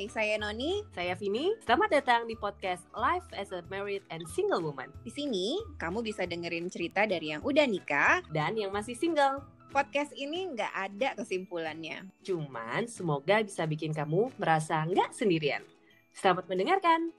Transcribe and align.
Hai, 0.00 0.08
saya 0.08 0.40
Noni. 0.40 0.80
Saya 0.96 1.12
Vini. 1.12 1.52
Selamat 1.60 1.92
datang 1.92 2.24
di 2.24 2.32
podcast 2.32 2.88
Life 2.96 3.28
as 3.36 3.52
a 3.52 3.60
Married 3.68 4.00
and 4.08 4.24
Single 4.32 4.64
Woman. 4.64 4.88
Di 5.04 5.12
sini, 5.12 5.60
kamu 5.76 6.00
bisa 6.00 6.24
dengerin 6.24 6.72
cerita 6.72 7.04
dari 7.04 7.36
yang 7.36 7.44
udah 7.44 7.68
nikah 7.68 8.24
dan 8.32 8.56
yang 8.56 8.72
masih 8.72 8.96
single. 8.96 9.44
Podcast 9.68 10.16
ini 10.16 10.56
nggak 10.56 10.72
ada 10.72 11.20
kesimpulannya. 11.20 12.08
Cuman 12.24 12.88
semoga 12.88 13.44
bisa 13.44 13.68
bikin 13.68 13.92
kamu 13.92 14.32
merasa 14.40 14.80
nggak 14.88 15.12
sendirian. 15.12 15.60
Selamat 16.16 16.48
mendengarkan. 16.48 17.12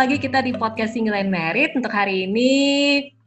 Lagi 0.00 0.16
kita 0.16 0.40
di 0.40 0.56
podcast 0.56 0.96
Single 0.96 1.12
and 1.12 1.28
Married. 1.28 1.76
Untuk 1.76 1.92
hari 1.92 2.24
ini 2.24 2.52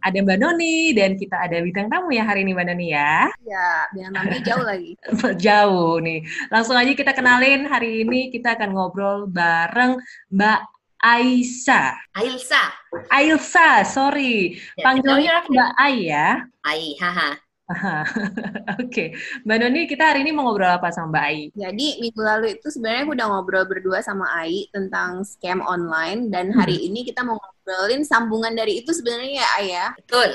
ada 0.02 0.18
Mbak 0.18 0.42
Noni 0.42 0.90
dan 0.98 1.14
kita 1.14 1.46
ada 1.46 1.62
bintang 1.62 1.86
tamu 1.86 2.10
ya 2.10 2.26
hari 2.26 2.42
ini 2.42 2.58
Mbak 2.58 2.66
Noni 2.66 2.88
ya. 2.90 3.30
Ya, 3.46 3.86
bintang 3.94 4.14
tamu 4.18 4.42
jauh 4.42 4.66
lagi. 4.66 4.92
jauh 5.46 6.02
nih. 6.02 6.26
Langsung 6.50 6.74
aja 6.74 6.90
kita 6.98 7.14
kenalin 7.14 7.70
hari 7.70 8.02
ini 8.02 8.34
kita 8.34 8.58
akan 8.58 8.74
ngobrol 8.74 9.30
bareng 9.30 10.02
Mbak 10.34 10.66
Aisa. 10.98 11.94
Ailsa. 12.18 12.74
Ailsa, 13.14 13.86
sorry. 13.86 14.58
Ya, 14.74 14.82
Panggilnya 14.90 15.46
Mbak 15.46 15.72
Ai 15.78 16.10
ya. 16.10 16.42
Ai, 16.66 16.98
haha. 16.98 17.38
Oke, 17.72 18.76
okay. 18.76 19.08
Mbak 19.48 19.58
Noni, 19.64 19.88
kita 19.88 20.12
hari 20.12 20.28
ini 20.28 20.36
mau 20.36 20.52
ngobrol 20.52 20.68
apa 20.68 20.92
sama 20.92 21.16
Mbak 21.16 21.24
Ai? 21.24 21.40
Jadi 21.56 21.88
minggu 22.04 22.20
lalu 22.20 22.60
itu 22.60 22.68
sebenarnya 22.68 23.08
aku 23.08 23.14
udah 23.16 23.28
ngobrol 23.32 23.64
berdua 23.64 24.04
sama 24.04 24.28
Ai 24.36 24.68
tentang 24.76 25.24
scam 25.24 25.64
online 25.64 26.28
dan 26.28 26.52
hari 26.52 26.76
hmm. 26.76 26.88
ini 26.92 27.00
kita 27.08 27.24
mau 27.24 27.40
ngobrolin 27.40 28.04
sambungan 28.04 28.52
dari 28.52 28.84
itu 28.84 28.92
sebenarnya 28.92 29.32
ya 29.40 29.48
Ai 29.56 29.66
ya. 29.72 29.88
Betul. 29.96 30.30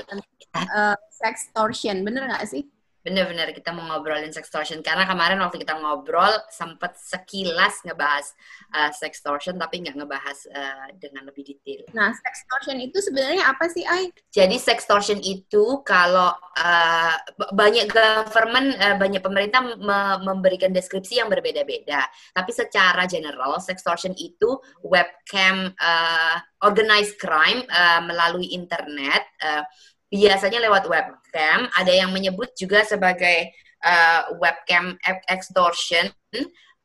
Uh, 0.56 0.96
sextortion, 1.12 2.00
bener 2.00 2.32
nggak 2.32 2.48
sih? 2.48 2.64
Bener-bener 3.08 3.56
kita 3.56 3.72
mau 3.72 3.88
ngobrolin 3.88 4.28
sextortion 4.28 4.84
karena 4.84 5.08
kemarin 5.08 5.40
waktu 5.40 5.64
kita 5.64 5.80
ngobrol 5.80 6.28
sempet 6.52 6.92
sekilas 7.00 7.80
ngebahas 7.88 8.36
uh, 8.76 8.92
sextortion 8.92 9.56
tapi 9.56 9.80
nggak 9.80 9.96
ngebahas 9.96 10.38
uh, 10.52 10.92
dengan 11.00 11.24
lebih 11.24 11.48
detail. 11.48 11.88
Nah, 11.96 12.12
sextortion 12.12 12.76
itu 12.84 13.00
sebenarnya 13.00 13.48
apa 13.48 13.64
sih, 13.72 13.88
Ai? 13.88 14.12
Jadi 14.28 14.60
sextortion 14.60 15.24
itu 15.24 15.80
kalau 15.88 16.36
uh, 16.36 17.16
banyak 17.56 17.88
government, 17.88 18.76
uh, 18.76 19.00
banyak 19.00 19.24
pemerintah 19.24 19.64
me 19.64 20.20
memberikan 20.20 20.68
deskripsi 20.68 21.24
yang 21.24 21.32
berbeda-beda. 21.32 22.04
Tapi 22.36 22.50
secara 22.52 23.08
general, 23.08 23.56
sextortion 23.56 24.12
itu 24.20 24.60
webcam 24.84 25.72
uh, 25.80 26.36
organized 26.60 27.16
crime 27.16 27.64
uh, 27.72 28.04
melalui 28.04 28.52
internet. 28.52 29.24
Uh, 29.40 29.64
biasanya 30.08 30.58
lewat 30.64 30.84
webcam, 30.88 31.68
ada 31.72 31.92
yang 31.92 32.10
menyebut 32.10 32.52
juga 32.56 32.84
sebagai 32.84 33.52
uh, 33.84 34.32
webcam 34.40 34.96
extortion 35.28 36.08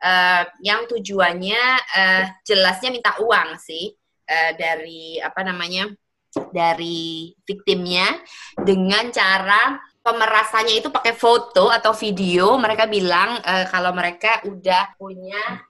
uh, 0.03 0.43
yang 0.59 0.85
tujuannya 0.91 1.63
uh, 1.95 2.23
jelasnya 2.43 2.91
minta 2.91 3.15
uang 3.23 3.55
sih 3.59 3.95
uh, 4.27 4.51
dari 4.59 5.17
apa 5.23 5.41
namanya 5.41 5.87
dari 6.51 7.31
victimnya 7.45 8.09
dengan 8.57 9.13
cara 9.13 9.77
pemerasannya 10.03 10.81
itu 10.83 10.89
pakai 10.91 11.15
foto 11.15 11.71
atau 11.71 11.95
video. 11.95 12.59
Mereka 12.59 12.91
bilang 12.91 13.39
uh, 13.39 13.65
kalau 13.71 13.95
mereka 13.95 14.43
udah 14.43 14.97
punya 14.99 15.63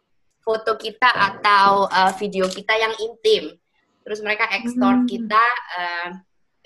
foto 0.43 0.75
kita 0.75 1.07
atau 1.07 1.87
uh, 1.87 2.11
video 2.19 2.49
kita 2.51 2.75
yang 2.75 2.91
intim, 2.99 3.55
terus 4.03 4.19
mereka 4.19 4.51
ekstor 4.51 5.03
hmm. 5.03 5.07
kita 5.07 5.45
uh, 5.79 6.09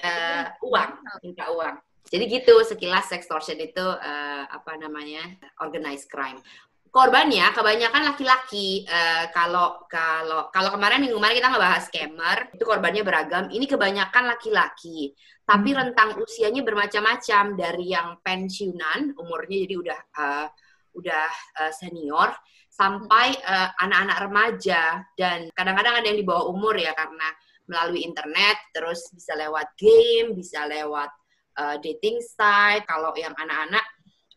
uh, 0.03 0.46
uang, 0.62 0.91
minta 1.24 1.46
uang. 1.53 1.75
Jadi 2.08 2.24
gitu 2.31 2.63
sekilas 2.63 3.12
sextortion 3.12 3.59
itu 3.59 3.84
uh, 3.84 4.44
apa 4.47 4.80
namanya 4.80 5.28
organized 5.59 6.08
crime. 6.08 6.40
Korbannya 6.88 7.52
kebanyakan 7.52 8.16
laki-laki. 8.16 8.88
Uh, 8.88 9.28
kalau 9.36 9.84
kalau 9.91 10.47
kalau 10.56 10.69
kemarin 10.72 11.03
minggu 11.03 11.19
kemarin 11.19 11.36
kita 11.36 11.52
ngebahas 11.52 11.84
scammer, 11.91 12.38
itu 12.56 12.63
korbannya 12.63 13.03
beragam. 13.03 13.46
Ini 13.52 13.66
kebanyakan 13.68 14.24
laki-laki. 14.31 15.12
Tapi 15.44 15.69
hmm. 15.75 15.78
rentang 15.84 16.09
usianya 16.16 16.63
bermacam-macam 16.63 17.44
dari 17.59 17.91
yang 17.91 18.18
pensiunan, 18.24 19.16
umurnya 19.19 19.68
jadi 19.68 19.75
udah 19.75 20.00
uh, 20.16 20.47
udah 20.96 21.30
uh, 21.62 21.72
senior 21.75 22.34
sampai 22.68 23.34
anak-anak 23.81 24.18
uh, 24.18 24.24
remaja 24.30 24.84
dan 25.18 25.50
kadang-kadang 25.57 25.97
ada 25.97 26.06
yang 26.13 26.19
di 26.22 26.28
bawah 26.28 26.46
umur 26.53 26.78
ya 26.78 26.94
karena 26.94 27.25
melalui 27.67 28.03
internet, 28.03 28.57
terus 28.72 29.11
bisa 29.11 29.35
lewat 29.35 29.75
game, 29.75 30.33
bisa 30.33 30.63
lewat 30.66 31.11
uh, 31.59 31.75
dating 31.83 32.23
site. 32.23 32.88
Kalau 32.88 33.11
yang 33.13 33.35
anak-anak 33.35 33.85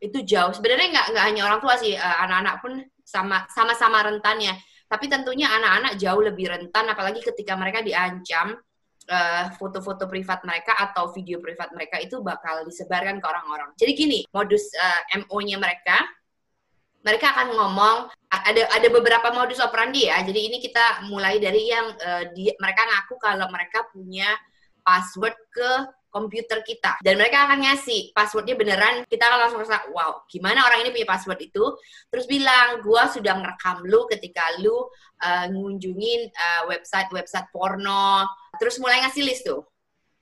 itu 0.02 0.18
jauh. 0.26 0.50
Sebenarnya 0.50 0.88
nggak 0.90 1.06
nggak 1.14 1.24
hanya 1.30 1.42
orang 1.46 1.60
tua 1.62 1.74
sih, 1.78 1.94
uh, 1.94 2.16
anak-anak 2.26 2.54
pun 2.60 2.72
sama 3.06 3.46
sama-sama 3.50 4.02
rentannya. 4.06 4.58
Tapi 4.90 5.06
tentunya 5.06 5.46
anak-anak 5.46 6.02
jauh 6.02 6.18
lebih 6.18 6.50
rentan, 6.50 6.90
apalagi 6.90 7.22
ketika 7.22 7.54
mereka 7.54 7.78
diancam 7.78 8.58
uh, 9.06 9.44
foto-foto 9.54 10.10
privat 10.10 10.42
mereka 10.42 10.74
atau 10.78 11.14
video 11.14 11.38
privat 11.38 11.70
mereka 11.70 12.02
itu 12.02 12.18
bakal 12.22 12.66
disebarkan 12.66 13.22
ke 13.22 13.26
orang-orang. 13.26 13.70
Jadi 13.78 13.92
gini, 13.94 14.18
modus 14.34 14.66
uh, 14.74 15.02
MO-nya 15.22 15.62
mereka 15.62 16.02
mereka 17.00 17.32
akan 17.32 17.48
ngomong 17.56 17.96
ada 18.30 18.62
ada 18.70 18.88
beberapa 18.92 19.28
modus 19.34 19.58
operandi 19.58 20.06
ya. 20.06 20.22
Jadi 20.22 20.40
ini 20.52 20.56
kita 20.62 21.08
mulai 21.10 21.40
dari 21.42 21.66
yang 21.66 21.90
uh, 21.96 22.24
di, 22.30 22.52
mereka 22.60 22.86
ngaku 22.86 23.14
kalau 23.18 23.46
mereka 23.50 23.88
punya 23.90 24.30
password 24.84 25.36
ke 25.50 25.70
komputer 26.10 26.60
kita. 26.66 26.98
Dan 27.00 27.16
mereka 27.16 27.46
akan 27.46 27.62
ngasih 27.64 28.10
passwordnya 28.12 28.58
beneran. 28.58 29.06
Kita 29.06 29.30
akan 29.30 29.38
langsung 29.46 29.60
rasa 29.62 29.86
wow 29.94 30.26
gimana 30.26 30.66
orang 30.66 30.84
ini 30.84 30.90
punya 30.94 31.08
password 31.08 31.40
itu? 31.40 31.64
Terus 32.10 32.26
bilang 32.26 32.82
gua 32.84 33.08
sudah 33.08 33.38
ngerekam 33.38 33.86
lu 33.86 34.04
ketika 34.10 34.42
lu 34.60 34.74
uh, 35.22 35.46
ngunjungin 35.48 36.30
uh, 36.34 36.62
website 36.68 37.08
website 37.14 37.48
porno. 37.54 38.28
Terus 38.58 38.76
mulai 38.82 39.06
ngasih 39.06 39.24
list 39.24 39.46
tuh. 39.46 39.64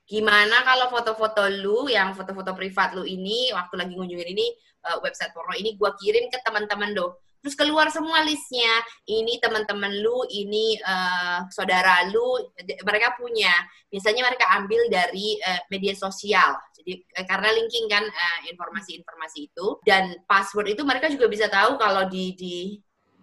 Gimana 0.09 0.65
kalau 0.65 0.89
foto-foto 0.89 1.45
lu 1.53 1.93
yang 1.93 2.17
foto-foto 2.17 2.57
privat 2.57 2.97
lu 2.97 3.05
ini 3.05 3.53
waktu 3.53 3.77
lagi 3.77 3.93
ngunjungin 3.93 4.33
ini 4.33 4.47
uh, 4.87 4.99
website 5.03 5.35
porno 5.35 5.55
ini 5.57 5.75
gue 5.75 5.91
kirim 5.99 6.29
ke 6.31 6.39
teman-teman 6.45 6.95
lo. 6.95 7.19
Terus 7.39 7.55
keluar 7.55 7.87
semua 7.95 8.27
listnya. 8.27 8.83
Ini 9.07 9.39
teman-teman 9.39 9.95
lu 10.03 10.27
ini 10.27 10.75
uh, 10.83 11.47
saudara 11.55 12.03
lu 12.11 12.51
mereka 12.83 13.15
punya. 13.15 13.55
Biasanya 13.87 14.27
mereka 14.27 14.59
ambil 14.59 14.91
dari 14.91 15.39
uh, 15.47 15.63
media 15.71 15.95
sosial. 15.95 16.59
Jadi 16.75 16.99
uh, 17.15 17.27
karena 17.31 17.55
linking 17.55 17.87
kan 17.87 18.03
informasi-informasi 18.51 19.39
uh, 19.39 19.47
itu. 19.55 19.67
Dan 19.87 20.19
password 20.27 20.75
itu 20.75 20.83
mereka 20.83 21.07
juga 21.15 21.31
bisa 21.31 21.47
tahu 21.47 21.79
kalau 21.79 22.11
di 22.11 22.35
di 22.35 22.57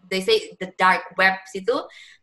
they 0.09 0.21
say 0.21 0.53
the 0.61 0.69
dark 0.77 1.05
web 1.17 1.35
situ 1.49 1.73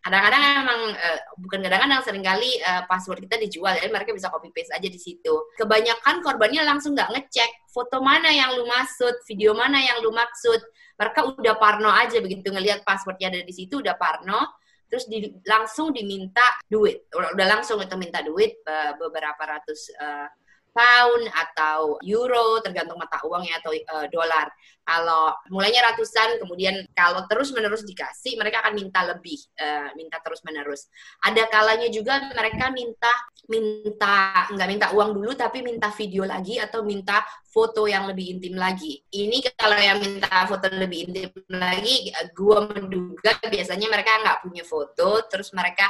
kadang-kadang 0.02 0.42
emang 0.66 0.80
uh, 0.98 1.18
bukan 1.38 1.62
kadang-kadang 1.62 2.02
sering 2.02 2.26
kali 2.26 2.58
uh, 2.66 2.82
password 2.90 3.22
kita 3.22 3.38
dijual 3.38 3.78
jadi 3.78 3.90
mereka 3.90 4.10
bisa 4.10 4.30
copy 4.30 4.50
paste 4.50 4.74
aja 4.74 4.88
di 4.90 4.98
situ. 4.98 5.34
Kebanyakan 5.54 6.22
korbannya 6.26 6.66
langsung 6.66 6.98
nggak 6.98 7.10
ngecek 7.14 7.70
foto 7.70 8.02
mana 8.02 8.28
yang 8.34 8.58
lu 8.58 8.66
maksud 8.66 9.22
video 9.30 9.54
mana 9.54 9.78
yang 9.78 10.02
lu 10.02 10.10
maksud. 10.10 10.58
Mereka 10.98 11.38
udah 11.38 11.54
parno 11.56 11.90
aja 11.90 12.18
begitu 12.18 12.50
ngelihat 12.50 12.82
passwordnya 12.82 13.30
ada 13.30 13.46
di 13.46 13.54
situ 13.54 13.78
udah 13.78 13.94
parno 13.94 14.58
terus 14.90 15.08
di, 15.08 15.24
langsung 15.48 15.94
diminta 15.94 16.44
duit. 16.68 17.08
Udah 17.14 17.46
langsung 17.48 17.80
itu 17.80 17.96
minta 17.96 18.20
duit 18.20 18.60
uh, 18.66 18.92
beberapa 18.98 19.40
ratus 19.40 19.94
uh, 19.96 20.28
pound 20.72 21.28
atau 21.28 22.00
euro 22.02 22.58
tergantung 22.64 22.96
mata 22.96 23.20
uangnya 23.22 23.60
atau 23.60 23.72
uh, 23.72 24.08
dolar. 24.08 24.48
Kalau 24.82 25.30
mulainya 25.54 25.94
ratusan, 25.94 26.42
kemudian 26.42 26.74
kalau 26.90 27.22
terus 27.30 27.54
menerus 27.54 27.86
dikasih, 27.86 28.34
mereka 28.34 28.66
akan 28.66 28.74
minta 28.74 29.06
lebih, 29.06 29.38
uh, 29.62 29.94
minta 29.94 30.18
terus 30.18 30.42
menerus. 30.42 30.90
Ada 31.22 31.46
kalanya 31.46 31.86
juga 31.86 32.18
mereka 32.34 32.74
minta 32.74 33.12
minta 33.46 34.48
nggak 34.50 34.68
minta 34.68 34.86
uang 34.90 35.14
dulu, 35.14 35.38
tapi 35.38 35.62
minta 35.62 35.92
video 35.94 36.26
lagi 36.26 36.58
atau 36.58 36.82
minta 36.82 37.22
foto 37.46 37.86
yang 37.86 38.10
lebih 38.10 38.40
intim 38.40 38.58
lagi. 38.58 38.98
Ini 39.12 39.54
kalau 39.54 39.78
yang 39.78 40.02
minta 40.02 40.48
foto 40.50 40.66
lebih 40.72 41.12
intim 41.12 41.30
lagi, 41.52 42.10
gue 42.34 42.58
menduga 42.74 43.38
biasanya 43.46 43.86
mereka 43.86 44.18
nggak 44.18 44.38
punya 44.42 44.64
foto, 44.66 45.22
terus 45.30 45.54
mereka 45.54 45.86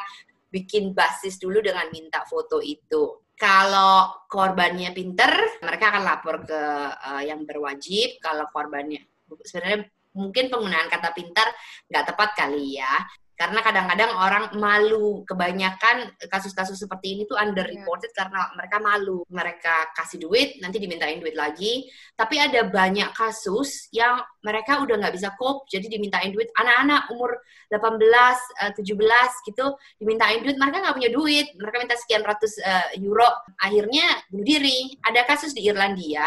bikin 0.52 0.92
basis 0.92 1.40
dulu 1.40 1.64
dengan 1.64 1.88
minta 1.88 2.28
foto 2.28 2.60
itu 2.60 3.21
kalau 3.42 4.22
korbannya 4.30 4.94
pinter, 4.94 5.58
mereka 5.66 5.90
akan 5.90 6.02
lapor 6.06 6.46
ke 6.46 6.62
uh, 6.94 7.22
yang 7.26 7.42
berwajib. 7.42 8.22
Kalau 8.22 8.46
korbannya 8.54 9.02
sebenarnya 9.42 9.82
mungkin 10.14 10.46
penggunaan 10.46 10.86
kata 10.86 11.10
pintar 11.10 11.50
nggak 11.90 12.06
tepat 12.14 12.30
kali 12.38 12.78
ya. 12.78 12.94
Karena 13.32 13.64
kadang-kadang 13.64 14.12
orang 14.12 14.44
malu 14.60 15.24
kebanyakan 15.26 16.14
kasus-kasus 16.30 16.78
seperti 16.78 17.16
ini 17.16 17.22
tuh 17.24 17.40
underreported 17.40 18.12
yeah. 18.12 18.18
karena 18.24 18.40
mereka 18.54 18.76
malu. 18.78 19.24
Mereka 19.32 19.96
kasih 19.96 20.22
duit 20.22 20.60
nanti 20.60 20.78
dimintain 20.78 21.18
duit 21.18 21.34
lagi. 21.34 21.88
Tapi 22.14 22.38
ada 22.38 22.68
banyak 22.68 23.10
kasus 23.16 23.88
yang 23.90 24.20
mereka 24.44 24.84
udah 24.84 25.00
nggak 25.00 25.14
bisa 25.16 25.34
cope 25.34 25.66
jadi 25.72 25.88
dimintain 25.88 26.30
duit. 26.30 26.52
Anak-anak 26.54 27.10
umur 27.10 27.34
18 27.72 28.78
17 28.78 28.84
eh, 28.84 29.28
gitu 29.48 29.66
dimintain 29.98 30.38
duit 30.44 30.60
mereka 30.60 30.84
nggak 30.84 30.96
punya 30.96 31.10
duit. 31.10 31.46
Mereka 31.56 31.76
minta 31.82 31.96
sekian 31.98 32.22
ratus 32.22 32.60
uh, 32.62 32.94
euro. 33.00 33.28
Akhirnya 33.58 34.06
bunuh 34.28 34.46
diri. 34.46 34.94
Ada 35.02 35.26
kasus 35.26 35.56
di 35.56 35.66
Irlandia 35.66 36.24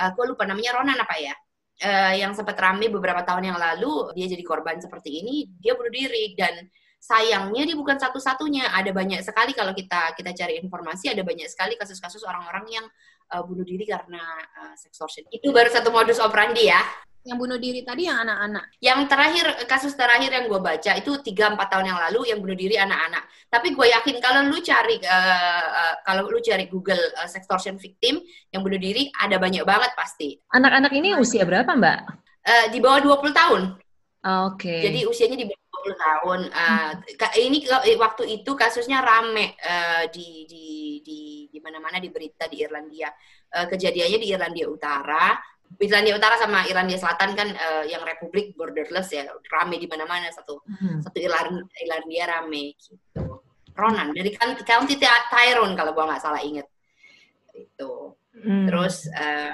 uh, 0.00 0.10
gue 0.12 0.24
lupa 0.28 0.44
namanya 0.44 0.80
Ronan 0.80 0.98
apa 1.00 1.16
ya 1.18 1.34
uh, 1.82 2.14
yang 2.16 2.32
sempat 2.32 2.56
rame 2.56 2.88
beberapa 2.88 3.20
tahun 3.26 3.52
yang 3.52 3.58
lalu 3.58 4.12
dia 4.16 4.26
jadi 4.30 4.44
korban 4.46 4.80
seperti 4.80 5.20
ini 5.24 5.50
dia 5.60 5.76
bunuh 5.76 5.92
diri. 5.92 6.36
Dan 6.38 6.68
sayangnya 6.96 7.66
dia 7.66 7.76
bukan 7.76 7.96
satu-satunya. 7.98 8.72
Ada 8.72 8.90
banyak 8.94 9.20
sekali 9.20 9.52
kalau 9.52 9.76
kita 9.76 10.14
kita 10.14 10.30
cari 10.32 10.60
informasi 10.60 11.12
ada 11.12 11.26
banyak 11.26 11.48
sekali 11.50 11.74
kasus-kasus 11.76 12.22
orang-orang 12.24 12.64
yang 12.70 12.86
uh, 13.34 13.42
bunuh 13.42 13.64
diri 13.66 13.84
karena 13.84 14.22
uh, 14.62 14.74
sextortion. 14.78 15.26
Itu 15.28 15.50
baru 15.50 15.68
satu 15.68 15.92
modus 15.92 16.22
operandi 16.22 16.70
ya 16.70 16.80
yang 17.26 17.38
bunuh 17.42 17.58
diri 17.58 17.82
tadi 17.82 18.06
yang 18.06 18.22
anak-anak. 18.22 18.78
Yang 18.78 19.00
terakhir 19.10 19.46
kasus 19.66 19.92
terakhir 19.98 20.30
yang 20.30 20.46
gue 20.46 20.60
baca 20.62 20.92
itu 20.94 21.18
tiga 21.26 21.50
empat 21.50 21.74
tahun 21.74 21.90
yang 21.90 21.98
lalu 22.08 22.30
yang 22.30 22.38
bunuh 22.38 22.54
diri 22.54 22.78
anak-anak. 22.78 23.26
Tapi 23.50 23.74
gue 23.74 23.86
yakin 23.90 24.16
kalau 24.22 24.46
lu 24.46 24.62
cari 24.62 25.02
uh, 25.02 25.66
uh, 25.66 25.94
kalau 26.06 26.30
lu 26.30 26.38
cari 26.38 26.70
Google 26.70 27.02
uh, 27.18 27.26
sextortion 27.26 27.74
victim 27.82 28.22
yang 28.54 28.62
bunuh 28.62 28.78
diri 28.78 29.10
ada 29.18 29.42
banyak 29.42 29.66
banget 29.66 29.90
pasti. 29.98 30.38
Anak-anak 30.54 30.94
ini 30.94 31.18
usia 31.18 31.42
berapa, 31.42 31.74
Mbak? 31.74 31.98
Uh, 32.46 32.66
di 32.70 32.78
bawah 32.78 33.02
20 33.02 33.34
tahun. 33.34 33.62
Oke. 34.26 34.70
Okay. 34.70 34.80
Jadi 34.86 34.98
usianya 35.10 35.38
di 35.42 35.46
bawah 35.50 35.66
20 35.90 36.06
tahun. 36.06 36.40
Uh, 36.54 36.90
hmm. 36.94 37.42
ini 37.42 37.58
waktu 37.98 38.22
itu 38.38 38.50
kasusnya 38.54 39.02
rame 39.02 39.58
uh, 39.66 40.06
di 40.14 40.46
di 40.46 40.66
di 41.02 41.20
di 41.50 41.58
mana-mana 41.58 41.98
di 41.98 42.06
berita 42.06 42.46
di 42.46 42.62
Irlandia. 42.62 43.10
Uh, 43.50 43.66
kejadiannya 43.66 44.18
di 44.22 44.28
Irlandia 44.30 44.66
Utara 44.70 45.55
Irlandia 45.76 46.16
Utara 46.16 46.40
sama 46.40 46.64
Irlandia 46.64 46.96
Selatan 46.96 47.36
kan 47.36 47.48
uh, 47.52 47.84
yang 47.84 48.00
Republik 48.06 48.56
borderless 48.56 49.12
ya 49.12 49.28
rame 49.52 49.76
di 49.76 49.84
mana-mana 49.84 50.32
satu 50.32 50.64
hmm. 50.64 51.04
satu 51.04 51.18
Irlandia, 51.20 51.64
Irlandia 51.84 52.24
rame 52.30 52.72
gitu. 52.78 53.44
Ronan 53.76 54.16
dari 54.16 54.32
County 54.64 54.96
Tyrone 54.96 55.76
kalau 55.76 55.92
gua 55.92 56.08
nggak 56.08 56.22
salah 56.24 56.40
inget 56.40 56.64
itu. 57.52 58.16
Hmm. 58.40 58.64
Terus 58.68 59.08
uh, 59.12 59.52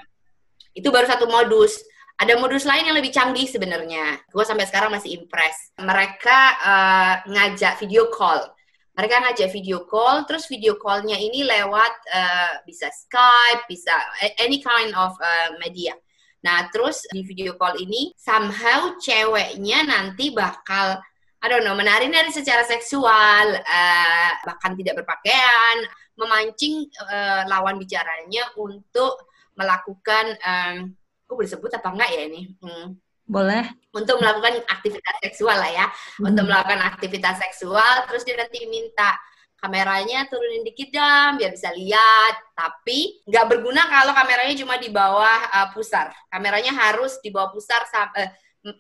itu 0.74 0.88
baru 0.90 1.06
satu 1.06 1.26
modus. 1.26 1.78
Ada 2.22 2.38
modus 2.38 2.62
lain 2.62 2.86
yang 2.86 2.94
lebih 2.94 3.10
canggih 3.10 3.50
sebenarnya. 3.50 4.20
Gue 4.30 4.46
sampai 4.46 4.62
sekarang 4.68 4.94
masih 4.94 5.18
impress. 5.18 5.74
Mereka 5.74 6.38
uh, 6.62 7.14
ngajak 7.26 7.82
video 7.82 8.14
call 8.14 8.46
mereka 8.92 9.24
ngajak 9.24 9.48
video 9.52 9.88
call, 9.88 10.28
terus 10.28 10.44
video 10.48 10.76
callnya 10.76 11.16
ini 11.16 11.44
lewat 11.48 11.94
uh, 12.12 12.52
bisa 12.68 12.92
Skype, 12.92 13.64
bisa 13.64 13.92
any 14.36 14.60
kind 14.60 14.92
of 14.92 15.16
uh, 15.16 15.56
media. 15.60 15.96
Nah, 16.42 16.68
terus 16.74 17.06
di 17.08 17.22
video 17.24 17.54
call 17.56 17.78
ini 17.78 18.12
somehow 18.18 18.98
ceweknya 19.00 19.86
nanti 19.86 20.34
bakal 20.34 21.00
I 21.42 21.50
don't 21.50 21.66
know, 21.66 21.74
menari 21.74 22.06
nari 22.06 22.30
secara 22.30 22.62
seksual, 22.62 23.46
uh, 23.58 24.30
bahkan 24.46 24.78
tidak 24.78 25.02
berpakaian, 25.02 25.82
memancing 26.14 26.86
uh, 27.02 27.42
lawan 27.50 27.82
bicaranya 27.82 28.46
untuk 28.54 29.26
melakukan, 29.58 30.38
um, 30.38 30.94
aku 31.26 31.42
boleh 31.42 31.50
sebut 31.50 31.74
apa 31.74 31.88
enggak 31.90 32.10
ya 32.14 32.22
ini? 32.30 32.42
Hmm, 32.62 32.94
boleh. 33.32 33.64
Untuk 33.96 34.20
melakukan 34.20 34.60
aktivitas 34.68 35.16
seksual 35.24 35.56
lah 35.56 35.72
ya. 35.72 35.86
Hmm. 36.20 36.32
Untuk 36.32 36.44
melakukan 36.44 36.84
aktivitas 36.84 37.40
seksual, 37.40 38.04
terus 38.04 38.28
dia 38.28 38.36
nanti 38.36 38.68
minta 38.68 39.16
kameranya 39.62 40.26
turunin 40.26 40.66
dikit 40.66 40.90
dong 40.92 41.40
biar 41.40 41.56
bisa 41.56 41.72
lihat. 41.72 42.34
Tapi 42.52 43.24
nggak 43.24 43.46
berguna 43.48 43.88
kalau 43.88 44.12
kameranya 44.12 44.52
cuma 44.60 44.76
di 44.76 44.92
bawah 44.92 45.40
uh, 45.48 45.68
pusar. 45.72 46.12
Kameranya 46.28 46.76
harus 46.76 47.16
di 47.24 47.32
bawah 47.32 47.48
pusar 47.48 47.80
uh, 47.88 48.28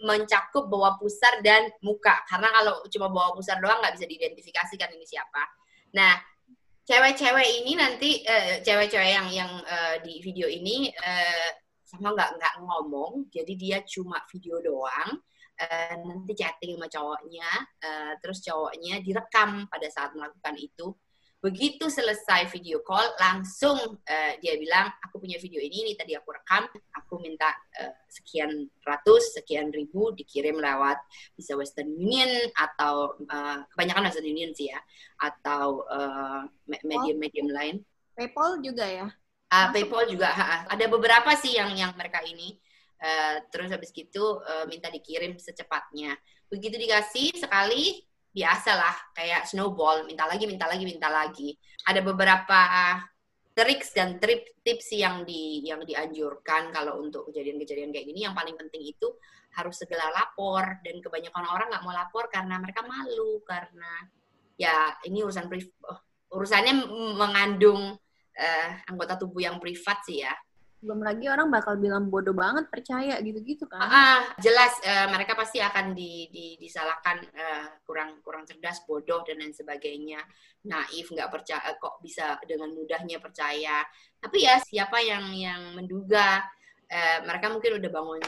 mencakup 0.04 0.68
bawah 0.68 1.00
pusar 1.00 1.40
dan 1.40 1.72
muka. 1.80 2.20
Karena 2.28 2.52
kalau 2.52 2.84
cuma 2.92 3.08
bawah 3.08 3.32
pusar 3.32 3.56
doang 3.58 3.80
nggak 3.80 3.96
bisa 3.96 4.04
diidentifikasikan 4.04 4.90
ini 4.92 5.06
siapa. 5.08 5.42
Nah, 5.96 6.12
cewek-cewek 6.84 7.48
ini 7.64 7.72
nanti 7.78 8.10
uh, 8.26 8.60
cewek-cewek 8.60 9.10
yang 9.16 9.28
yang 9.30 9.52
uh, 9.64 9.96
di 10.02 10.18
video 10.20 10.50
ini 10.50 10.90
uh, 10.92 11.61
sama 11.92 12.16
nggak 12.16 12.30
nggak 12.40 12.54
ngomong 12.64 13.28
jadi 13.28 13.52
dia 13.52 13.78
cuma 13.84 14.24
video 14.32 14.64
doang 14.64 15.20
uh, 15.60 15.94
nanti 16.02 16.32
chatting 16.32 16.78
sama 16.78 16.88
cowoknya 16.88 17.50
uh, 17.84 18.12
terus 18.22 18.40
cowoknya 18.40 19.04
direkam 19.04 19.68
pada 19.68 19.88
saat 19.92 20.14
melakukan 20.16 20.56
itu. 20.56 20.96
Begitu 21.42 21.90
selesai 21.90 22.54
video 22.54 22.86
call 22.86 23.02
langsung 23.18 23.98
uh, 23.98 24.32
dia 24.38 24.54
bilang 24.62 24.86
aku 25.02 25.18
punya 25.18 25.42
video 25.42 25.58
ini 25.58 25.90
ini 25.90 25.92
tadi 25.98 26.14
aku 26.14 26.30
rekam 26.30 26.70
aku 26.94 27.18
minta 27.18 27.50
uh, 27.82 27.94
sekian 28.06 28.70
ratus 28.86 29.42
sekian 29.42 29.74
ribu 29.74 30.14
dikirim 30.14 30.62
lewat 30.62 31.02
bisa 31.34 31.58
Western 31.58 31.90
Union 31.98 32.30
atau 32.54 33.18
uh, 33.26 33.58
kebanyakan 33.74 34.06
Western 34.06 34.30
Union 34.30 34.54
sih 34.54 34.70
ya 34.70 34.78
atau 35.18 35.82
medium-medium 36.70 37.50
uh, 37.50 37.54
lain. 37.58 37.76
PayPal 38.14 38.62
juga 38.62 38.86
ya 38.86 39.10
Uh, 39.52 39.68
PayPal 39.68 40.08
juga 40.08 40.32
ha, 40.32 40.64
ada 40.64 40.88
beberapa 40.88 41.36
sih 41.36 41.60
yang 41.60 41.76
yang 41.76 41.92
mereka 41.92 42.24
ini. 42.24 42.56
Uh, 43.02 43.42
terus 43.52 43.68
habis 43.68 43.92
gitu 43.92 44.40
uh, 44.40 44.64
minta 44.64 44.88
dikirim 44.88 45.36
secepatnya. 45.36 46.16
Begitu 46.48 46.80
dikasih 46.80 47.36
sekali 47.36 48.00
biasalah 48.32 49.12
kayak 49.12 49.44
snowball, 49.44 50.08
minta 50.08 50.24
lagi, 50.24 50.48
minta 50.48 50.64
lagi, 50.64 50.84
minta 50.88 51.12
lagi. 51.12 51.52
Ada 51.84 52.00
beberapa 52.00 52.60
triks 53.52 53.92
dan 53.92 54.16
trip 54.16 54.56
tips 54.64 54.96
yang 54.96 55.28
di 55.28 55.60
yang 55.68 55.84
dianjurkan 55.84 56.72
kalau 56.72 57.04
untuk 57.04 57.28
kejadian-kejadian 57.28 57.92
kayak 57.92 58.08
gini. 58.08 58.24
Yang 58.24 58.34
paling 58.40 58.56
penting 58.56 58.82
itu 58.88 59.08
harus 59.52 59.76
segera 59.76 60.08
lapor. 60.08 60.80
Dan 60.80 61.04
kebanyakan 61.04 61.44
orang 61.44 61.68
nggak 61.68 61.84
mau 61.84 61.92
lapor 61.92 62.32
karena 62.32 62.56
mereka 62.56 62.80
malu 62.88 63.44
karena 63.44 64.08
ya 64.56 64.96
ini 65.04 65.20
urusan 65.20 65.48
priv 65.52 65.68
oh, 65.84 66.00
urusannya 66.32 66.88
mengandung 67.20 68.00
uh, 68.38 68.68
anggota 68.88 69.18
tubuh 69.20 69.44
yang 69.44 69.56
privat 69.60 70.00
sih 70.04 70.24
ya. 70.24 70.32
Belum 70.82 70.98
lagi 70.98 71.30
orang 71.30 71.46
bakal 71.46 71.78
bilang 71.78 72.10
bodoh 72.10 72.34
banget 72.34 72.66
percaya 72.66 73.14
gitu-gitu 73.22 73.70
kan? 73.70 73.86
Ah, 73.86 74.22
jelas 74.42 74.82
uh, 74.82 75.06
mereka 75.14 75.38
pasti 75.38 75.62
akan 75.62 75.94
di, 75.94 76.26
di, 76.34 76.58
disalahkan 76.58 77.22
uh, 77.22 77.66
kurang 77.86 78.18
kurang 78.26 78.42
cerdas, 78.42 78.82
bodoh 78.82 79.22
dan 79.22 79.38
lain 79.38 79.54
sebagainya, 79.54 80.18
naif, 80.66 81.06
nggak 81.06 81.30
percaya 81.30 81.78
kok 81.78 82.02
bisa 82.02 82.34
dengan 82.50 82.74
mudahnya 82.74 83.22
percaya. 83.22 83.86
Tapi 84.18 84.42
ya 84.42 84.58
siapa 84.58 84.98
yang 84.98 85.30
yang 85.30 85.78
menduga 85.78 86.42
uh, 86.90 87.18
mereka 87.30 87.46
mungkin 87.54 87.78
udah 87.78 87.90
bangun 87.94 88.22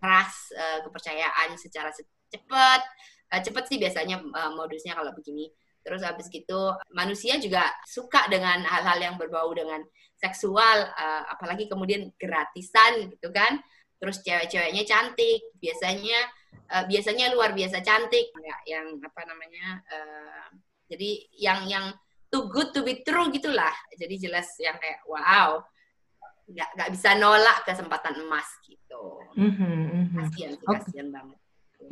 keras 0.00 0.48
uh, 0.56 0.78
kepercayaan 0.88 1.60
secara 1.60 1.92
cepat. 2.32 2.80
Uh, 3.28 3.40
cepat 3.44 3.68
sih 3.68 3.76
biasanya 3.76 4.16
uh, 4.16 4.52
modusnya 4.56 4.96
kalau 4.96 5.12
begini 5.12 5.52
Terus 5.82 6.02
habis 6.06 6.30
gitu 6.30 6.72
manusia 6.94 7.36
juga 7.42 7.66
suka 7.84 8.30
dengan 8.30 8.62
hal-hal 8.62 8.98
yang 9.02 9.14
berbau 9.18 9.50
dengan 9.52 9.82
seksual, 10.14 10.86
uh, 10.94 11.22
apalagi 11.34 11.66
kemudian 11.66 12.14
gratisan 12.14 13.10
gitu 13.10 13.34
kan. 13.34 13.58
Terus 13.98 14.22
cewek-ceweknya 14.22 14.82
cantik, 14.86 15.42
biasanya 15.58 16.18
uh, 16.70 16.84
biasanya 16.86 17.34
luar 17.34 17.54
biasa 17.54 17.82
cantik, 17.82 18.30
ya, 18.30 18.56
yang 18.78 18.98
apa 19.02 19.20
namanya? 19.26 19.82
Uh, 19.90 20.48
jadi 20.86 21.10
yang 21.38 21.60
yang 21.66 21.86
too 22.30 22.46
good 22.48 22.70
to 22.70 22.86
be 22.86 23.02
true 23.02 23.30
gitulah. 23.34 23.74
Jadi 23.98 24.14
jelas 24.22 24.46
yang 24.62 24.78
kayak 24.78 25.02
wow, 25.10 25.62
nggak 26.46 26.70
nggak 26.78 26.90
bisa 26.94 27.18
nolak 27.18 27.62
kesempatan 27.66 28.14
emas 28.22 28.46
gitu. 28.66 29.22
Mm 29.34 29.52
-hmm, 29.52 30.02
Kasian, 30.18 30.52
kasian 30.62 31.08
okay. 31.10 31.14
banget. 31.14 31.41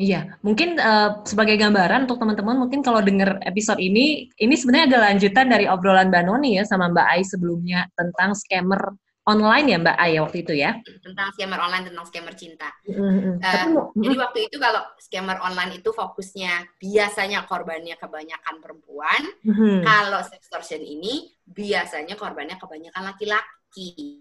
Iya, 0.01 0.41
mungkin 0.41 0.81
uh, 0.81 1.21
sebagai 1.29 1.61
gambaran 1.61 2.09
untuk 2.09 2.17
teman-teman, 2.17 2.57
mungkin 2.57 2.81
kalau 2.81 3.05
dengar 3.05 3.37
episode 3.45 3.77
ini, 3.77 4.33
ini 4.41 4.55
sebenarnya 4.57 4.97
ada 4.97 4.99
lanjutan 5.13 5.53
dari 5.53 5.69
obrolan 5.69 6.09
Mbak 6.09 6.25
Noni 6.25 6.57
ya 6.57 6.65
sama 6.65 6.89
Mbak 6.89 7.05
Ai 7.05 7.21
sebelumnya 7.21 7.85
tentang 7.93 8.33
scammer 8.33 8.97
online 9.29 9.67
ya 9.69 9.77
Mbak 9.77 9.97
Ai 10.01 10.17
waktu 10.17 10.39
itu 10.41 10.57
ya? 10.57 10.81
Tentang 11.05 11.29
scammer 11.37 11.61
online, 11.61 11.93
tentang 11.93 12.09
scammer 12.09 12.33
cinta. 12.33 12.73
Mm-hmm. 12.89 13.35
Uh, 13.37 13.53
Tapi, 13.53 13.69
jadi 14.01 14.17
waktu 14.25 14.39
itu 14.49 14.57
kalau 14.57 14.83
scammer 14.97 15.37
online 15.45 15.73
itu 15.85 15.91
fokusnya 15.93 16.53
biasanya 16.81 17.45
korbannya 17.45 18.01
kebanyakan 18.01 18.57
perempuan, 18.65 19.23
mm-hmm. 19.45 19.85
kalau 19.85 20.25
sextortion 20.25 20.81
ini 20.81 21.29
biasanya 21.45 22.17
korbannya 22.17 22.57
kebanyakan 22.57 23.13
laki-laki. 23.13 24.17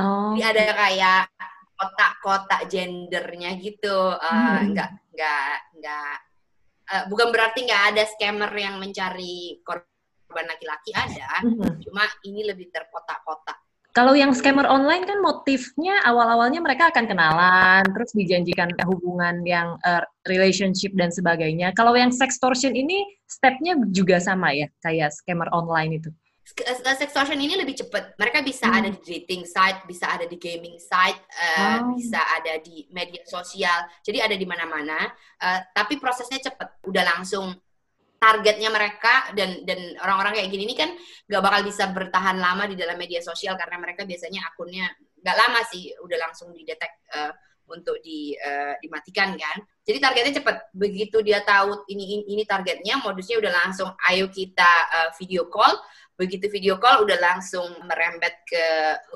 Oh. 0.00 0.32
Jadi 0.32 0.64
ada 0.64 0.72
kayak 0.72 1.22
kotak-kotak 1.80 2.68
gendernya 2.68 3.56
gitu 3.56 4.12
uh, 4.12 4.20
hmm. 4.20 4.76
nggak 4.76 4.90
nggak 5.16 5.54
nggak 5.80 6.14
uh, 6.92 7.04
bukan 7.08 7.32
berarti 7.32 7.64
nggak 7.64 7.84
ada 7.96 8.02
scammer 8.04 8.52
yang 8.52 8.76
mencari 8.76 9.64
korban 9.64 10.44
laki-laki 10.44 10.92
ada 10.92 11.40
hmm. 11.40 11.80
cuma 11.80 12.04
ini 12.28 12.44
lebih 12.44 12.68
terkotak-kotak 12.68 13.56
Kalau 13.90 14.14
yang 14.14 14.30
scammer 14.30 14.70
online 14.70 15.02
kan 15.02 15.18
motifnya 15.18 15.98
awal-awalnya 16.06 16.62
mereka 16.62 16.94
akan 16.94 17.10
kenalan, 17.10 17.82
terus 17.90 18.14
dijanjikan 18.14 18.70
hubungan 18.86 19.42
yang 19.42 19.74
uh, 19.82 20.06
relationship 20.30 20.94
dan 20.94 21.10
sebagainya. 21.10 21.74
Kalau 21.74 21.98
yang 21.98 22.14
sextortion 22.14 22.78
ini 22.78 23.02
stepnya 23.26 23.74
juga 23.90 24.22
sama 24.22 24.54
ya, 24.54 24.70
kayak 24.86 25.10
scammer 25.10 25.50
online 25.50 25.98
itu. 25.98 26.10
Sextortion 26.98 27.38
ini 27.38 27.54
lebih 27.54 27.78
cepat. 27.78 28.18
Mereka 28.18 28.42
bisa 28.42 28.66
hmm. 28.66 28.78
ada 28.78 28.88
di 28.90 29.00
dating 29.00 29.46
site, 29.46 29.86
bisa 29.86 30.10
ada 30.10 30.26
di 30.26 30.36
gaming 30.36 30.76
site, 30.76 31.20
uh, 31.30 31.84
oh. 31.86 31.94
bisa 31.94 32.18
ada 32.18 32.58
di 32.58 32.84
media 32.90 33.22
sosial. 33.24 33.86
Jadi 34.02 34.18
ada 34.18 34.34
di 34.34 34.46
mana-mana. 34.46 35.08
Uh, 35.38 35.60
tapi 35.72 35.96
prosesnya 35.96 36.42
cepat. 36.42 36.82
Udah 36.84 37.06
langsung 37.06 37.54
targetnya 38.20 38.68
mereka 38.68 39.32
dan 39.32 39.64
dan 39.64 39.96
orang-orang 40.04 40.36
kayak 40.36 40.52
gini 40.52 40.68
ini 40.68 40.76
kan 40.76 40.92
nggak 41.24 41.40
bakal 41.40 41.60
bisa 41.64 41.88
bertahan 41.88 42.36
lama 42.36 42.68
di 42.68 42.76
dalam 42.76 43.00
media 43.00 43.24
sosial 43.24 43.56
karena 43.56 43.80
mereka 43.80 44.04
biasanya 44.04 44.44
akunnya 44.52 44.92
nggak 45.24 45.36
lama 45.40 45.60
sih 45.72 45.88
udah 46.04 46.18
langsung 46.28 46.52
didetek 46.52 47.00
uh, 47.16 47.32
untuk 47.70 47.96
di 48.02 48.34
uh, 48.36 48.76
dimatikan 48.82 49.38
kan. 49.38 49.56
Jadi 49.86 49.98
targetnya 50.02 50.34
cepat. 50.42 50.56
Begitu 50.74 51.22
dia 51.24 51.40
tahu 51.40 51.86
ini 51.88 52.04
ini, 52.04 52.24
ini 52.36 52.42
targetnya, 52.44 53.00
modusnya 53.00 53.40
udah 53.40 53.52
langsung 53.64 53.88
ayo 54.10 54.28
kita 54.28 54.72
uh, 54.90 55.08
video 55.16 55.48
call 55.48 55.78
begitu 56.20 56.52
video 56.52 56.76
call 56.76 57.08
udah 57.08 57.16
langsung 57.16 57.64
merembet 57.88 58.44
ke 58.44 58.66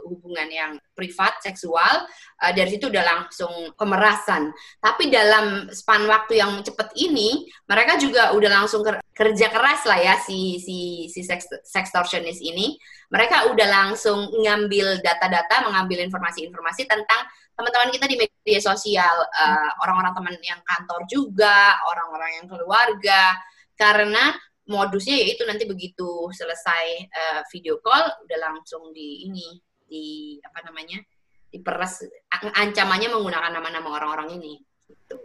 hubungan 0.09 0.49
yang 0.49 0.73
privat 0.97 1.37
seksual 1.45 2.09
uh, 2.41 2.53
dari 2.57 2.73
situ 2.73 2.89
udah 2.89 3.05
langsung 3.05 3.77
pemerasan. 3.77 4.49
Tapi 4.81 5.13
dalam 5.13 5.69
span 5.69 6.09
waktu 6.09 6.41
yang 6.41 6.65
cepat 6.65 6.97
ini 6.97 7.45
mereka 7.69 8.01
juga 8.01 8.33
udah 8.33 8.49
langsung 8.65 8.81
kerja 9.13 9.47
keras 9.53 9.85
lah 9.85 10.01
ya 10.01 10.17
si 10.17 10.57
si 10.57 11.07
si 11.13 11.21
sex, 11.21 11.45
sextortionist 11.69 12.41
ini. 12.41 12.81
Mereka 13.13 13.53
udah 13.53 13.69
langsung 13.69 14.33
ngambil 14.41 15.05
data-data 15.05 15.69
mengambil 15.69 16.09
informasi-informasi 16.09 16.89
tentang 16.89 17.29
teman-teman 17.55 17.93
kita 17.93 18.09
di 18.09 18.17
media 18.17 18.59
sosial 18.65 19.15
uh, 19.29 19.71
orang-orang 19.85 20.17
teman 20.17 20.35
yang 20.41 20.61
kantor 20.65 21.05
juga 21.05 21.77
orang-orang 21.85 22.31
yang 22.41 22.47
keluarga. 22.49 23.37
Karena 23.75 24.31
modusnya 24.65 25.17
yaitu 25.21 25.45
nanti 25.45 25.69
begitu 25.69 26.29
selesai 26.33 27.09
uh, 27.13 27.41
video 27.53 27.81
call 27.85 28.09
udah 28.25 28.39
langsung 28.41 28.93
di 28.97 29.29
ini 29.29 29.61
di 29.85 30.07
apa 30.41 30.65
namanya 30.65 31.05
diperas 31.53 32.03
ancamannya 32.33 33.13
menggunakan 33.13 33.53
nama-nama 33.55 33.89
orang-orang 33.95 34.41
ini 34.41 34.59
gitu. 34.91 35.21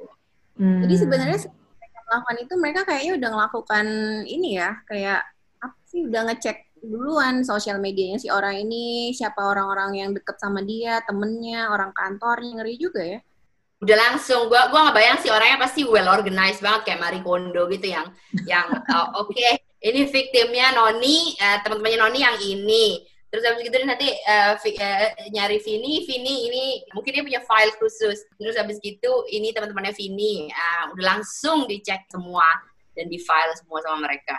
Hmm. 0.59 0.83
Jadi 0.85 0.95
sebenarnya 0.99 1.39
mereka 1.49 1.99
melakukan 2.05 2.37
itu 2.37 2.53
mereka 2.59 2.81
kayaknya 2.85 3.13
udah 3.17 3.29
melakukan 3.33 3.85
ini 4.27 4.49
ya 4.59 4.69
kayak 4.85 5.21
apa 5.59 5.77
sih 5.87 6.05
udah 6.05 6.21
ngecek 6.29 6.57
duluan 6.79 7.43
sosial 7.43 7.79
medianya 7.81 8.19
si 8.19 8.31
orang 8.31 8.55
ini 8.55 9.11
siapa 9.11 9.43
orang-orang 9.43 9.99
yang 9.99 10.09
deket 10.15 10.39
sama 10.39 10.63
dia 10.63 11.03
temennya 11.03 11.71
orang 11.71 11.91
kantornya 11.91 12.55
ngeri 12.59 12.75
juga 12.79 13.03
ya 13.03 13.19
udah 13.79 13.95
langsung 13.95 14.51
gua 14.51 14.67
gua 14.67 14.89
nggak 14.91 14.97
bayang 14.97 15.17
sih 15.23 15.31
orangnya 15.31 15.63
pasti 15.63 15.87
well 15.87 16.11
organized 16.11 16.59
banget 16.59 16.81
kayak 16.83 16.99
Marie 16.99 17.23
Kondo 17.23 17.63
gitu 17.71 17.87
yang 17.95 18.11
yang 18.43 18.67
uh, 18.91 19.07
oke 19.23 19.31
okay, 19.31 19.63
ini 19.79 20.11
victimnya 20.11 20.75
Noni 20.75 21.39
uh, 21.39 21.57
teman-temannya 21.63 21.99
Noni 22.03 22.19
yang 22.19 22.37
ini. 22.43 23.07
Terus 23.29 23.45
habis 23.45 23.61
gitu 23.61 23.77
nanti 23.85 24.09
uh, 24.25 24.57
uh, 24.57 25.09
nyari 25.29 25.61
Vini 25.61 26.01
Vini 26.01 26.35
ini 26.49 26.63
mungkin 26.97 27.13
dia 27.13 27.23
punya 27.23 27.41
file 27.45 27.73
khusus. 27.79 28.25
Terus 28.35 28.55
habis 28.59 28.81
gitu 28.83 29.23
ini 29.31 29.55
teman-temannya 29.55 29.95
Vini. 29.95 30.51
Uh, 30.51 30.83
udah 30.97 31.05
langsung 31.15 31.69
dicek 31.69 32.09
semua 32.11 32.45
dan 32.97 33.07
di 33.07 33.21
file 33.21 33.53
semua 33.55 33.79
sama 33.85 34.11
mereka. 34.11 34.35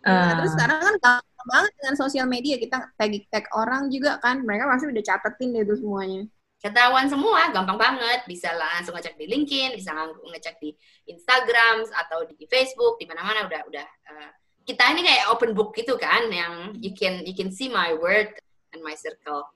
Uh. 0.00 0.12
nah, 0.14 0.32
terus 0.40 0.52
sekarang 0.56 0.78
kan 0.80 0.94
gampang 0.96 1.48
banget 1.50 1.72
dengan 1.76 1.94
sosial 1.98 2.26
media 2.30 2.56
kita 2.56 2.88
tag 2.96 3.12
tag 3.28 3.44
orang 3.52 3.92
juga 3.92 4.16
kan 4.24 4.40
mereka 4.46 4.64
pasti 4.70 4.88
udah 4.88 5.04
catetin 5.04 5.52
deh 5.52 5.60
itu 5.60 5.76
semuanya 5.76 6.24
ketahuan 6.60 7.08
semua, 7.08 7.48
gampang 7.50 7.80
banget. 7.80 8.28
Bisa 8.28 8.52
langsung 8.52 8.94
ngecek 8.94 9.16
di 9.16 9.26
LinkedIn, 9.26 9.74
bisa 9.74 9.96
ngecek 9.96 10.60
di 10.60 10.70
Instagram 11.08 11.88
atau 11.88 12.28
di 12.28 12.44
Facebook, 12.46 13.00
di 13.00 13.08
mana-mana 13.08 13.48
udah 13.48 13.60
udah. 13.66 13.86
Uh, 14.06 14.30
kita 14.68 14.92
ini 14.92 15.02
kayak 15.02 15.32
open 15.32 15.56
book 15.56 15.72
gitu 15.74 15.96
kan, 15.96 16.28
yang 16.30 16.76
you 16.78 16.92
can 16.92 17.24
you 17.24 17.32
can 17.32 17.48
see 17.50 17.72
my 17.72 17.96
word 17.96 18.30
and 18.76 18.84
my 18.84 18.94
circle. 18.94 19.48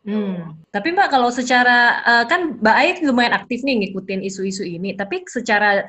Hmm. 0.00 0.56
Tapi 0.72 0.96
Mbak 0.96 1.08
kalau 1.12 1.28
secara 1.28 2.00
uh, 2.04 2.24
kan 2.24 2.56
Mbak 2.60 2.76
Ait 2.76 2.96
lumayan 3.04 3.36
aktif 3.36 3.60
nih 3.64 3.84
ngikutin 3.84 4.20
isu-isu 4.24 4.64
ini, 4.64 4.96
tapi 4.96 5.24
secara 5.28 5.88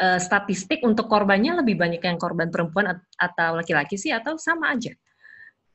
uh, 0.00 0.20
statistik 0.20 0.80
untuk 0.84 1.08
korbannya 1.08 1.60
lebih 1.64 1.76
banyak 1.76 2.00
yang 2.00 2.20
korban 2.20 2.48
perempuan 2.48 3.00
atau 3.20 3.50
laki-laki 3.56 4.00
sih 4.00 4.12
atau 4.12 4.36
sama 4.40 4.72
aja? 4.76 4.92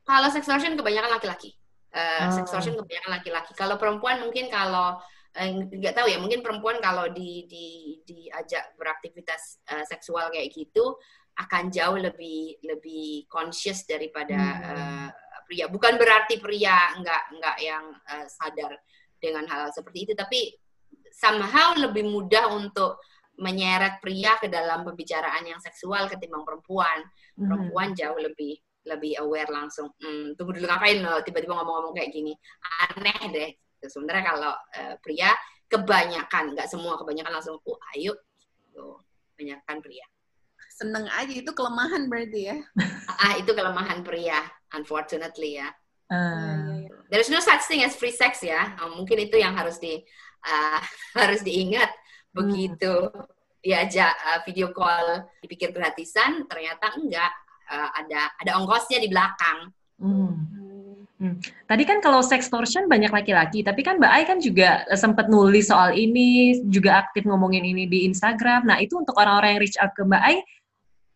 Kalau 0.06 0.30
sextortion 0.30 0.78
kebanyakan 0.78 1.18
laki-laki 1.18 1.58
uh, 1.96 2.28
oh. 2.28 2.34
sextortion 2.36 2.76
kebanyakan 2.76 3.12
laki-laki. 3.16 3.52
Kalau 3.56 3.80
perempuan 3.80 4.20
mungkin 4.20 4.52
kalau 4.52 5.00
eh, 5.34 5.50
nggak 5.50 5.96
tahu 5.96 6.08
ya, 6.12 6.20
mungkin 6.20 6.44
perempuan 6.44 6.84
kalau 6.84 7.08
di, 7.10 7.48
di 7.48 7.66
diajak 8.04 8.76
beraktivitas 8.76 9.64
uh, 9.72 9.86
seksual 9.88 10.28
kayak 10.30 10.52
gitu 10.52 11.00
akan 11.36 11.68
jauh 11.68 12.00
lebih 12.00 12.60
lebih 12.64 13.28
conscious 13.28 13.84
daripada 13.84 14.36
hmm. 14.36 14.64
uh, 14.72 15.10
pria. 15.48 15.66
Bukan 15.68 15.96
berarti 15.96 16.40
pria 16.40 16.96
nggak 17.00 17.24
nggak 17.40 17.58
yang 17.64 17.86
uh, 17.92 18.28
sadar 18.28 18.76
dengan 19.20 19.48
hal 19.48 19.72
seperti 19.72 20.12
itu, 20.12 20.14
tapi 20.14 20.54
somehow 21.16 21.76
lebih 21.80 22.08
mudah 22.08 22.52
untuk 22.52 23.00
menyeret 23.36 24.00
pria 24.00 24.40
ke 24.40 24.48
dalam 24.48 24.88
pembicaraan 24.88 25.44
yang 25.44 25.60
seksual 25.60 26.08
ketimbang 26.08 26.48
perempuan. 26.48 27.04
Hmm. 27.36 27.52
Perempuan 27.52 27.92
jauh 27.92 28.16
lebih 28.16 28.56
lebih 28.86 29.18
aware 29.20 29.50
langsung 29.50 29.90
hmm, 29.98 30.38
tunggu 30.38 30.62
dulu 30.62 30.66
ngapain? 30.70 31.02
Lo 31.02 31.22
tiba-tiba 31.26 31.58
ngomong-ngomong 31.58 31.94
kayak 31.98 32.14
gini. 32.14 32.34
Aneh 32.90 33.20
deh. 33.34 33.50
Sebenarnya 33.86 34.24
kalau 34.34 34.54
uh, 34.54 34.96
pria 35.02 35.34
kebanyakan 35.66 36.54
nggak 36.54 36.70
semua 36.70 36.98
kebanyakan 36.98 37.34
langsung 37.42 37.58
oh 37.58 37.78
ayo. 37.98 38.14
Tuh 38.72 39.02
kebanyakan 39.34 39.78
pria. 39.82 40.06
Seneng 40.76 41.08
aja 41.08 41.34
itu 41.34 41.52
kelemahan 41.52 42.08
berarti 42.08 42.40
ya. 42.54 42.58
Ah 43.16 43.40
itu 43.40 43.48
kelemahan 43.56 44.04
pria 44.04 44.44
unfortunately 44.76 45.58
ya. 45.58 45.72
Uh. 46.06 46.86
there 47.10 47.18
is 47.18 47.34
no 47.34 47.42
such 47.42 47.66
thing 47.66 47.82
as 47.82 47.98
free 47.98 48.14
sex 48.14 48.46
ya. 48.46 48.78
Oh, 48.78 48.94
mungkin 48.94 49.26
itu 49.26 49.42
yang 49.42 49.58
harus 49.58 49.82
di 49.82 49.98
uh, 50.46 50.80
harus 51.22 51.42
diingat. 51.42 51.90
Begitu 52.30 53.10
hmm. 53.10 53.26
diajak 53.66 54.14
uh, 54.14 54.40
video 54.46 54.70
call 54.70 55.26
dipikir 55.42 55.74
gratisan 55.74 56.46
ternyata 56.46 56.94
enggak 56.94 57.34
uh, 57.70 57.90
ada 57.96 58.32
ada 58.42 58.52
ongkosnya 58.62 59.00
di 59.02 59.10
belakang. 59.10 59.72
Hmm. 60.02 60.66
Hmm. 61.16 61.40
Tadi 61.40 61.88
kan 61.88 62.04
kalau 62.04 62.20
sextortion 62.20 62.92
banyak 62.92 63.08
laki-laki, 63.08 63.64
tapi 63.64 63.88
kan 63.88 64.04
Mbak 64.04 64.12
Ai 64.12 64.24
kan 64.28 64.44
juga 64.44 64.84
eh, 64.84 65.00
sempat 65.00 65.32
nulis 65.32 65.72
soal 65.72 65.96
ini, 65.96 66.60
juga 66.68 67.08
aktif 67.08 67.24
ngomongin 67.24 67.64
ini 67.64 67.88
di 67.88 68.04
Instagram. 68.04 68.68
Nah 68.68 68.84
itu 68.84 69.00
untuk 69.00 69.16
orang-orang 69.16 69.56
yang 69.56 69.62
reach 69.64 69.80
out 69.80 69.96
ke 69.96 70.04
Mbak 70.04 70.24
Ai, 70.28 70.44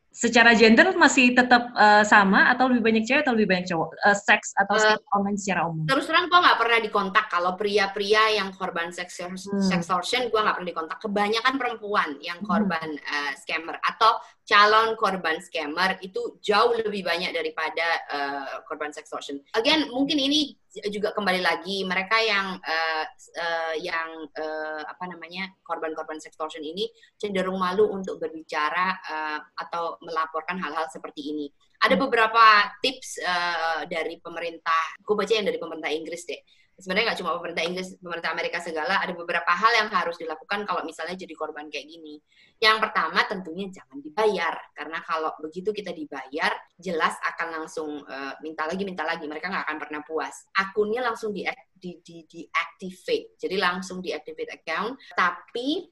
secara 0.09 0.57
gender 0.57 0.89
masih 0.97 1.37
tetap 1.37 1.69
uh, 1.77 2.01
sama 2.01 2.49
atau 2.49 2.67
lebih 2.67 2.81
banyak 2.81 3.03
cewek 3.05 3.21
atau 3.21 3.37
lebih 3.37 3.55
banyak 3.55 3.67
cowok 3.69 3.89
uh, 4.03 4.17
seks 4.17 4.57
atau 4.57 4.75
uh, 4.75 4.97
online 5.13 5.37
secara 5.37 5.69
umum? 5.69 5.85
Terus 5.85 6.09
terang 6.09 6.27
gue 6.27 6.39
nggak 6.39 6.59
pernah 6.59 6.79
dikontak 6.81 7.25
kalau 7.29 7.51
pria-pria 7.53 8.23
yang 8.33 8.49
korban 8.51 8.89
seks 8.89 9.21
hmm. 9.21 9.37
sextortion 9.61 10.27
gue 10.27 10.39
nggak 10.39 10.55
pernah 10.59 10.69
dikontak. 10.71 10.97
Kebanyakan 11.03 11.53
perempuan 11.55 12.09
yang 12.19 12.41
hmm. 12.41 12.49
korban 12.49 12.87
hmm. 12.97 13.05
uh, 13.05 13.31
scammer 13.37 13.77
atau 13.79 14.17
calon 14.49 14.97
korban 14.97 15.37
scammer 15.37 16.01
itu 16.01 16.41
jauh 16.41 16.73
lebih 16.73 17.05
banyak 17.05 17.29
daripada 17.29 17.85
uh, 18.09 18.65
korban 18.65 18.89
sextortion. 18.89 19.37
Again, 19.53 19.93
mungkin 19.93 20.17
ini 20.17 20.57
juga 20.89 21.13
kembali 21.13 21.45
lagi 21.45 21.85
mereka 21.85 22.17
yang 22.17 22.57
uh, 22.57 23.05
uh, 23.37 23.75
yang 23.77 24.25
uh, 24.33 24.81
apa 24.89 25.05
namanya 25.05 25.53
korban-korban 25.61 26.17
sextortion 26.17 26.65
ini 26.65 26.89
cenderung 27.21 27.61
malu 27.61 27.93
untuk 27.93 28.17
berbicara 28.17 28.97
uh, 29.05 29.39
atau 29.53 30.01
melaporkan 30.01 30.57
hal-hal 30.57 30.89
seperti 30.89 31.29
ini. 31.29 31.47
Ada 31.85 31.93
beberapa 31.93 32.73
tips 32.81 33.21
uh, 33.21 33.85
dari 33.85 34.17
pemerintah, 34.17 34.97
gue 34.97 35.13
baca 35.13 35.29
yang 35.29 35.45
dari 35.45 35.61
pemerintah 35.61 35.93
Inggris 35.93 36.25
deh 36.25 36.41
sebenarnya 36.79 37.11
nggak 37.11 37.19
cuma 37.19 37.35
pemerintah 37.37 37.63
Inggris, 37.67 37.89
pemerintah 37.99 38.31
Amerika 38.31 38.57
segala, 38.63 39.03
ada 39.03 39.11
beberapa 39.11 39.51
hal 39.51 39.71
yang 39.75 39.89
harus 39.91 40.15
dilakukan 40.15 40.63
kalau 40.63 40.81
misalnya 40.87 41.19
jadi 41.19 41.33
korban 41.35 41.67
kayak 41.67 41.85
gini. 41.85 42.17
Yang 42.57 42.77
pertama 42.87 43.19
tentunya 43.27 43.67
jangan 43.69 43.99
dibayar, 43.99 44.55
karena 44.73 44.99
kalau 45.03 45.31
begitu 45.43 45.75
kita 45.75 45.91
dibayar, 45.91 46.55
jelas 46.79 47.15
akan 47.23 47.47
langsung 47.61 48.03
uh, 48.07 48.33
minta 48.39 48.63
lagi, 48.65 48.83
minta 48.87 49.03
lagi, 49.03 49.27
mereka 49.27 49.51
nggak 49.51 49.65
akan 49.67 49.77
pernah 49.77 50.01
puas. 50.07 50.47
Akunnya 50.55 51.03
langsung 51.03 51.35
di 51.35 51.43
di 51.75 51.99
di 52.03 52.23
deactivate, 52.27 53.39
jadi 53.39 53.55
langsung 53.59 53.99
deactivate 53.99 54.51
account, 54.55 54.99
tapi 55.15 55.87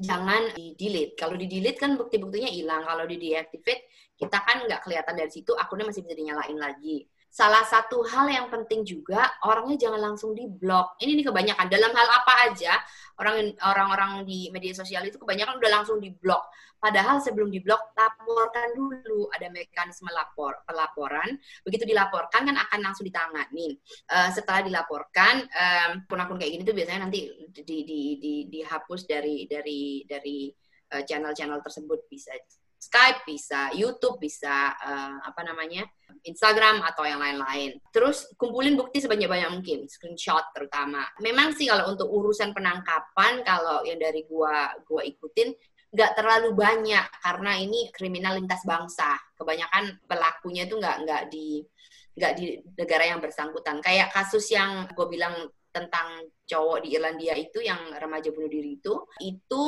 jangan 0.00 0.56
di 0.56 0.72
delete. 0.76 1.16
Kalau 1.16 1.36
di 1.36 1.44
delete 1.44 1.76
kan 1.76 2.00
bukti-buktinya 2.00 2.48
hilang. 2.48 2.84
Kalau 2.84 3.04
di 3.04 3.20
deactivate 3.20 3.92
kita 4.16 4.38
kan 4.40 4.64
nggak 4.64 4.80
kelihatan 4.84 5.14
dari 5.16 5.28
situ, 5.28 5.52
akunnya 5.52 5.88
masih 5.88 6.00
bisa 6.00 6.16
dinyalain 6.16 6.56
lagi 6.56 7.04
salah 7.32 7.64
satu 7.64 8.04
hal 8.04 8.28
yang 8.28 8.52
penting 8.52 8.84
juga 8.84 9.24
orangnya 9.48 9.88
jangan 9.88 10.12
langsung 10.12 10.36
di 10.36 10.44
blok. 10.44 11.00
Ini 11.00 11.16
nih 11.16 11.32
kebanyakan 11.32 11.66
dalam 11.72 11.88
hal 11.96 12.08
apa 12.12 12.52
aja 12.52 12.76
orang 13.16 13.56
orang-orang 13.64 14.28
di 14.28 14.52
media 14.52 14.76
sosial 14.76 15.00
itu 15.08 15.16
kebanyakan 15.16 15.56
udah 15.56 15.70
langsung 15.80 15.96
diblok. 15.96 16.44
Padahal 16.76 17.24
sebelum 17.24 17.48
diblok 17.48 17.96
laporkan 17.96 18.76
dulu 18.76 19.32
ada 19.32 19.48
mekanisme 19.48 20.12
lapor 20.12 20.60
pelaporan. 20.68 21.40
Begitu 21.64 21.88
dilaporkan 21.88 22.52
kan 22.52 22.56
akan 22.68 22.80
langsung 22.84 23.08
ditangani. 23.08 23.80
Uh, 24.12 24.28
setelah 24.28 24.60
dilaporkan 24.60 25.48
akun-akun 26.04 26.36
um, 26.36 26.40
kayak 26.42 26.52
gini 26.52 26.62
tuh 26.68 26.76
biasanya 26.76 27.08
nanti 27.08 27.32
di, 27.48 27.78
di, 27.88 28.00
di, 28.20 28.34
dihapus 28.52 29.08
dari 29.08 29.48
dari 29.48 30.04
dari 30.04 30.52
eh, 30.92 31.02
channel-channel 31.08 31.64
tersebut 31.64 32.04
bisa 32.12 32.36
Skype, 32.82 33.22
bisa 33.22 33.70
YouTube, 33.78 34.18
bisa 34.18 34.74
uh, 34.74 35.22
apa 35.22 35.46
namanya 35.46 35.86
Instagram 36.26 36.82
atau 36.82 37.06
yang 37.06 37.22
lain-lain. 37.22 37.78
Terus 37.94 38.26
kumpulin 38.34 38.74
bukti 38.74 38.98
sebanyak-banyak 38.98 39.54
mungkin, 39.54 39.86
screenshot 39.86 40.50
terutama. 40.50 41.06
Memang 41.22 41.54
sih 41.54 41.70
kalau 41.70 41.94
untuk 41.94 42.10
urusan 42.10 42.50
penangkapan, 42.50 43.46
kalau 43.46 43.86
yang 43.86 44.02
dari 44.02 44.26
gua 44.26 44.74
gua 44.82 45.06
ikutin 45.06 45.54
nggak 45.92 46.12
terlalu 46.18 46.56
banyak 46.56 47.06
karena 47.22 47.52
ini 47.62 47.94
kriminal 47.94 48.34
lintas 48.34 48.66
bangsa. 48.66 49.14
Kebanyakan 49.38 50.02
pelakunya 50.02 50.66
itu 50.66 50.74
nggak 50.74 50.96
nggak 51.06 51.22
di 51.30 51.62
nggak 52.18 52.32
di 52.34 52.46
negara 52.82 53.04
yang 53.06 53.20
bersangkutan. 53.22 53.78
Kayak 53.78 54.10
kasus 54.10 54.50
yang 54.50 54.90
gue 54.90 55.06
bilang 55.08 55.48
tentang 55.72 56.28
cowok 56.44 56.84
di 56.84 56.98
Irlandia 56.98 57.32
itu 57.32 57.64
yang 57.64 57.80
remaja 57.96 58.28
bunuh 58.28 58.50
diri 58.52 58.76
itu, 58.76 59.08
itu 59.24 59.62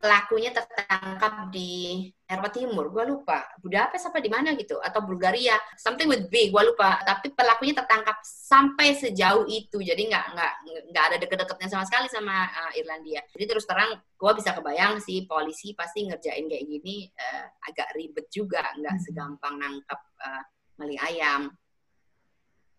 pelakunya 0.00 0.48
tertangkap 0.48 1.52
di 1.52 2.08
Eropa 2.24 2.48
Timur, 2.48 2.88
gue 2.88 3.04
lupa. 3.04 3.44
Budapest 3.60 4.08
apa 4.08 4.18
di 4.24 4.32
mana 4.32 4.56
gitu, 4.56 4.80
atau 4.80 5.04
Bulgaria, 5.04 5.60
something 5.76 6.08
with 6.08 6.32
B, 6.32 6.48
gue 6.48 6.62
lupa. 6.64 7.04
Tapi 7.04 7.36
pelakunya 7.36 7.76
tertangkap 7.76 8.16
sampai 8.24 8.96
sejauh 8.96 9.44
itu, 9.44 9.76
jadi 9.84 10.00
nggak 10.00 10.24
nggak 10.32 10.52
nggak 10.90 11.04
ada 11.04 11.16
deket-deketnya 11.20 11.68
sama 11.68 11.84
sekali 11.84 12.08
sama 12.08 12.48
uh, 12.48 12.72
Irlandia. 12.80 13.20
Jadi 13.28 13.44
terus 13.44 13.68
terang, 13.68 14.00
gue 14.00 14.32
bisa 14.40 14.56
kebayang 14.56 15.04
sih 15.04 15.28
polisi 15.28 15.76
pasti 15.76 16.08
ngerjain 16.08 16.48
kayak 16.48 16.64
gini 16.64 17.04
uh, 17.20 17.46
agak 17.68 17.92
ribet 17.92 18.26
juga, 18.32 18.72
nggak 18.80 18.96
hmm. 18.96 19.04
segampang 19.04 19.60
nangkap 19.60 20.00
uh, 20.24 20.42
maling 20.80 21.00
ayam. 21.12 21.52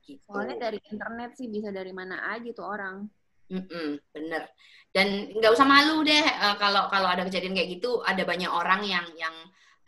Gitu. 0.02 0.26
Soalnya 0.26 0.58
dari 0.58 0.82
internet 0.90 1.38
sih 1.38 1.46
bisa 1.54 1.70
dari 1.70 1.94
mana 1.94 2.34
aja 2.34 2.50
tuh 2.50 2.66
orang. 2.66 3.06
Mm-mm, 3.52 4.00
bener. 4.16 4.48
Dan 4.96 5.28
nggak 5.36 5.52
usah 5.52 5.68
malu 5.68 6.08
deh 6.08 6.24
uh, 6.24 6.56
kalau 6.56 6.88
kalau 6.88 7.08
ada 7.12 7.28
kejadian 7.28 7.52
kayak 7.52 7.80
gitu, 7.80 8.00
ada 8.04 8.24
banyak 8.24 8.48
orang 8.48 8.88
yang 8.88 9.08
yang 9.20 9.36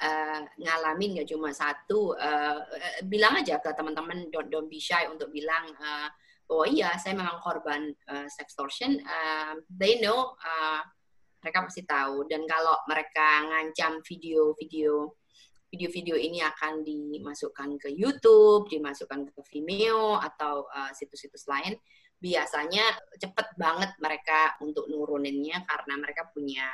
uh, 0.03 0.43
ngalamin 0.59 1.15
nggak 1.15 1.31
cuma 1.31 1.55
satu. 1.55 2.11
Uh, 2.19 2.59
bilang 3.07 3.39
aja 3.39 3.63
ke 3.63 3.71
teman-teman 3.71 4.27
don't 4.35 4.51
don't 4.51 4.67
be 4.67 4.83
shy 4.83 5.07
untuk 5.07 5.31
bilang 5.31 5.63
uh, 5.79 6.11
oh 6.51 6.67
iya 6.67 6.99
saya 6.99 7.15
memang 7.15 7.39
korban 7.39 7.95
uh, 8.11 8.27
sextortion. 8.27 8.99
Uh, 8.99 9.63
they 9.71 10.03
know, 10.03 10.35
uh, 10.43 10.83
mereka 11.39 11.63
pasti 11.63 11.87
tahu. 11.87 12.27
Dan 12.27 12.43
kalau 12.43 12.75
mereka 12.91 13.47
ngancam 13.47 14.03
video-video 14.03 15.07
video-video 15.73 16.19
ini 16.19 16.43
akan 16.43 16.85
dimasukkan 16.85 17.81
ke 17.81 17.89
YouTube, 17.95 18.69
dimasukkan 18.69 19.25
ke 19.33 19.41
Vimeo 19.49 20.21
atau 20.21 20.69
situs-situs 20.93 21.49
uh, 21.49 21.57
lain 21.57 21.73
biasanya 22.23 22.87
cepet 23.19 23.59
banget 23.59 23.91
mereka 23.99 24.55
untuk 24.63 24.87
nuruninnya 24.87 25.67
karena 25.67 25.99
mereka 25.99 26.31
punya 26.31 26.71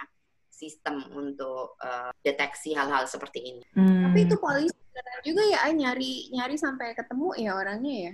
sistem 0.53 1.01
untuk 1.17 1.73
uh, 1.81 2.13
deteksi 2.21 2.77
hal-hal 2.77 3.09
seperti 3.09 3.41
ini. 3.41 3.63
Hmm. 3.73 4.05
Tapi 4.05 4.29
itu 4.29 4.35
polisi 4.37 4.77
juga 5.25 5.41
ya 5.47 5.63
nyari 5.71 6.29
nyari 6.35 6.59
sampai 6.59 6.93
ketemu 6.93 7.33
ya 7.39 7.57
orangnya 7.57 7.95
ya. 8.11 8.13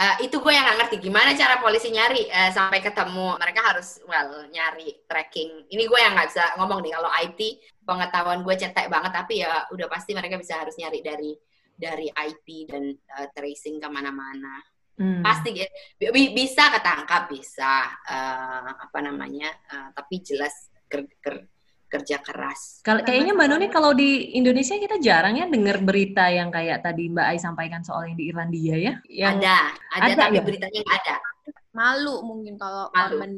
Uh, 0.00 0.16
itu 0.24 0.40
gue 0.40 0.48
yang 0.48 0.64
gak 0.64 0.78
ngerti 0.80 0.96
gimana 0.96 1.36
cara 1.36 1.60
polisi 1.60 1.92
nyari 1.92 2.24
uh, 2.32 2.48
sampai 2.48 2.80
ketemu 2.80 3.36
mereka 3.36 3.60
harus 3.60 4.00
well 4.08 4.48
nyari 4.48 4.96
tracking 5.04 5.68
ini 5.68 5.84
gue 5.84 5.98
yang 6.00 6.16
nggak 6.16 6.32
bisa 6.32 6.56
ngomong 6.56 6.80
nih 6.80 6.96
kalau 6.96 7.10
IT 7.20 7.40
pengetahuan 7.84 8.40
gue 8.40 8.54
cetek 8.56 8.88
banget 8.88 9.12
tapi 9.12 9.44
ya 9.44 9.68
udah 9.68 9.92
pasti 9.92 10.16
mereka 10.16 10.40
bisa 10.40 10.56
harus 10.56 10.72
nyari 10.80 11.04
dari 11.04 11.36
dari 11.76 12.08
IP 12.08 12.70
dan 12.72 12.96
uh, 13.12 13.28
tracing 13.36 13.76
ke 13.76 13.88
mana-mana 13.92 14.64
Hmm. 15.00 15.24
Pasti 15.24 15.56
ya. 15.56 15.68
bisa 16.12 16.68
ketangkap 16.76 17.32
bisa 17.32 17.88
uh, 18.04 18.68
apa 18.68 18.98
namanya 19.00 19.48
uh, 19.72 19.88
tapi 19.96 20.20
jelas 20.20 20.68
ker, 20.92 21.08
ker, 21.24 21.48
kerja 21.88 22.20
keras. 22.20 22.84
Kalau 22.84 23.00
kayaknya 23.00 23.32
Mbak 23.32 23.48
Noni 23.48 23.66
kalau 23.72 23.96
di 23.96 24.36
Indonesia 24.36 24.76
kita 24.76 25.00
jarang 25.00 25.40
ya 25.40 25.48
dengar 25.48 25.80
berita 25.80 26.28
yang 26.28 26.52
kayak 26.52 26.84
tadi 26.84 27.08
Mbak 27.08 27.26
Ai 27.32 27.40
sampaikan 27.40 27.80
soal 27.80 28.12
yang 28.12 28.16
di 28.20 28.28
Irlandia 28.28 28.76
ya. 28.76 28.94
Yang 29.08 29.34
ada, 29.40 29.56
ada, 29.96 30.04
ada 30.04 30.14
tapi 30.20 30.36
ya? 30.36 30.42
beritanya 30.44 30.78
nggak 30.84 30.98
ada. 31.00 31.16
Malu 31.72 32.16
mungkin 32.20 32.60
kalau 32.60 32.92
Malu. 32.92 33.16
korban. 33.16 33.30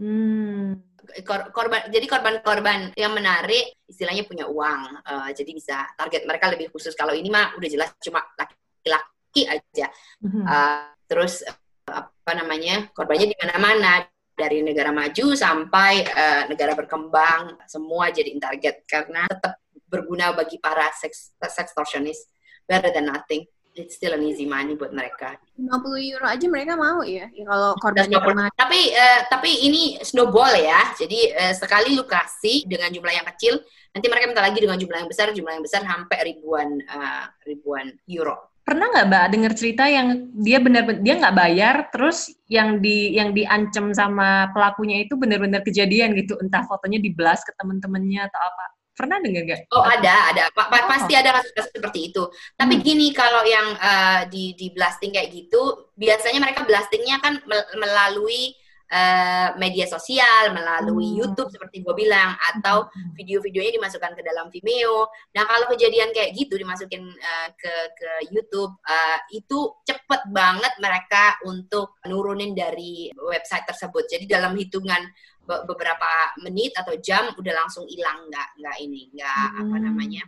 Hmm. 0.00 0.80
Kor 1.22 1.54
korban 1.54 1.86
jadi 1.92 2.02
korban-korban 2.10 2.96
yang 2.98 3.14
menarik 3.14 3.78
istilahnya 3.86 4.26
punya 4.26 4.50
uang 4.50 5.06
uh, 5.06 5.30
jadi 5.30 5.54
bisa 5.54 5.86
target 5.94 6.26
mereka 6.26 6.50
lebih 6.50 6.66
khusus 6.74 6.98
kalau 6.98 7.14
ini 7.14 7.30
mah 7.30 7.54
udah 7.54 7.68
jelas 7.70 7.94
cuma 8.02 8.26
laki-laki 8.34 9.15
aja. 9.44 9.92
Mm-hmm. 10.24 10.44
Uh, 10.48 10.88
terus 11.04 11.44
apa 11.86 12.32
namanya 12.34 12.90
korbannya 12.90 13.30
di 13.30 13.36
mana-mana 13.38 14.02
dari 14.36 14.60
negara 14.60 14.92
maju 14.92 15.32
sampai 15.32 16.04
uh, 16.04 16.42
negara 16.50 16.76
berkembang 16.76 17.56
semua 17.70 18.12
jadi 18.12 18.36
target 18.36 18.84
karena 18.84 19.24
tetap 19.30 19.62
berguna 19.86 20.34
bagi 20.34 20.58
para 20.58 20.90
seks 20.92 21.38
sextortionist 21.40 22.28
better 22.66 22.90
than 22.90 23.06
nothing 23.08 23.46
it's 23.76 24.00
still 24.00 24.16
an 24.16 24.24
easy 24.24 24.48
money 24.48 24.72
buat 24.72 24.88
mereka. 24.90 25.36
50 25.60 26.12
euro 26.16 26.24
aja 26.24 26.46
mereka 26.48 26.80
mau 26.80 27.04
ya, 27.04 27.28
ya 27.28 27.44
kalau 27.44 27.76
korbannya 27.76 28.16
Tapi 28.56 28.80
uh, 28.96 29.20
tapi 29.28 29.68
ini 29.68 30.00
snowball 30.00 30.56
ya. 30.56 30.96
Jadi 30.96 31.36
uh, 31.36 31.52
sekali 31.52 31.92
lu 31.92 32.08
kasih 32.08 32.64
dengan 32.64 32.88
jumlah 32.88 33.12
yang 33.12 33.28
kecil, 33.36 33.60
nanti 33.92 34.06
mereka 34.08 34.32
minta 34.32 34.40
lagi 34.40 34.58
dengan 34.64 34.80
jumlah 34.80 34.96
yang 35.04 35.10
besar, 35.12 35.28
jumlah 35.36 35.60
yang 35.60 35.64
besar 35.64 35.84
sampai 35.84 36.18
ribuan 36.24 36.80
uh, 36.88 37.28
ribuan 37.44 37.92
euro 38.08 38.55
pernah 38.66 38.90
nggak 38.90 39.06
mbak 39.06 39.26
dengar 39.30 39.52
cerita 39.54 39.86
yang 39.86 40.26
dia 40.42 40.58
benar 40.58 40.98
dia 40.98 41.14
nggak 41.14 41.36
bayar 41.38 41.86
terus 41.94 42.34
yang 42.50 42.82
di 42.82 43.14
yang 43.14 43.30
diancam 43.30 43.94
sama 43.94 44.50
pelakunya 44.50 45.06
itu 45.06 45.14
benar-benar 45.14 45.62
kejadian 45.62 46.18
gitu 46.18 46.34
entah 46.42 46.66
fotonya 46.66 46.98
di 46.98 47.14
blast 47.14 47.46
ke 47.46 47.54
temen-temennya 47.54 48.26
atau 48.26 48.42
apa 48.42 48.64
pernah 48.96 49.22
dengar 49.22 49.44
nggak? 49.46 49.60
Oh 49.70 49.86
ada 49.86 50.34
ada 50.34 50.42
pa 50.50 50.66
oh. 50.66 50.88
pasti 50.90 51.14
ada 51.14 51.38
kasus-kasus 51.38 51.70
seperti 51.78 52.10
itu 52.10 52.26
tapi 52.58 52.74
hmm. 52.80 52.82
gini 52.82 53.06
kalau 53.14 53.46
yang 53.46 53.78
uh, 53.78 54.26
di 54.26 54.58
di 54.58 54.74
blasting 54.74 55.14
kayak 55.14 55.30
gitu 55.30 55.94
biasanya 55.94 56.42
mereka 56.42 56.66
blastingnya 56.66 57.22
kan 57.22 57.38
melalui 57.78 58.50
uh, 58.90 59.48
media 59.58 59.86
sosial, 59.86 60.54
melalui 60.54 61.14
hmm. 61.14 61.18
YouTube 61.22 61.50
seperti 61.50 61.82
gue 61.82 61.94
bilang, 61.94 62.34
atau 62.54 62.86
hmm. 62.86 63.14
video-videonya 63.18 63.78
dimasukkan 63.78 64.12
ke 64.14 64.22
dalam 64.22 64.46
Vimeo. 64.52 65.10
Nah 65.34 65.44
kalau 65.46 65.66
kejadian 65.72 66.10
kayak 66.14 66.34
gitu 66.34 66.58
dimasukin 66.58 67.06
uh, 67.06 67.48
ke 67.54 67.74
ke 67.96 68.10
YouTube, 68.30 68.72
uh, 68.86 69.18
itu 69.30 69.74
cepet 69.86 70.22
banget 70.30 70.72
mereka 70.82 71.38
untuk 71.46 71.98
nurunin 72.06 72.54
dari 72.54 73.10
website 73.14 73.66
tersebut. 73.66 74.06
Jadi 74.06 74.24
dalam 74.26 74.54
hitungan 74.54 75.02
beberapa 75.46 76.34
menit 76.42 76.74
atau 76.74 76.98
jam 76.98 77.30
udah 77.38 77.54
langsung 77.54 77.86
hilang 77.86 78.26
nggak 78.26 78.58
nggak 78.58 78.76
ini 78.82 79.14
nggak 79.14 79.46
hmm. 79.54 79.60
apa 79.62 79.76
namanya 79.78 80.22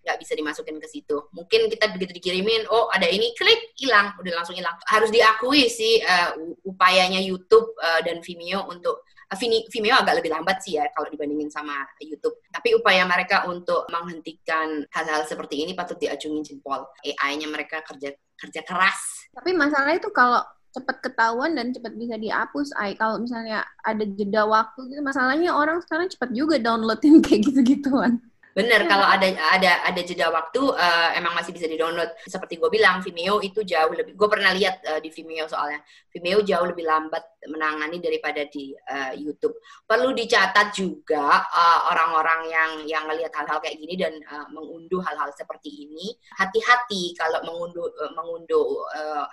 nggak 0.00 0.18
bisa 0.20 0.32
dimasukin 0.32 0.80
ke 0.80 0.88
situ. 0.88 1.16
Mungkin 1.36 1.68
kita 1.68 1.92
begitu 1.92 2.16
dikirimin, 2.16 2.66
oh 2.72 2.88
ada 2.88 3.04
ini, 3.06 3.32
klik, 3.36 3.76
hilang, 3.76 4.16
udah 4.16 4.32
langsung 4.40 4.56
hilang. 4.56 4.74
Harus 4.88 5.12
diakui 5.12 5.68
sih 5.68 6.00
uh, 6.00 6.36
upayanya 6.64 7.20
YouTube 7.20 7.76
uh, 7.80 8.00
dan 8.00 8.24
Vimeo 8.24 8.64
untuk 8.68 9.04
uh, 9.04 9.36
Vimeo 9.68 9.96
agak 10.00 10.24
lebih 10.24 10.32
lambat 10.32 10.64
sih 10.64 10.80
ya 10.80 10.88
kalau 10.96 11.08
dibandingin 11.12 11.52
sama 11.52 11.84
YouTube. 12.00 12.40
Tapi 12.48 12.74
upaya 12.76 13.04
mereka 13.04 13.44
untuk 13.46 13.84
menghentikan 13.92 14.84
hal-hal 14.90 15.22
seperti 15.28 15.62
ini 15.62 15.76
patut 15.76 16.00
diacungin 16.00 16.42
jempol. 16.42 16.88
AI-nya 17.04 17.46
mereka 17.46 17.84
kerja 17.84 18.16
kerja 18.40 18.60
keras. 18.64 19.28
Tapi 19.36 19.52
masalah 19.52 19.92
itu 19.94 20.08
kalau 20.10 20.40
cepat 20.70 21.02
ketahuan 21.02 21.52
dan 21.58 21.74
cepat 21.74 21.98
bisa 21.98 22.14
dihapus 22.14 22.70
ay 22.78 22.94
kalau 22.94 23.18
misalnya 23.18 23.66
ada 23.82 24.06
jeda 24.06 24.46
waktu 24.46 24.86
gitu 24.86 25.02
masalahnya 25.02 25.50
orang 25.50 25.82
sekarang 25.82 26.06
cepat 26.06 26.30
juga 26.30 26.62
downloadin 26.62 27.18
kayak 27.26 27.50
gitu-gituan 27.50 28.22
Bener, 28.50 28.82
kalau 28.90 29.06
ada 29.06 29.30
ada 29.30 29.86
ada 29.86 30.00
jeda 30.02 30.26
waktu 30.34 30.58
uh, 30.58 31.08
emang 31.14 31.38
masih 31.38 31.54
bisa 31.54 31.70
di-download. 31.70 32.10
Seperti 32.26 32.58
gue 32.58 32.66
bilang, 32.66 32.98
Vimeo 32.98 33.38
itu 33.38 33.62
jauh 33.62 33.94
lebih. 33.94 34.18
Gue 34.18 34.26
pernah 34.26 34.50
lihat 34.50 34.82
uh, 34.90 34.98
di 34.98 35.06
Vimeo 35.14 35.46
soalnya. 35.46 35.78
Vimeo 36.10 36.42
jauh 36.42 36.66
lebih 36.66 36.82
lambat 36.82 37.22
menangani 37.46 38.02
daripada 38.02 38.42
di 38.50 38.74
uh, 38.74 39.14
YouTube. 39.14 39.54
Perlu 39.86 40.10
dicatat 40.10 40.74
juga 40.74 41.46
orang-orang 41.94 42.40
uh, 42.46 42.50
yang 42.50 42.70
yang 42.90 43.04
melihat 43.06 43.30
hal-hal 43.38 43.62
kayak 43.62 43.78
gini 43.78 43.94
dan 43.94 44.18
uh, 44.26 44.50
mengunduh 44.50 44.98
hal-hal 45.06 45.30
seperti 45.30 45.86
ini. 45.86 46.10
Hati-hati 46.34 47.14
kalau 47.14 47.38
mengunduh 47.46 47.86
uh, 47.86 48.12
mengunduh 48.18 48.82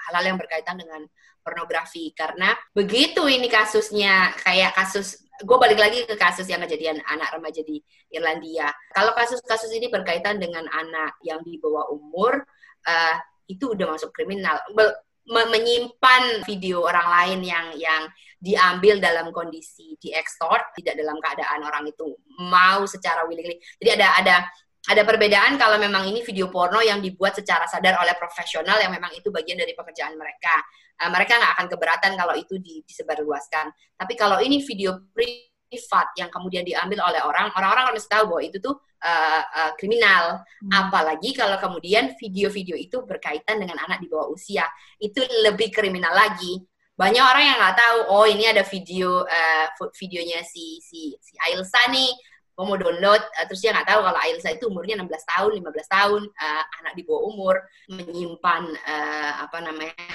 hal-hal 0.08 0.24
uh, 0.24 0.30
yang 0.30 0.38
berkaitan 0.38 0.78
dengan 0.78 1.10
pornografi 1.48 2.12
karena 2.12 2.52
begitu 2.76 3.24
ini 3.32 3.48
kasusnya 3.48 4.36
kayak 4.44 4.76
kasus 4.76 5.24
gue 5.38 5.58
balik 5.58 5.78
lagi 5.78 6.04
ke 6.10 6.18
kasus 6.18 6.50
yang 6.50 6.60
kejadian 6.66 6.98
anak 7.06 7.30
remaja 7.30 7.62
di 7.62 7.78
Irlandia. 8.10 8.74
Kalau 8.90 9.14
kasus-kasus 9.14 9.70
ini 9.70 9.86
berkaitan 9.94 10.42
dengan 10.42 10.66
anak 10.66 11.22
yang 11.22 11.46
di 11.46 11.62
bawah 11.62 11.94
umur, 11.94 12.42
uh, 12.90 13.16
itu 13.46 13.78
udah 13.78 13.96
masuk 13.96 14.10
kriminal. 14.14 14.58
menyimpan 15.28 16.48
video 16.48 16.88
orang 16.88 17.04
lain 17.12 17.40
yang 17.44 17.68
yang 17.76 18.08
diambil 18.40 18.96
dalam 19.04 19.28
kondisi 19.36 20.00
di 20.00 20.16
extort, 20.16 20.72
tidak 20.80 20.96
dalam 20.96 21.20
keadaan 21.20 21.68
orang 21.68 21.84
itu 21.84 22.16
mau 22.48 22.88
secara 22.88 23.28
willingly. 23.28 23.60
Jadi 23.76 23.90
ada 24.00 24.08
ada 24.16 24.36
ada 24.88 25.04
perbedaan 25.04 25.60
kalau 25.60 25.76
memang 25.76 26.08
ini 26.08 26.24
video 26.24 26.48
porno 26.48 26.80
yang 26.80 27.04
dibuat 27.04 27.36
secara 27.36 27.68
sadar 27.68 28.00
oleh 28.00 28.16
profesional 28.16 28.80
yang 28.80 28.96
memang 28.96 29.12
itu 29.20 29.28
bagian 29.28 29.60
dari 29.60 29.76
pekerjaan 29.76 30.16
mereka. 30.16 30.56
Uh, 30.96 31.12
mereka 31.12 31.36
nggak 31.36 31.54
akan 31.60 31.68
keberatan 31.68 32.12
kalau 32.16 32.34
itu 32.40 32.56
disebarluaskan. 32.64 33.68
Tapi 34.00 34.14
kalau 34.16 34.40
ini 34.40 34.64
video 34.64 34.96
privat 35.12 36.16
yang 36.16 36.32
kemudian 36.32 36.64
diambil 36.64 37.04
oleh 37.04 37.20
orang, 37.20 37.52
orang-orang 37.52 37.92
harus 37.92 38.08
tahu 38.08 38.32
bahwa 38.32 38.42
itu 38.48 38.64
tuh 38.64 38.80
uh, 39.04 39.44
uh, 39.44 39.72
kriminal. 39.76 40.40
Hmm. 40.40 40.88
Apalagi 40.88 41.36
kalau 41.36 41.60
kemudian 41.60 42.16
video-video 42.16 42.80
itu 42.80 43.04
berkaitan 43.04 43.60
dengan 43.60 43.84
anak 43.84 44.00
di 44.00 44.08
bawah 44.08 44.32
usia, 44.32 44.64
itu 45.04 45.20
lebih 45.44 45.68
kriminal 45.68 46.16
lagi. 46.16 46.64
Banyak 46.98 47.22
orang 47.22 47.44
yang 47.46 47.58
nggak 47.62 47.78
tahu, 47.78 47.98
oh 48.10 48.26
ini 48.26 48.50
ada 48.50 48.66
video 48.66 49.22
uh, 49.22 49.66
videonya 50.00 50.42
si 50.42 50.82
si 50.82 51.14
si 51.22 51.38
Ailsa 51.46 51.94
nih, 51.94 52.10
mau 52.66 52.78
download, 52.80 53.22
uh, 53.22 53.46
terus 53.46 53.62
dia 53.62 53.76
nggak 53.76 53.86
tahu 53.86 54.02
kalau 54.02 54.20
Ailsa 54.26 54.50
itu 54.56 54.66
umurnya 54.66 54.98
16 54.98 55.10
tahun, 55.30 55.52
15 55.62 55.94
tahun, 55.94 56.22
uh, 56.26 56.64
anak 56.82 56.94
di 56.98 57.04
bawah 57.06 57.24
umur 57.30 57.56
menyimpan 57.92 58.64
uh, 58.74 59.32
apa 59.46 59.58
namanya 59.62 60.08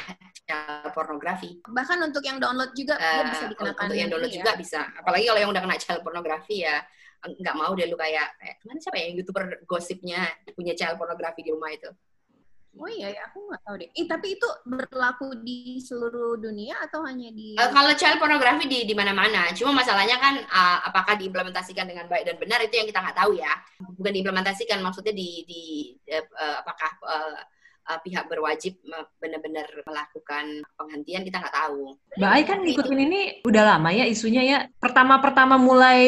pornografi. 0.90 1.62
Bahkan 1.62 1.98
untuk 2.02 2.24
yang 2.26 2.42
download 2.42 2.74
juga 2.74 2.98
uh, 2.98 3.30
bisa 3.30 3.46
dikenakan. 3.46 3.86
Untuk 3.86 3.98
yang 3.98 4.10
download 4.10 4.32
ya? 4.34 4.38
juga 4.42 4.52
bisa. 4.58 4.80
Apalagi 4.98 5.24
kalau 5.30 5.40
yang 5.40 5.50
udah 5.54 5.62
kena 5.62 5.76
child 5.78 6.02
pornografi 6.02 6.66
ya 6.66 6.82
nggak 7.22 7.54
mau 7.54 7.70
deh 7.78 7.86
lu 7.86 7.94
kayak 7.94 8.34
kayak 8.34 8.56
ke 8.58 8.64
mana 8.66 8.82
siapa 8.82 8.98
ya 8.98 9.04
yang 9.06 9.14
youtuber 9.22 9.44
gosipnya 9.62 10.26
punya 10.58 10.74
child 10.74 10.98
pornografi 10.98 11.46
di 11.46 11.54
rumah 11.54 11.70
itu 11.70 11.86
Oh 12.72 12.88
iya 12.88 13.12
ya, 13.12 13.28
aku 13.28 13.52
nggak 13.52 13.62
tahu 13.68 13.74
deh. 13.84 13.88
Eh, 13.92 14.06
tapi 14.08 14.40
itu 14.40 14.48
berlaku 14.64 15.36
di 15.44 15.76
seluruh 15.76 16.40
dunia 16.40 16.80
atau 16.80 17.04
hanya 17.04 17.28
di? 17.28 17.52
Uh, 17.60 17.68
kalau 17.68 17.92
child 17.92 18.16
pornografi 18.16 18.64
di 18.64 18.88
di 18.88 18.94
mana-mana. 18.96 19.52
Cuma 19.52 19.76
masalahnya 19.76 20.16
kan 20.16 20.40
uh, 20.40 20.78
apakah 20.88 21.20
diimplementasikan 21.20 21.84
dengan 21.84 22.08
baik 22.08 22.24
dan 22.24 22.36
benar 22.40 22.64
itu 22.64 22.80
yang 22.80 22.88
kita 22.88 23.04
nggak 23.04 23.18
tahu 23.20 23.36
ya. 23.36 23.52
Bukan 23.76 24.12
diimplementasikan, 24.16 24.80
maksudnya 24.80 25.12
di 25.12 25.44
di 25.44 25.62
uh, 26.16 26.64
apakah 26.64 26.90
uh, 27.04 27.38
uh, 27.92 27.98
pihak 28.00 28.24
berwajib 28.26 28.80
benar-benar 29.20 29.68
melakukan 29.84 30.64
penghentian 30.74 31.28
kita 31.28 31.44
nggak 31.44 31.56
tahu. 31.56 31.92
Ai 32.24 32.42
kan 32.48 32.64
ngikutin 32.64 33.00
ini 33.04 33.20
udah 33.44 33.62
lama 33.76 33.92
ya 33.92 34.08
isunya 34.08 34.42
ya. 34.42 34.58
Pertama-pertama 34.80 35.60
mulai 35.60 36.02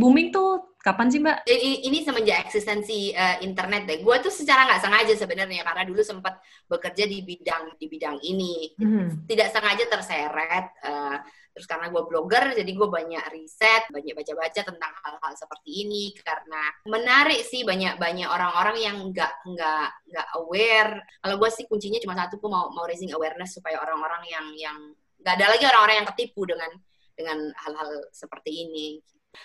booming 0.00 0.32
tuh 0.32 0.65
kapan 0.86 1.06
sih 1.10 1.18
Mbak? 1.18 1.38
Ini, 1.50 1.70
ini 1.90 1.98
semenjak 2.06 2.46
eksistensi 2.46 3.10
uh, 3.10 3.42
internet 3.42 3.90
deh. 3.90 3.98
Gue 4.06 4.22
tuh 4.22 4.30
secara 4.30 4.70
nggak 4.70 4.82
sengaja 4.86 5.14
sebenarnya 5.18 5.66
karena 5.66 5.82
dulu 5.82 5.98
sempat 6.06 6.38
bekerja 6.70 7.10
di 7.10 7.26
bidang 7.26 7.74
di 7.74 7.86
bidang 7.90 8.22
ini. 8.22 8.70
Hmm. 8.78 9.26
Tidak 9.26 9.50
sengaja 9.50 9.84
terseret. 9.90 10.66
Uh, 10.86 11.18
terus 11.56 11.72
karena 11.72 11.88
gue 11.88 12.02
blogger 12.04 12.52
jadi 12.52 12.68
gue 12.68 12.84
banyak 12.84 13.32
riset 13.32 13.88
banyak 13.88 14.12
baca-baca 14.12 14.60
tentang 14.60 14.92
hal-hal 14.92 15.32
seperti 15.40 15.88
ini 15.88 16.12
karena 16.20 16.68
menarik 16.84 17.40
sih 17.48 17.64
banyak 17.64 17.96
banyak 17.96 18.28
orang-orang 18.28 18.76
yang 18.76 19.00
nggak 19.08 19.32
nggak 19.40 19.88
nggak 20.12 20.26
aware 20.36 21.00
kalau 21.24 21.40
gue 21.40 21.48
sih 21.48 21.64
kuncinya 21.64 21.96
cuma 22.04 22.12
satu 22.12 22.36
gue 22.36 22.50
mau 22.52 22.68
mau 22.76 22.84
raising 22.84 23.08
awareness 23.16 23.56
supaya 23.56 23.80
orang-orang 23.80 24.20
yang 24.28 24.46
yang 24.52 24.78
nggak 25.16 25.32
ada 25.32 25.46
lagi 25.56 25.64
orang-orang 25.64 25.96
yang 26.04 26.08
ketipu 26.12 26.44
dengan 26.44 26.68
dengan 27.16 27.38
hal-hal 27.64 28.04
seperti 28.12 28.68
ini 28.68 29.00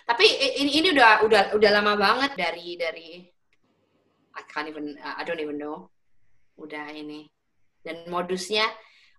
tapi 0.06 0.26
ini 0.60 0.72
ini 0.82 0.88
udah 0.92 1.24
udah 1.24 1.44
udah 1.56 1.70
lama 1.72 1.94
banget 1.96 2.32
dari 2.36 2.76
dari 2.76 3.10
I 4.32 4.44
can't 4.48 4.68
even 4.68 4.96
I 5.00 5.24
don't 5.24 5.40
even 5.40 5.60
know. 5.60 5.92
Udah 6.60 6.90
ini. 6.92 7.28
Dan 7.82 8.08
modusnya 8.08 8.68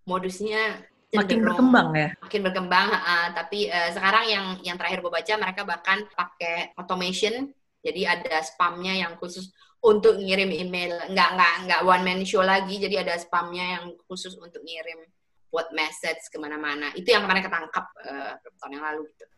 modusnya 0.08 0.82
makin 1.12 1.44
berkembang 1.44 1.92
ya? 1.92 2.08
makin 2.24 2.40
berkembang 2.40 2.88
uh, 2.88 3.28
tapi 3.37 3.68
uh, 3.68 3.92
sekarang 3.92 4.24
yang 4.32 4.46
yang 4.64 4.76
terakhir 4.80 5.04
gue 5.04 5.12
baca 5.12 5.32
mereka 5.37 5.62
bahkan 5.64 5.98
pakai 6.12 6.72
automation. 6.78 7.52
Jadi 7.82 8.06
ada 8.06 8.38
spamnya 8.46 8.94
yang 8.94 9.18
khusus 9.18 9.50
untuk 9.82 10.14
ngirim 10.20 10.48
email. 10.54 11.08
Nggak 11.11 11.28
nggak 11.35 11.54
nggak 11.66 11.80
one 11.82 12.04
man 12.06 12.20
show 12.22 12.44
lagi. 12.44 12.78
Jadi 12.78 13.00
ada 13.00 13.18
spamnya 13.18 13.80
yang 13.80 13.85
khusus 14.06 14.38
untuk 14.38 14.62
ngirim 14.62 15.02
buat 15.50 15.68
message 15.74 16.30
ke 16.32 16.38
mana-mana. 16.38 16.94
Itu 16.94 17.11
yang 17.11 17.26
kemarin 17.26 17.44
ketangkap 17.44 17.85
uh, 18.06 18.32
tahun 18.62 18.72
yang 18.78 18.85
lalu 18.87 19.02
gitu 19.12 19.31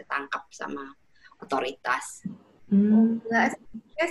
ketangkap 0.00 0.48
sama 0.48 0.96
otoritas 1.40 2.24
Hmm. 2.70 3.18
Enggak, 3.26 3.58
ya 3.98 4.06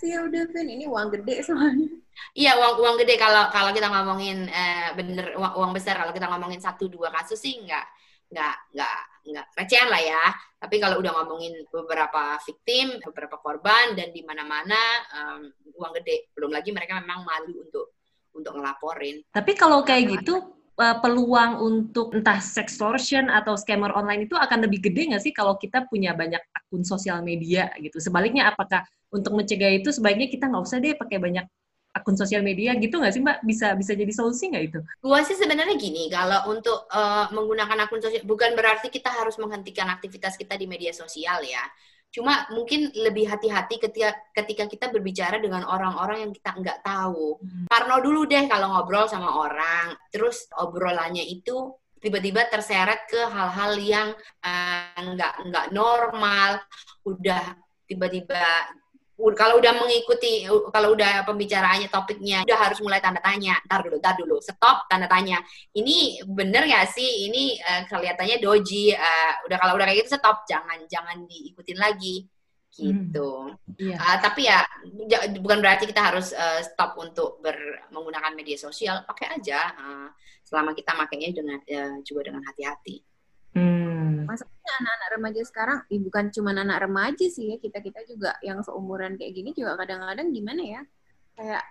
sih 0.00 0.16
ya 0.16 0.24
udah 0.24 0.48
kan 0.48 0.64
ini 0.64 0.88
uang 0.88 1.12
gede 1.12 1.44
soalnya. 1.44 1.92
Iya 2.32 2.56
uang 2.56 2.80
uang 2.80 2.96
gede 3.04 3.20
kalau 3.20 3.52
kalau 3.52 3.70
kita 3.76 3.92
ngomongin 3.92 4.48
eh, 4.48 4.96
bener 4.96 5.36
uang, 5.36 5.52
uang 5.60 5.72
besar 5.76 6.00
kalau 6.00 6.12
kita 6.16 6.24
ngomongin 6.24 6.56
satu 6.56 6.88
dua 6.88 7.12
kasus 7.12 7.36
sih 7.36 7.60
nggak 7.60 7.84
nggak 8.32 8.56
nggak 8.72 8.98
nggak 9.28 9.46
recehan 9.60 9.92
lah 9.92 10.00
ya. 10.00 10.24
Tapi 10.56 10.80
kalau 10.80 11.04
udah 11.04 11.12
ngomongin 11.20 11.52
beberapa 11.68 12.40
victim, 12.48 12.96
beberapa 13.04 13.36
korban 13.36 13.92
dan 13.92 14.08
di 14.08 14.24
mana-mana 14.24 14.80
um, 15.12 15.52
uang 15.76 15.92
gede. 16.00 16.32
Belum 16.32 16.48
lagi 16.48 16.72
mereka 16.72 16.96
memang 16.96 17.28
malu 17.28 17.60
untuk 17.60 17.92
untuk 18.32 18.56
ngelaporin. 18.56 19.20
Tapi 19.28 19.52
kalau 19.52 19.84
kayak 19.84 20.16
gitu 20.16 20.51
uh, 20.78 20.96
peluang 21.00 21.60
untuk 21.60 22.16
entah 22.16 22.38
sextortion 22.40 23.28
atau 23.28 23.58
scammer 23.58 23.92
online 23.92 24.24
itu 24.30 24.36
akan 24.38 24.64
lebih 24.68 24.92
gede 24.92 25.12
nggak 25.12 25.22
sih 25.22 25.32
kalau 25.34 25.56
kita 25.60 25.84
punya 25.88 26.16
banyak 26.16 26.40
akun 26.54 26.86
sosial 26.86 27.20
media 27.20 27.68
gitu. 27.80 28.00
Sebaliknya 28.00 28.52
apakah 28.52 28.86
untuk 29.12 29.36
mencegah 29.36 29.72
itu 29.76 29.92
sebaiknya 29.92 30.28
kita 30.32 30.48
nggak 30.48 30.64
usah 30.64 30.78
deh 30.80 30.96
pakai 30.96 31.18
banyak 31.20 31.44
akun 31.92 32.16
sosial 32.16 32.40
media 32.40 32.72
gitu 32.80 32.96
nggak 32.96 33.12
sih 33.12 33.20
mbak 33.20 33.44
bisa 33.44 33.76
bisa 33.76 33.92
jadi 33.92 34.12
solusi 34.16 34.48
nggak 34.48 34.64
itu? 34.72 34.78
Gua 35.04 35.20
sih 35.20 35.36
sebenarnya 35.36 35.76
gini 35.76 36.08
kalau 36.08 36.48
untuk 36.48 36.88
uh, 36.88 37.28
menggunakan 37.36 37.84
akun 37.84 38.00
sosial 38.00 38.24
bukan 38.24 38.56
berarti 38.56 38.88
kita 38.88 39.12
harus 39.12 39.36
menghentikan 39.36 39.92
aktivitas 39.92 40.40
kita 40.40 40.56
di 40.56 40.64
media 40.64 40.96
sosial 40.96 41.44
ya. 41.44 41.60
Cuma 42.12 42.44
mungkin 42.52 42.92
lebih 42.92 43.24
hati-hati 43.24 43.80
ketika 43.80 44.12
ketika 44.36 44.68
kita 44.68 44.86
berbicara 44.92 45.40
dengan 45.40 45.64
orang-orang 45.64 46.28
yang 46.28 46.32
kita 46.36 46.52
nggak 46.60 46.84
tahu. 46.84 47.40
Hmm. 47.40 47.64
Karena 47.72 47.94
dulu 48.04 48.28
deh 48.28 48.44
kalau 48.52 48.76
ngobrol 48.76 49.08
sama 49.08 49.32
orang, 49.32 49.96
terus 50.12 50.44
obrolannya 50.52 51.24
itu 51.24 51.72
tiba-tiba 52.04 52.44
terseret 52.52 53.08
ke 53.08 53.16
hal-hal 53.16 53.72
yang 53.80 54.08
uh, 54.44 55.00
nggak 55.00 55.34
nggak 55.48 55.66
normal, 55.72 56.60
udah 57.08 57.56
tiba-tiba 57.88 58.44
kalau 59.36 59.60
udah 59.60 59.72
mengikuti 59.76 60.48
kalau 60.72 60.96
udah 60.96 61.22
pembicaraannya 61.28 61.86
topiknya 61.92 62.42
udah 62.48 62.58
harus 62.58 62.78
mulai 62.80 62.98
tanda 62.98 63.20
tanya. 63.20 63.60
Ntar 63.68 63.84
dulu 63.86 63.96
ntar 64.00 64.14
dulu. 64.18 64.36
Stop 64.40 64.88
tanda 64.88 65.06
tanya. 65.06 65.38
Ini 65.76 66.26
bener 66.26 66.66
gak 66.66 66.90
sih? 66.90 67.28
Ini 67.28 67.60
uh, 67.60 67.82
kelihatannya 67.86 68.40
doji 68.40 68.96
uh, 68.96 69.32
udah 69.46 69.56
kalau 69.60 69.72
udah 69.78 69.86
kayak 69.86 70.04
gitu 70.04 70.16
stop. 70.16 70.48
Jangan 70.48 70.88
jangan 70.88 71.28
diikutin 71.28 71.78
lagi. 71.78 72.26
Gitu. 72.72 73.52
Hmm, 73.52 73.76
iya. 73.76 74.00
uh, 74.00 74.16
tapi 74.24 74.48
ya 74.48 74.64
bukan 75.36 75.60
berarti 75.60 75.84
kita 75.84 76.08
harus 76.08 76.32
uh, 76.32 76.64
stop 76.64 76.96
untuk 76.96 77.36
ber, 77.44 77.54
menggunakan 77.92 78.32
media 78.32 78.56
sosial. 78.56 79.04
Pakai 79.04 79.36
aja 79.36 79.76
uh, 79.76 80.08
selama 80.40 80.72
kita 80.72 80.96
makainya 80.96 81.36
dengan 81.36 81.60
uh, 81.60 82.00
juga 82.00 82.32
dengan 82.32 82.40
hati-hati 82.48 83.11
Hmm. 83.52 84.24
Masalahnya 84.24 84.72
anak-anak 84.80 85.08
remaja 85.12 85.42
sekarang, 85.44 85.78
eh, 85.92 86.00
bukan 86.00 86.24
cuma 86.32 86.56
anak 86.56 86.88
remaja 86.88 87.26
sih 87.28 87.52
ya, 87.52 87.56
kita-kita 87.60 88.00
juga 88.08 88.32
yang 88.40 88.64
seumuran 88.64 89.20
kayak 89.20 89.32
gini 89.36 89.50
juga 89.52 89.76
kadang-kadang 89.76 90.32
gimana 90.32 90.62
ya, 90.64 90.80
kayak 91.36 91.64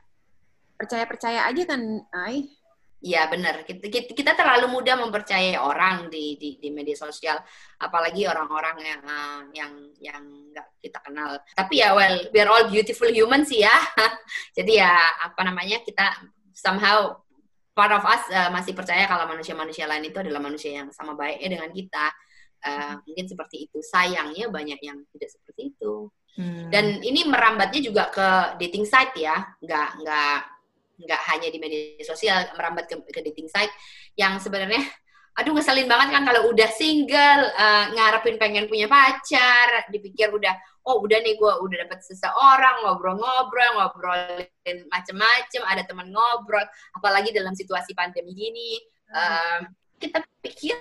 percaya-percaya 0.78 1.50
aja 1.50 1.63
kan, 1.65 1.82
ay. 2.13 2.54
Iya 3.02 3.26
benar, 3.34 3.65
kita, 3.65 3.82
kita, 3.89 4.13
kita 4.13 4.32
terlalu 4.38 4.78
mudah 4.78 4.94
mempercayai 4.94 5.58
orang 5.58 6.13
di, 6.13 6.38
di, 6.38 6.62
di 6.62 6.70
media 6.70 6.94
sosial, 6.94 7.41
apalagi 7.82 8.30
orang-orang 8.30 8.78
yang 8.78 9.02
uh, 9.02 9.41
yang 9.58 9.74
yang 9.98 10.22
nggak 10.54 10.70
kita 10.78 11.02
kenal. 11.02 11.41
Tapi 11.58 11.82
ya 11.82 11.98
well, 11.98 12.22
we 12.30 12.38
are 12.38 12.52
all 12.54 12.70
beautiful 12.70 13.10
human 13.10 13.41
sih 13.41 13.65
ya. 13.65 13.74
Jadi 14.58 14.78
ya 14.78 14.94
apa 15.17 15.41
namanya 15.41 15.82
kita 15.82 16.13
somehow 16.54 17.17
part 17.72 17.92
of 17.96 18.04
us 18.04 18.24
uh, 18.32 18.50
masih 18.52 18.76
percaya 18.76 19.08
kalau 19.08 19.28
manusia-manusia 19.28 19.88
lain 19.88 20.08
itu 20.12 20.18
adalah 20.20 20.44
manusia 20.44 20.84
yang 20.84 20.90
sama 20.92 21.16
baiknya 21.16 21.60
dengan 21.60 21.72
kita. 21.72 22.06
Uh, 22.62 22.94
mungkin 23.10 23.26
seperti 23.26 23.66
itu. 23.66 23.82
Sayangnya 23.82 24.52
banyak 24.54 24.80
yang 24.86 25.02
tidak 25.18 25.30
seperti 25.34 25.74
itu. 25.74 26.12
Hmm. 26.38 26.72
Dan 26.72 27.04
ini 27.04 27.28
merambatnya 27.28 27.82
juga 27.84 28.08
ke 28.08 28.56
dating 28.62 28.88
site 28.88 29.20
ya, 29.20 29.36
nggak 29.60 29.90
nggak 30.00 30.38
nggak 31.02 31.22
hanya 31.34 31.48
di 31.50 31.58
media 31.58 32.06
sosial, 32.06 32.54
merambat 32.56 32.86
ke, 32.88 32.96
ke 33.10 33.20
dating 33.26 33.50
site 33.50 33.74
yang 34.16 34.38
sebenarnya 34.38 34.80
aduh 35.32 35.56
ngeselin 35.56 35.88
banget 35.88 36.12
kan 36.12 36.24
kalau 36.28 36.52
udah 36.52 36.70
single 36.76 37.44
uh, 37.56 37.86
ngarepin 37.96 38.36
pengen 38.36 38.67
punya 38.67 38.91
pacar 38.91 39.88
dipikir 39.88 40.28
udah 40.28 40.52
oh 40.88 41.00
udah 41.00 41.24
nih 41.24 41.39
gue 41.39 41.54
udah 41.62 41.78
dapet 41.88 42.04
seseorang 42.04 42.84
ngobrol-ngobrol 42.84 43.70
ngobrolin 43.80 44.78
macem-macem 44.91 45.62
ada 45.63 45.88
teman 45.88 46.12
ngobrol 46.12 46.65
apalagi 46.98 47.32
dalam 47.32 47.54
situasi 47.54 47.96
pandemi 47.96 48.34
gini. 48.34 48.76
Uh, 49.12 49.67
kita 50.02 50.24
pikir 50.41 50.76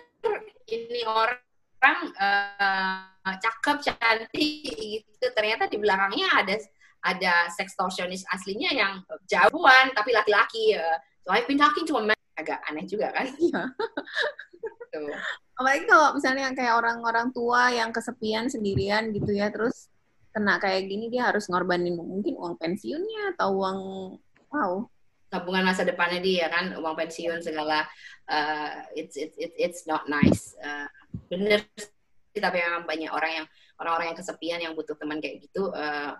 ini 0.66 1.04
orang 1.04 1.98
uh, 2.16 3.36
cakep 3.38 3.76
cantik 3.84 4.64
gitu. 4.72 5.26
Ternyata 5.36 5.68
di 5.68 5.76
belakangnya 5.76 6.26
ada 6.32 6.56
ada 7.00 7.48
sextortionist 7.52 8.28
aslinya 8.28 8.70
yang 8.76 8.92
jauhan 9.24 9.88
tapi 9.96 10.12
laki-laki 10.12 10.76
uh, 10.76 11.00
so 11.24 11.32
I've 11.32 11.48
been 11.48 11.56
talking 11.56 11.88
to 11.88 11.96
a 11.96 12.04
man 12.04 12.19
agak 12.40 12.58
aneh 12.68 12.84
juga 12.88 13.12
kan. 13.12 13.28
Iya. 13.40 13.62
gitu. 14.90 15.02
Apalagi 15.54 15.84
kalau 15.86 16.08
misalnya 16.18 16.50
kayak 16.52 16.74
orang-orang 16.82 17.30
tua 17.30 17.70
yang 17.70 17.94
kesepian 17.94 18.50
sendirian 18.50 19.14
gitu 19.14 19.30
ya, 19.32 19.48
terus 19.48 19.88
kena 20.30 20.58
kayak 20.62 20.86
gini 20.86 21.10
dia 21.10 21.30
harus 21.30 21.50
ngorbanin 21.50 21.98
mungkin 21.98 22.38
uang 22.38 22.54
pensiunnya 22.58 23.34
atau 23.34 23.50
uang 23.58 23.78
wow 24.54 24.86
tabungan 25.30 25.66
masa 25.66 25.82
depannya 25.82 26.22
dia 26.22 26.46
kan 26.50 26.74
uang 26.78 26.94
pensiun 26.94 27.42
segala 27.42 27.86
uh, 28.30 28.82
it's 28.94 29.18
it's 29.18 29.34
it's 29.58 29.80
not 29.90 30.06
nice 30.06 30.54
uh, 30.62 30.86
bener 31.30 31.66
tapi 32.30 32.58
memang 32.62 32.86
banyak 32.86 33.10
orang 33.10 33.42
yang 33.42 33.46
orang-orang 33.82 34.14
yang 34.14 34.18
kesepian 34.18 34.60
yang 34.62 34.72
butuh 34.78 34.94
teman 34.94 35.18
kayak 35.18 35.42
gitu 35.42 35.70
uh, 35.74 36.14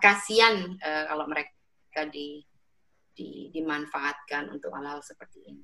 kasihan 0.00 0.76
uh, 0.80 1.04
kalau 1.08 1.24
mereka 1.28 2.04
di, 2.12 2.44
di 3.16 3.48
dimanfaatkan 3.50 4.52
untuk 4.52 4.76
hal-hal 4.76 5.00
seperti 5.00 5.40
ini. 5.48 5.62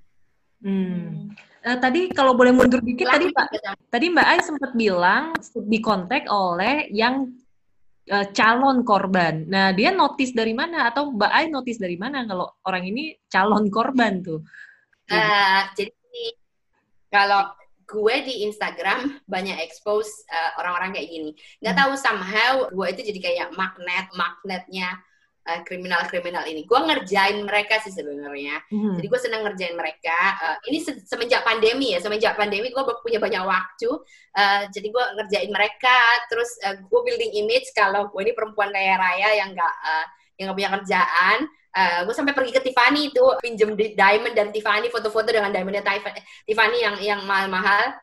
Hmm. 0.63 1.35
Uh, 1.63 1.79
tadi 1.79 2.11
kalau 2.15 2.39
boleh 2.39 2.55
mundur 2.55 2.79
dikit 2.81 3.11
tadi 3.11 3.31
Mbak 3.35 3.47
tadi 3.91 4.07
Mbak 4.15 4.27
Ai 4.27 4.41
sempat 4.41 4.71
bilang 4.79 5.35
dikontak 5.67 6.31
oleh 6.31 6.87
yang 6.95 7.35
uh, 8.11 8.27
calon 8.31 8.87
korban. 8.87 9.47
Nah, 9.47 9.75
dia 9.75 9.91
notice 9.91 10.33
dari 10.33 10.55
mana 10.55 10.91
atau 10.91 11.11
Mbak 11.13 11.33
Ai 11.35 11.47
notice 11.51 11.83
dari 11.83 11.99
mana 11.99 12.25
kalau 12.25 12.47
orang 12.67 12.89
ini 12.89 13.15
calon 13.27 13.69
korban 13.69 14.23
tuh? 14.23 14.41
Uh, 15.11 15.67
jadi 15.75 15.93
kalau 17.11 17.53
gue 17.85 18.17
di 18.25 18.35
Instagram 18.49 19.21
banyak 19.29 19.61
expose 19.61 20.25
uh, 20.33 20.63
orang-orang 20.63 20.97
kayak 20.97 21.11
gini. 21.11 21.31
Nggak 21.61 21.75
hmm. 21.75 21.83
tahu 21.85 21.93
somehow 21.99 22.53
gue 22.71 22.87
itu 22.97 23.03
jadi 23.13 23.21
kayak 23.21 23.49
magnet 23.59 24.07
magnetnya 24.17 24.97
uh, 25.49 25.61
kriminal-kriminal 25.67 26.47
ini. 26.47 26.63
Gue 26.65 26.79
ngerjain 26.79 27.43
mereka 27.43 27.83
sih 27.83 27.91
sebenarnya. 27.91 28.63
Hmm. 28.71 28.95
Jadi 28.99 29.07
gue 29.07 29.21
seneng 29.21 29.43
ngerjain 29.47 29.75
mereka. 29.75 30.19
Uh, 30.39 30.57
ini 30.71 30.79
se 30.83 31.03
semenjak 31.07 31.43
pandemi 31.43 31.95
ya, 31.95 31.99
semenjak 31.99 32.39
pandemi 32.39 32.71
gue 32.71 32.85
punya 33.03 33.19
banyak 33.19 33.43
waktu. 33.43 33.91
Uh, 34.35 34.63
jadi 34.71 34.89
gue 34.89 35.05
ngerjain 35.21 35.51
mereka. 35.51 35.99
Terus 36.31 36.51
uh, 36.63 36.77
gue 36.79 37.01
building 37.03 37.33
image 37.47 37.75
kalau 37.75 38.11
gue 38.11 38.21
ini 38.23 38.33
perempuan 38.35 38.71
kaya 38.71 38.99
raya 38.99 39.29
yang 39.43 39.51
nggak 39.55 39.75
uh, 39.83 40.07
yang 40.39 40.45
nggak 40.51 40.59
punya 40.59 40.73
kerjaan. 40.81 41.39
Uh, 41.73 42.05
gue 42.05 42.13
sampai 42.13 42.37
pergi 42.37 42.53
ke 42.53 42.61
Tiffany 42.61 43.09
itu 43.09 43.25
pinjem 43.41 43.73
diamond 43.97 44.37
dan 44.37 44.53
Tiffany 44.53 44.93
foto-foto 44.93 45.33
dengan 45.33 45.49
diamondnya 45.49 45.81
Tiffany 46.45 46.79
yang 46.85 46.97
yang 47.01 47.21
mahal-mahal 47.25 47.97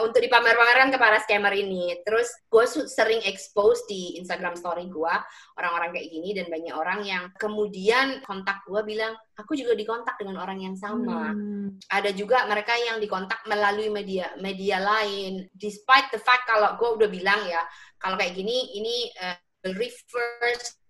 untuk 0.00 0.20
dipamer-pamerkan 0.24 0.88
ke 0.88 0.98
para 0.98 1.20
scammer 1.20 1.52
ini. 1.52 1.92
Terus 2.02 2.28
gue 2.48 2.64
sering 2.88 3.20
expose 3.28 3.84
di 3.84 4.16
Instagram 4.16 4.56
story 4.56 4.88
gue 4.88 5.14
orang-orang 5.60 5.92
kayak 5.92 6.08
gini 6.08 6.30
dan 6.32 6.46
banyak 6.48 6.74
orang 6.74 7.00
yang 7.04 7.24
kemudian 7.36 8.24
kontak 8.24 8.64
gue 8.64 8.80
bilang 8.82 9.12
aku 9.36 9.52
juga 9.52 9.76
dikontak 9.76 10.16
dengan 10.16 10.40
orang 10.40 10.64
yang 10.64 10.76
sama. 10.78 11.32
Hmm. 11.32 11.76
Ada 11.92 12.16
juga 12.16 12.48
mereka 12.48 12.72
yang 12.80 12.96
dikontak 13.02 13.44
melalui 13.44 13.92
media 13.92 14.32
media 14.40 14.80
lain. 14.80 15.44
Despite 15.52 16.08
the 16.14 16.20
fact 16.20 16.48
kalau 16.48 16.80
gue 16.80 16.90
udah 17.04 17.08
bilang 17.12 17.44
ya 17.44 17.60
kalau 18.00 18.16
kayak 18.16 18.32
gini 18.32 18.72
ini 18.76 19.12
uh, 19.20 19.38
reverse 19.68 20.80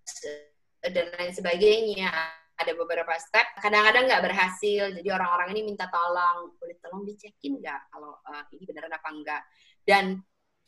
dan 0.85 1.09
lain 1.17 1.33
sebagainya 1.33 2.13
ada 2.55 2.71
beberapa 2.75 3.13
step. 3.19 3.59
Kadang-kadang 3.59 4.07
nggak 4.07 4.23
berhasil 4.23 4.83
jadi 4.95 5.09
orang-orang 5.11 5.51
ini 5.55 5.75
minta 5.75 5.91
tolong. 5.91 6.55
Boleh 6.55 6.77
tolong 6.79 7.03
dicekin 7.03 7.59
nggak 7.59 7.91
kalau 7.91 8.15
uh, 8.23 8.43
ini 8.55 8.63
beneran 8.63 8.93
apa 8.95 9.09
enggak 9.11 9.41
dan 9.83 10.23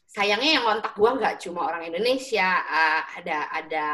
sayangnya 0.08 0.60
yang 0.60 0.63
kontak 0.63 0.95
gue 0.95 1.12
nggak 1.19 1.36
cuma 1.43 1.67
orang 1.67 1.84
Indonesia 1.84 2.47
uh, 2.63 3.02
ada 3.19 3.52
ada 3.52 3.86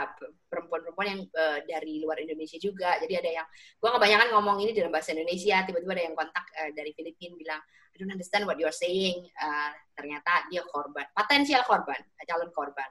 perempuan-perempuan 0.46 1.08
yang 1.10 1.22
uh, 1.34 1.60
dari 1.66 1.98
luar 1.98 2.22
Indonesia 2.22 2.62
juga. 2.62 3.02
Jadi 3.02 3.14
ada 3.18 3.30
yang 3.42 3.48
gue 3.82 3.90
kebanyakan 3.90 4.30
ngomong 4.38 4.62
ini 4.62 4.72
dalam 4.78 4.94
bahasa 4.94 5.18
Indonesia 5.18 5.66
tiba-tiba 5.66 5.98
ada 5.98 6.06
yang 6.06 6.16
kontak 6.18 6.46
uh, 6.62 6.70
dari 6.78 6.94
Filipina 6.94 7.34
bilang 7.34 7.62
I 7.94 7.96
don't 7.98 8.14
understand 8.14 8.46
what 8.46 8.62
you're 8.62 8.74
saying. 8.74 9.26
Uh, 9.38 9.74
ternyata 9.98 10.46
dia 10.54 10.62
korban 10.70 11.10
potensial 11.18 11.66
korban 11.66 11.98
calon 12.30 12.54
korban 12.54 12.90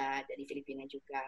uh, 0.00 0.20
dari 0.24 0.44
Filipina 0.48 0.88
juga 0.88 1.20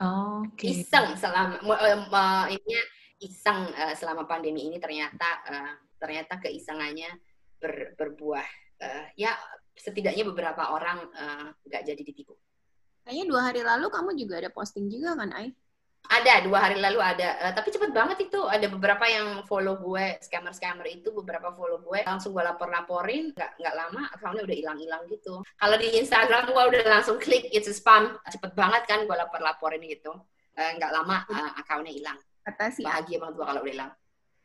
Oh, 0.00 0.48
okay. 0.48 0.80
Iseng 0.80 1.12
selama 1.20 1.60
uh, 1.60 2.48
ini 2.48 2.76
iseng 3.20 3.68
uh, 3.76 3.92
selama 3.92 4.24
pandemi 4.24 4.64
ini 4.64 4.80
ternyata 4.80 5.44
uh, 5.44 5.72
ternyata 6.00 6.40
keisengannya 6.40 7.12
ber, 7.60 7.92
berbuah. 8.00 8.48
Uh, 8.80 9.04
ya 9.12 9.36
setidaknya 9.76 10.24
beberapa 10.24 10.72
orang 10.72 11.04
nggak 11.68 11.82
uh, 11.84 11.86
jadi 11.86 12.00
ditipu. 12.00 12.32
Kayaknya 13.04 13.24
dua 13.28 13.40
hari 13.44 13.60
lalu 13.60 13.86
kamu 13.92 14.10
juga 14.16 14.40
ada 14.40 14.50
posting 14.52 14.88
juga 14.88 15.16
kan, 15.16 15.32
Ai? 15.36 15.52
Ada 16.10 16.42
dua 16.42 16.58
hari 16.58 16.80
lalu 16.80 16.98
ada, 16.98 17.38
uh, 17.38 17.52
tapi 17.54 17.70
cepet 17.70 17.94
banget 17.94 18.18
itu 18.26 18.40
ada 18.42 18.66
beberapa 18.66 19.04
yang 19.06 19.46
follow 19.46 19.78
gue 19.78 20.18
scammer 20.18 20.50
scammer 20.50 20.88
itu 20.90 21.14
beberapa 21.14 21.54
follow 21.54 21.78
gue 21.86 22.02
langsung 22.02 22.34
gue 22.34 22.42
lapor 22.42 22.66
laporin 22.66 23.30
nggak 23.30 23.60
nggak 23.62 23.74
lama 23.78 24.02
akunnya 24.18 24.42
udah 24.42 24.56
hilang 24.58 24.78
hilang 24.80 25.02
gitu. 25.06 25.38
Kalau 25.54 25.76
di 25.78 25.88
Instagram 26.02 26.50
gue 26.50 26.64
udah 26.74 26.82
langsung 26.88 27.20
klik 27.22 27.46
it's 27.54 27.70
a 27.70 27.74
spam 27.76 28.18
cepet 28.26 28.58
banget 28.58 28.90
kan 28.90 29.06
gue 29.06 29.14
lapor 29.14 29.38
laporin 29.38 29.78
gitu 29.86 30.10
uh, 30.58 30.70
nggak 30.76 30.90
lama 30.90 31.22
uh, 31.30 31.50
akunnya 31.62 31.94
hilang. 31.94 32.18
Kata 32.42 32.74
sih. 32.74 32.82
Bahagia 32.82 33.20
banget 33.22 33.34
gue 33.38 33.46
kalau 33.46 33.60
udah 33.62 33.70
hilang. 33.70 33.92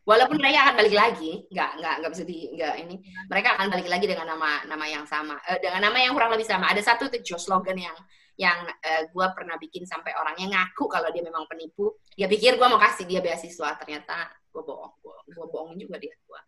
Walaupun 0.05 0.37
mereka 0.37 0.69
akan 0.69 0.75
balik 0.77 0.95
lagi, 1.01 1.31
nggak 1.49 1.69
nggak 1.81 1.93
nggak 1.97 2.11
bisa 2.13 2.23
di 2.29 2.37
nggak 2.53 2.73
ini. 2.77 2.95
Mereka 3.25 3.57
akan 3.57 3.67
balik 3.73 3.89
lagi 3.89 4.05
dengan 4.05 4.37
nama 4.37 4.61
nama 4.69 4.85
yang 4.85 5.09
sama, 5.09 5.33
uh, 5.33 5.57
dengan 5.57 5.89
nama 5.89 5.97
yang 5.97 6.13
kurang 6.13 6.29
lebih 6.29 6.45
sama. 6.45 6.69
Ada 6.69 6.93
satu 6.93 7.09
tuh 7.09 7.25
Joe 7.25 7.41
slogan 7.41 7.73
yang 7.73 7.97
yang 8.35 8.67
uh, 8.67 9.03
gue 9.07 9.27
pernah 9.31 9.55
bikin 9.55 9.87
sampai 9.87 10.11
orangnya 10.15 10.51
ngaku 10.51 10.91
kalau 10.91 11.07
dia 11.11 11.23
memang 11.23 11.47
penipu. 11.47 11.95
Dia 12.15 12.27
pikir 12.27 12.59
gue 12.59 12.67
mau 12.67 12.79
kasih 12.79 13.07
dia 13.07 13.23
beasiswa. 13.23 13.79
Ternyata 13.79 14.31
gue 14.51 14.63
bohong. 14.63 14.93
Gue 15.25 15.45
bohongin 15.49 15.79
juga 15.81 15.97
dia 15.97 16.13
gue 16.13 16.41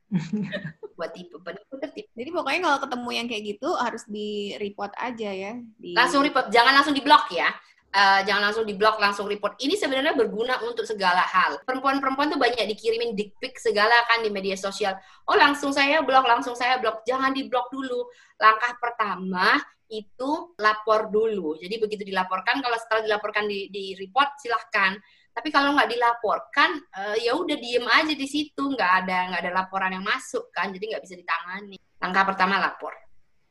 buat 0.96 1.12
tipu 1.18 1.38
penipu 1.44 1.76
tertipu 1.78 2.08
jadi 2.16 2.30
pokoknya 2.32 2.60
kalau 2.64 2.78
ketemu 2.80 3.10
yang 3.14 3.28
kayak 3.28 3.44
gitu 3.44 3.70
harus 3.76 4.04
di 4.08 4.56
report 4.58 4.94
aja 4.98 5.30
ya 5.30 5.54
di... 5.78 5.94
langsung 5.94 6.26
report. 6.26 6.50
Jangan 6.50 6.74
langsung 6.82 6.96
di 6.96 7.04
blok 7.04 7.30
ya 7.30 7.52
Uh, 7.88 8.22
jangan 8.28 8.52
langsung 8.52 8.68
di 8.68 8.76
blok 8.76 9.00
langsung 9.00 9.26
report. 9.26 9.58
Ini 9.58 9.74
sebenarnya 9.80 10.14
berguna 10.14 10.60
untuk 10.62 10.84
segala 10.84 11.24
hal. 11.24 11.64
Perempuan-perempuan 11.64 12.30
tuh 12.30 12.38
banyak 12.38 12.68
dikirimin 12.76 13.16
dick 13.16 13.34
pic 13.40 13.58
segala 13.58 14.06
kan 14.06 14.22
di 14.22 14.30
media 14.30 14.60
sosial. 14.60 14.94
Oh 15.26 15.40
langsung 15.40 15.72
saya 15.72 16.04
blok, 16.04 16.28
langsung 16.28 16.54
saya 16.54 16.78
blok. 16.78 17.02
Jangan 17.08 17.32
di 17.32 17.48
blok 17.48 17.72
dulu. 17.74 18.06
Langkah 18.38 18.76
pertama 18.78 19.58
itu 19.88 20.54
lapor 20.60 21.08
dulu. 21.08 21.56
Jadi 21.56 21.80
begitu 21.80 22.04
dilaporkan, 22.04 22.60
kalau 22.60 22.76
setelah 22.76 23.08
dilaporkan 23.08 23.48
di, 23.48 23.72
di 23.72 23.96
report 23.96 24.36
silahkan. 24.40 25.00
Tapi 25.32 25.54
kalau 25.54 25.78
nggak 25.78 25.90
dilaporkan, 25.90 26.70
uh, 26.98 27.16
ya 27.22 27.38
udah 27.38 27.56
diem 27.56 27.86
aja 27.86 28.14
di 28.14 28.28
situ, 28.28 28.74
nggak 28.74 28.92
ada 29.06 29.18
nggak 29.32 29.42
ada 29.46 29.54
laporan 29.54 29.94
yang 29.94 30.02
masuk 30.02 30.50
kan, 30.50 30.74
jadi 30.74 30.98
nggak 30.98 31.04
bisa 31.06 31.16
ditangani. 31.16 31.78
Langkah 32.02 32.26
pertama 32.26 32.58
lapor. 32.58 32.94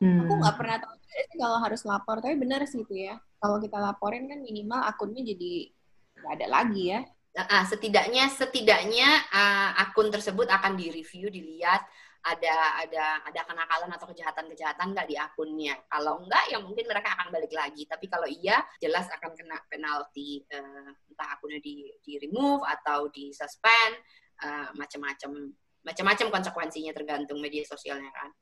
Hmm. 0.02 0.26
Aku 0.26 0.32
nggak 0.34 0.56
pernah 0.58 0.76
tahu 0.82 0.95
sih 1.24 1.36
kalau 1.40 1.58
harus 1.64 1.82
lapor, 1.88 2.20
tapi 2.20 2.36
benar 2.36 2.60
sih 2.68 2.84
itu 2.84 2.94
ya. 2.94 3.16
Kalau 3.40 3.56
kita 3.62 3.78
laporin 3.80 4.28
kan 4.28 4.40
minimal 4.44 4.80
akunnya 4.84 5.22
jadi 5.24 5.72
nggak 6.20 6.32
ada 6.40 6.46
lagi 6.48 6.82
ya. 6.92 7.00
Nah, 7.36 7.64
setidaknya 7.68 8.32
setidaknya 8.32 9.08
uh, 9.28 9.70
akun 9.84 10.08
tersebut 10.08 10.48
akan 10.48 10.72
direview, 10.76 11.28
dilihat 11.28 11.84
ada 12.26 12.82
ada 12.82 13.04
ada 13.22 13.40
kenakalan 13.46 13.92
atau 13.92 14.08
kejahatan-kejahatan 14.10 14.96
nggak 14.96 15.06
di 15.06 15.16
akunnya. 15.20 15.76
Kalau 15.86 16.24
enggak, 16.24 16.44
ya 16.48 16.58
mungkin 16.58 16.88
mereka 16.88 17.12
akan 17.12 17.28
balik 17.28 17.52
lagi. 17.52 17.84
Tapi 17.84 18.08
kalau 18.08 18.24
iya, 18.24 18.64
jelas 18.80 19.06
akan 19.12 19.36
kena 19.36 19.60
penalti 19.68 20.42
uh, 20.48 20.90
entah 21.12 21.28
akunnya 21.36 21.60
di 21.60 21.92
di 22.00 22.18
remove 22.24 22.64
atau 22.64 23.12
di 23.12 23.30
suspend, 23.36 23.94
uh, 24.42 24.72
macam-macam 24.74 25.54
macam-macam 25.86 26.26
konsekuensinya 26.40 26.90
tergantung 26.96 27.38
media 27.38 27.62
sosialnya 27.62 28.10
kan. 28.10 28.32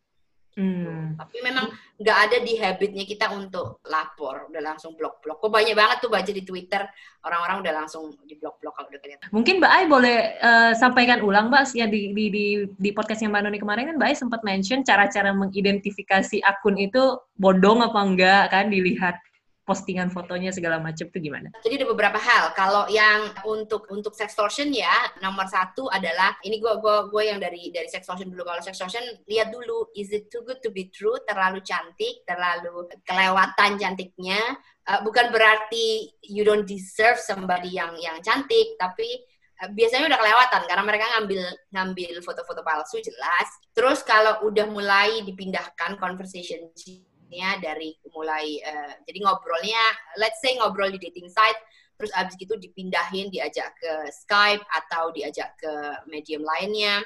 Hmm. 0.54 1.18
Tapi 1.18 1.42
memang 1.42 1.66
nggak 1.98 2.18
ada 2.30 2.36
di 2.42 2.54
habitnya 2.62 3.02
kita 3.02 3.30
untuk 3.34 3.82
lapor, 3.90 4.46
udah 4.50 4.62
langsung 4.62 4.94
blok-blok. 4.94 5.42
Kok 5.42 5.50
banyak 5.50 5.74
banget 5.74 5.98
tuh 6.02 6.10
baca 6.10 6.30
di 6.30 6.42
Twitter 6.46 6.82
orang-orang 7.26 7.66
udah 7.66 7.72
langsung 7.74 8.14
di 8.22 8.38
blok-blok 8.38 8.74
kalau 8.74 8.88
udah 8.90 9.00
kelihatan. 9.02 9.26
Mungkin 9.34 9.58
Mbak 9.58 9.72
Ai 9.74 9.84
boleh 9.90 10.16
uh, 10.38 10.72
sampaikan 10.78 11.26
ulang 11.26 11.50
Mbak 11.50 11.74
ya 11.74 11.90
di 11.90 12.14
di 12.14 12.24
di, 12.30 12.44
di 12.70 12.90
podcastnya 12.94 13.34
Mbak 13.34 13.42
Noni 13.46 13.58
kemarin 13.58 13.84
kan 13.90 13.96
Mbak 13.98 14.08
Ai 14.10 14.16
sempat 14.18 14.40
mention 14.46 14.86
cara-cara 14.86 15.34
mengidentifikasi 15.34 16.38
akun 16.46 16.78
itu 16.78 17.18
bodong 17.34 17.82
apa 17.82 17.98
enggak 17.98 18.44
kan 18.54 18.70
dilihat 18.70 19.18
postingan 19.64 20.12
fotonya 20.12 20.52
segala 20.52 20.76
macam 20.76 21.08
itu 21.08 21.18
gimana? 21.18 21.48
Jadi 21.64 21.80
ada 21.80 21.88
beberapa 21.88 22.20
hal. 22.20 22.52
Kalau 22.52 22.84
yang 22.92 23.32
untuk 23.48 23.88
untuk 23.88 24.12
sextortion 24.12 24.68
ya 24.70 24.92
nomor 25.24 25.48
satu 25.48 25.88
adalah 25.88 26.36
ini 26.44 26.60
gue 26.60 26.72
gua 26.78 27.08
gue 27.08 27.22
yang 27.32 27.40
dari 27.40 27.72
dari 27.72 27.88
sextortion 27.88 28.28
dulu. 28.28 28.44
Kalau 28.44 28.60
sextortion 28.60 29.02
lihat 29.24 29.50
dulu 29.50 29.88
is 29.96 30.12
it 30.12 30.28
too 30.28 30.44
good 30.44 30.60
to 30.60 30.68
be 30.68 30.92
true? 30.92 31.16
Terlalu 31.24 31.64
cantik, 31.64 32.22
terlalu 32.28 32.86
kelewatan 33.08 33.80
cantiknya. 33.80 34.40
Uh, 34.84 35.00
bukan 35.00 35.32
berarti 35.32 36.12
you 36.28 36.44
don't 36.44 36.68
deserve 36.68 37.16
somebody 37.16 37.72
yang 37.72 37.96
yang 37.96 38.20
cantik, 38.20 38.76
tapi 38.76 39.08
uh, 39.64 39.72
biasanya 39.72 40.12
udah 40.12 40.20
kelewatan 40.20 40.62
karena 40.68 40.84
mereka 40.84 41.04
ngambil 41.16 41.42
ngambil 41.72 42.12
foto-foto 42.20 42.60
palsu 42.60 43.00
jelas. 43.00 43.48
Terus 43.72 44.04
kalau 44.04 44.44
udah 44.44 44.68
mulai 44.68 45.24
dipindahkan 45.24 45.96
conversation 45.96 46.68
maksudnya 47.24 47.56
dari 47.56 47.96
mulai 48.12 48.60
uh, 48.60 48.92
jadi 49.08 49.18
ngobrolnya 49.24 49.82
let's 50.20 50.38
say 50.44 50.52
ngobrol 50.60 50.92
di 50.92 51.00
dating 51.00 51.32
site 51.32 51.56
terus 51.96 52.12
abis 52.12 52.36
gitu 52.36 52.58
dipindahin 52.60 53.32
diajak 53.32 53.72
ke 53.80 54.12
Skype 54.12 54.60
atau 54.68 55.08
diajak 55.16 55.56
ke 55.56 55.72
medium 56.04 56.44
lainnya 56.44 57.00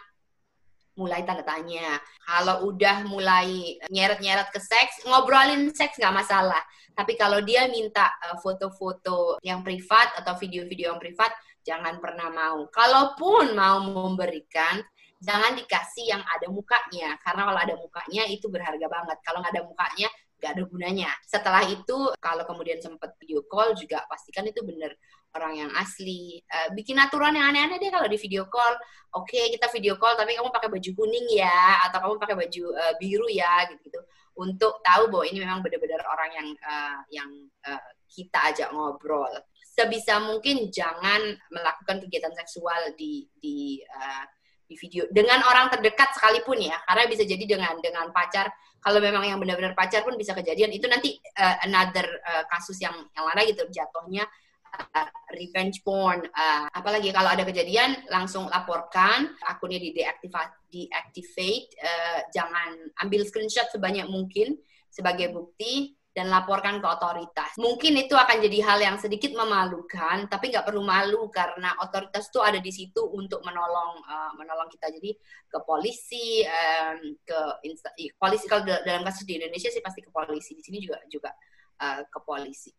mulai 0.99 1.23
tanda 1.23 1.47
tanya. 1.47 2.03
Kalau 2.27 2.75
udah 2.75 3.07
mulai 3.07 3.79
nyeret-nyeret 3.87 4.51
ke 4.51 4.59
seks, 4.59 5.07
ngobrolin 5.07 5.71
seks 5.71 5.95
nggak 5.95 6.11
masalah. 6.11 6.59
Tapi 6.91 7.15
kalau 7.15 7.39
dia 7.39 7.71
minta 7.71 8.11
uh, 8.27 8.35
foto-foto 8.43 9.39
yang 9.47 9.63
privat 9.63 10.19
atau 10.19 10.35
video-video 10.35 10.91
yang 10.91 10.99
privat, 10.99 11.31
jangan 11.63 12.03
pernah 12.03 12.35
mau. 12.35 12.67
Kalaupun 12.75 13.55
mau 13.55 13.79
memberikan, 13.87 14.83
jangan 15.19 15.53
dikasih 15.59 16.15
yang 16.15 16.23
ada 16.23 16.47
mukanya. 16.51 17.19
Karena 17.23 17.43
kalau 17.51 17.61
ada 17.61 17.75
mukanya 17.79 18.23
itu 18.31 18.47
berharga 18.47 18.87
banget. 18.87 19.19
Kalau 19.27 19.39
nggak 19.43 19.55
ada 19.55 19.65
mukanya, 19.67 20.09
nggak 20.39 20.51
ada 20.55 20.63
gunanya. 20.71 21.11
Setelah 21.27 21.63
itu, 21.67 21.99
kalau 22.23 22.45
kemudian 22.47 22.79
sempat 22.79 23.19
video 23.19 23.43
call 23.51 23.75
juga 23.75 24.07
pastikan 24.07 24.47
itu 24.47 24.63
benar 24.63 24.95
orang 25.35 25.67
yang 25.67 25.71
asli. 25.77 26.41
Uh, 26.49 26.71
bikin 26.73 26.97
aturan 26.97 27.35
yang 27.35 27.51
aneh-aneh 27.51 27.83
deh 27.83 27.91
kalau 27.91 28.07
di 28.07 28.17
video 28.17 28.47
call. 28.47 28.79
Oke, 29.19 29.35
okay, 29.35 29.45
kita 29.53 29.67
video 29.75 29.99
call 29.99 30.15
tapi 30.15 30.39
kamu 30.39 30.49
pakai 30.55 30.71
baju 30.71 30.91
kuning 30.95 31.27
ya 31.35 31.85
atau 31.91 31.99
kamu 32.01 32.15
pakai 32.23 32.37
baju 32.39 32.65
uh, 32.79 32.95
biru 32.97 33.27
ya 33.29 33.67
gitu-gitu. 33.69 34.01
Untuk 34.39 34.79
tahu 34.87 35.11
bahwa 35.11 35.25
ini 35.27 35.43
memang 35.43 35.61
benar-benar 35.67 36.07
orang 36.07 36.31
yang 36.31 36.49
uh, 36.63 36.99
yang 37.11 37.31
uh, 37.67 37.83
kita 38.07 38.55
ajak 38.55 38.69
ngobrol. 38.71 39.35
Sebisa 39.67 40.23
mungkin 40.23 40.71
jangan 40.71 41.39
melakukan 41.51 42.03
kegiatan 42.07 42.35
seksual 42.35 42.95
di 42.95 43.27
di 43.39 43.83
uh, 43.83 44.25
di 44.69 44.77
video 44.77 45.09
dengan 45.09 45.41
orang 45.49 45.73
terdekat 45.73 46.13
sekalipun 46.13 46.61
ya. 46.61 46.77
Karena 46.85 47.09
bisa 47.09 47.25
jadi 47.25 47.45
dengan 47.49 47.75
dengan 47.81 48.13
pacar 48.13 48.53
kalau 48.79 49.03
memang 49.03 49.25
yang 49.27 49.41
benar-benar 49.41 49.75
pacar 49.75 50.05
pun 50.05 50.15
bisa 50.15 50.37
kejadian. 50.37 50.71
Itu 50.71 50.87
nanti 50.87 51.17
uh, 51.41 51.57
another 51.65 52.05
uh, 52.05 52.45
kasus 52.53 52.79
yang 52.79 52.95
yang 53.17 53.25
mana 53.27 53.43
gitu 53.49 53.65
jatuhnya 53.73 54.29
uh, 54.77 55.09
revenge 55.35 55.83
porn, 55.83 56.25
uh, 56.25 56.67
apalagi 56.73 57.11
kalau 57.11 57.33
ada 57.33 57.45
kejadian 57.45 57.97
langsung 58.13 58.47
laporkan 58.49 59.33
akunnya 59.49 59.81
di 59.81 59.93
deactivate, 59.97 60.55
deactivate 60.69 61.69
uh, 61.81 62.21
jangan 62.33 62.77
ambil 63.03 63.25
screenshot 63.27 63.67
sebanyak 63.73 64.07
mungkin 64.07 64.57
sebagai 64.89 65.31
bukti 65.33 65.98
dan 66.17 66.33
laporkan 66.33 66.83
ke 66.83 66.87
otoritas. 66.89 67.55
Mungkin 67.61 67.95
itu 67.95 68.19
akan 68.19 68.43
jadi 68.43 68.59
hal 68.65 68.79
yang 68.83 68.97
sedikit 68.99 69.31
memalukan, 69.37 70.27
tapi 70.27 70.51
nggak 70.51 70.67
perlu 70.67 70.83
malu 70.83 71.31
karena 71.31 71.79
otoritas 71.79 72.27
itu 72.27 72.41
ada 72.43 72.59
di 72.59 72.73
situ 72.75 73.07
untuk 73.15 73.45
menolong 73.47 74.03
uh, 74.03 74.33
menolong 74.35 74.67
kita. 74.73 74.91
Jadi 74.91 75.15
ke 75.47 75.59
polisi, 75.63 76.43
um, 76.43 77.15
ke 77.23 77.41
insta, 77.69 77.95
polisi 78.19 78.51
kalau 78.51 78.67
dalam 78.67 79.07
kasus 79.07 79.23
di 79.29 79.39
Indonesia 79.39 79.71
sih 79.71 79.85
pasti 79.85 80.03
ke 80.03 80.11
polisi. 80.11 80.59
Di 80.59 80.65
sini 80.65 80.83
juga 80.83 80.99
juga 81.07 81.31
uh, 81.79 82.03
ke 82.03 82.19
polisi. 82.25 82.75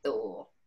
Tuh. 0.00 0.60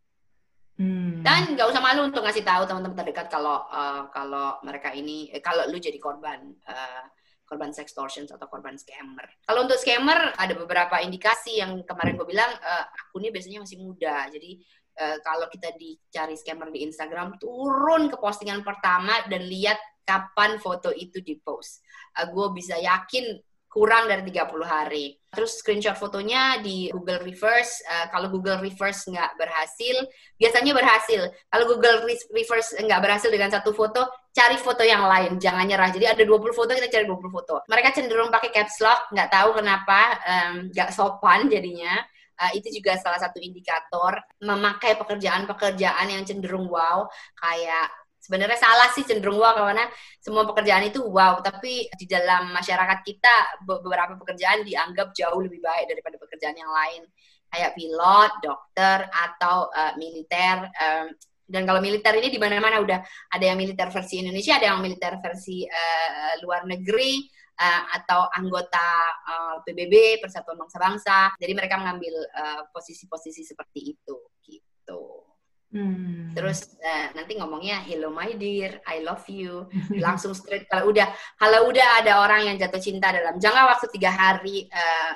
Hmm. 0.74 1.22
Dan 1.22 1.54
nggak 1.54 1.70
usah 1.70 1.82
malu 1.86 2.10
untuk 2.10 2.26
ngasih 2.26 2.42
tahu 2.42 2.66
teman-teman 2.66 2.98
terdekat 2.98 3.30
kalau 3.30 3.62
uh, 3.70 4.10
kalau 4.10 4.58
mereka 4.66 4.90
ini 4.90 5.30
eh, 5.30 5.38
kalau 5.38 5.70
lu 5.70 5.78
jadi 5.78 6.02
korban 6.02 6.50
uh, 6.66 7.06
korban 7.54 7.70
sextortion 7.70 8.26
atau 8.26 8.50
korban 8.50 8.74
scammer. 8.74 9.30
Kalau 9.46 9.70
untuk 9.70 9.78
scammer 9.78 10.34
ada 10.34 10.58
beberapa 10.58 10.98
indikasi 11.06 11.62
yang 11.62 11.86
kemarin 11.86 12.18
gue 12.18 12.26
bilang 12.26 12.50
uh, 12.50 12.86
akunnya 13.06 13.30
biasanya 13.30 13.62
masih 13.62 13.78
muda. 13.78 14.26
Jadi 14.34 14.58
uh, 14.98 15.22
kalau 15.22 15.46
kita 15.54 15.70
dicari 15.78 16.34
scammer 16.34 16.74
di 16.74 16.82
Instagram 16.82 17.38
turun 17.38 18.10
ke 18.10 18.18
postingan 18.18 18.66
pertama 18.66 19.22
dan 19.30 19.46
lihat 19.46 19.78
kapan 20.02 20.58
foto 20.58 20.90
itu 20.90 21.22
dipost. 21.22 21.86
Uh, 22.18 22.26
gue 22.34 22.58
bisa 22.58 22.74
yakin 22.82 23.38
kurang 23.70 24.10
dari 24.10 24.22
30 24.26 24.54
hari. 24.66 25.18
Terus 25.34 25.62
screenshot 25.62 25.98
fotonya 25.98 26.62
di 26.62 26.90
Google 26.90 27.22
Reverse. 27.22 27.86
Uh, 27.86 28.06
kalau 28.10 28.34
Google 28.34 28.62
Reverse 28.62 29.10
nggak 29.10 29.34
berhasil, 29.38 29.98
biasanya 30.42 30.74
berhasil. 30.74 31.22
Kalau 31.54 31.66
Google 31.70 32.06
Reverse 32.34 32.78
nggak 32.82 33.02
berhasil 33.02 33.30
dengan 33.30 33.50
satu 33.50 33.74
foto, 33.74 34.06
cari 34.34 34.58
foto 34.58 34.82
yang 34.82 35.06
lain. 35.06 35.38
Jangan 35.38 35.64
nyerah. 35.70 35.94
Jadi 35.94 36.06
ada 36.10 36.24
20 36.26 36.58
foto, 36.58 36.74
kita 36.74 36.90
cari 36.90 37.06
20 37.06 37.30
foto. 37.30 37.54
Mereka 37.70 37.94
cenderung 37.94 38.34
pakai 38.34 38.50
caps 38.50 38.82
lock, 38.82 39.14
nggak 39.14 39.30
tahu 39.30 39.50
kenapa, 39.62 40.00
nggak 40.74 40.90
um, 40.90 40.96
sopan 40.96 41.46
jadinya. 41.48 42.02
Uh, 42.34 42.50
itu 42.58 42.82
juga 42.82 42.98
salah 42.98 43.22
satu 43.22 43.38
indikator 43.38 44.18
memakai 44.42 44.98
pekerjaan-pekerjaan 44.98 46.10
yang 46.10 46.26
cenderung 46.26 46.66
wow, 46.66 47.06
kayak 47.38 47.94
sebenarnya 48.24 48.58
salah 48.58 48.90
sih 48.90 49.06
cenderung 49.06 49.38
wow 49.38 49.54
karena 49.54 49.86
semua 50.18 50.48
pekerjaan 50.48 50.88
itu 50.88 51.04
wow 51.04 51.44
tapi 51.44 51.92
di 51.94 52.08
dalam 52.08 52.56
masyarakat 52.56 53.04
kita 53.04 53.62
beberapa 53.68 54.16
pekerjaan 54.16 54.64
dianggap 54.64 55.12
jauh 55.12 55.44
lebih 55.44 55.60
baik 55.60 55.92
daripada 55.92 56.16
pekerjaan 56.16 56.56
yang 56.56 56.72
lain 56.72 57.04
kayak 57.54 57.78
pilot, 57.78 58.32
dokter 58.42 59.06
atau 59.14 59.70
uh, 59.70 59.94
militer 59.94 60.66
um, 60.74 61.06
dan 61.44 61.68
kalau 61.68 61.84
militer 61.84 62.16
ini 62.16 62.32
di 62.32 62.40
mana-mana 62.40 62.80
udah 62.80 63.00
ada 63.32 63.46
yang 63.46 63.60
militer 63.60 63.92
versi 63.92 64.24
Indonesia, 64.24 64.56
ada 64.56 64.72
yang 64.72 64.80
militer 64.80 65.20
versi 65.20 65.68
uh, 65.68 66.40
luar 66.40 66.64
negeri 66.64 67.20
uh, 67.60 67.84
atau 68.00 68.32
anggota 68.32 68.90
uh, 69.28 69.56
PBB 69.68 70.24
Persatuan 70.24 70.56
Bangsa-Bangsa. 70.56 71.36
Jadi 71.36 71.54
mereka 71.54 71.76
mengambil 71.76 72.16
posisi-posisi 72.72 73.44
uh, 73.44 73.48
seperti 73.54 73.80
itu 73.94 74.18
gitu. 74.48 75.24
Hmm. 75.74 76.30
Terus 76.38 76.78
uh, 76.86 77.18
nanti 77.18 77.34
ngomongnya 77.34 77.82
hello 77.82 78.14
my 78.14 78.38
dear, 78.38 78.78
I 78.86 79.02
love 79.02 79.26
you, 79.26 79.66
langsung 80.06 80.38
straight. 80.38 80.70
Kalau 80.70 80.94
udah 80.94 81.10
kalau 81.36 81.68
udah 81.74 82.06
ada 82.06 82.22
orang 82.22 82.46
yang 82.46 82.56
jatuh 82.62 82.78
cinta 82.78 83.10
dalam 83.10 83.42
jangka 83.42 83.62
waktu 83.66 83.86
tiga 83.90 84.14
hari, 84.14 84.70
uh, 84.70 85.14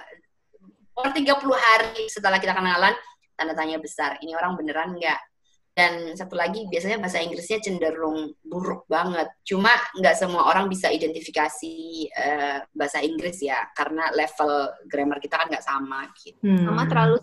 or 0.98 1.14
30 1.14 1.30
hari 1.54 2.10
setelah 2.10 2.42
kita 2.42 2.58
kenalan, 2.58 2.98
tanda 3.38 3.54
tanya 3.54 3.78
besar. 3.78 4.18
Ini 4.18 4.34
orang 4.34 4.58
beneran 4.58 4.98
nggak? 4.98 5.37
Dan 5.78 6.18
satu 6.18 6.34
lagi 6.34 6.66
biasanya 6.66 6.98
bahasa 6.98 7.22
Inggrisnya 7.22 7.62
cenderung 7.62 8.34
buruk 8.42 8.90
banget. 8.90 9.30
Cuma 9.46 9.70
nggak 9.94 10.18
semua 10.18 10.50
orang 10.50 10.66
bisa 10.66 10.90
identifikasi 10.90 11.76
uh, 12.18 12.66
bahasa 12.74 13.06
Inggris 13.06 13.46
ya, 13.46 13.62
karena 13.78 14.10
level 14.10 14.74
grammar 14.90 15.22
kita 15.22 15.38
kan 15.38 15.54
nggak 15.54 15.62
sama. 15.62 16.10
Gitu. 16.18 16.42
Hmm. 16.42 16.66
Sama 16.66 16.90
terlalu 16.90 17.22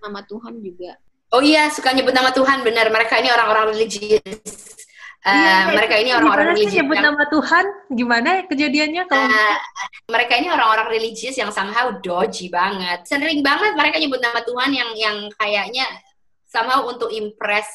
nama 0.00 0.22
Tuhan 0.22 0.62
juga 0.62 0.94
Oh 1.30 1.38
iya, 1.38 1.70
suka 1.70 1.94
nyebut 1.94 2.10
nama 2.10 2.34
Tuhan, 2.34 2.66
benar. 2.66 2.90
Mereka 2.90 3.22
ini 3.22 3.30
orang-orang 3.30 3.70
religius. 3.70 4.74
Uh, 5.22 5.30
iya, 5.30 5.70
mereka 5.70 5.94
ini 6.00 6.10
orang-orang 6.10 6.58
religius. 6.58 6.82
nyebut 6.82 6.96
yang, 6.98 7.06
nama 7.14 7.24
Tuhan? 7.30 7.64
Gimana 7.94 8.30
kejadiannya 8.50 9.02
kalau 9.06 9.30
uh, 9.30 9.58
mereka 10.10 10.34
ini 10.42 10.48
orang-orang 10.50 10.90
religius 10.90 11.38
yang 11.38 11.54
somehow 11.54 11.94
dodgy 12.02 12.50
banget. 12.50 13.06
Sering 13.06 13.46
banget 13.46 13.78
mereka 13.78 14.02
nyebut 14.02 14.18
nama 14.18 14.42
Tuhan 14.42 14.70
yang 14.74 14.90
yang 14.98 15.16
kayaknya 15.38 15.86
somehow 16.50 16.82
untuk 16.90 17.14
impress 17.14 17.70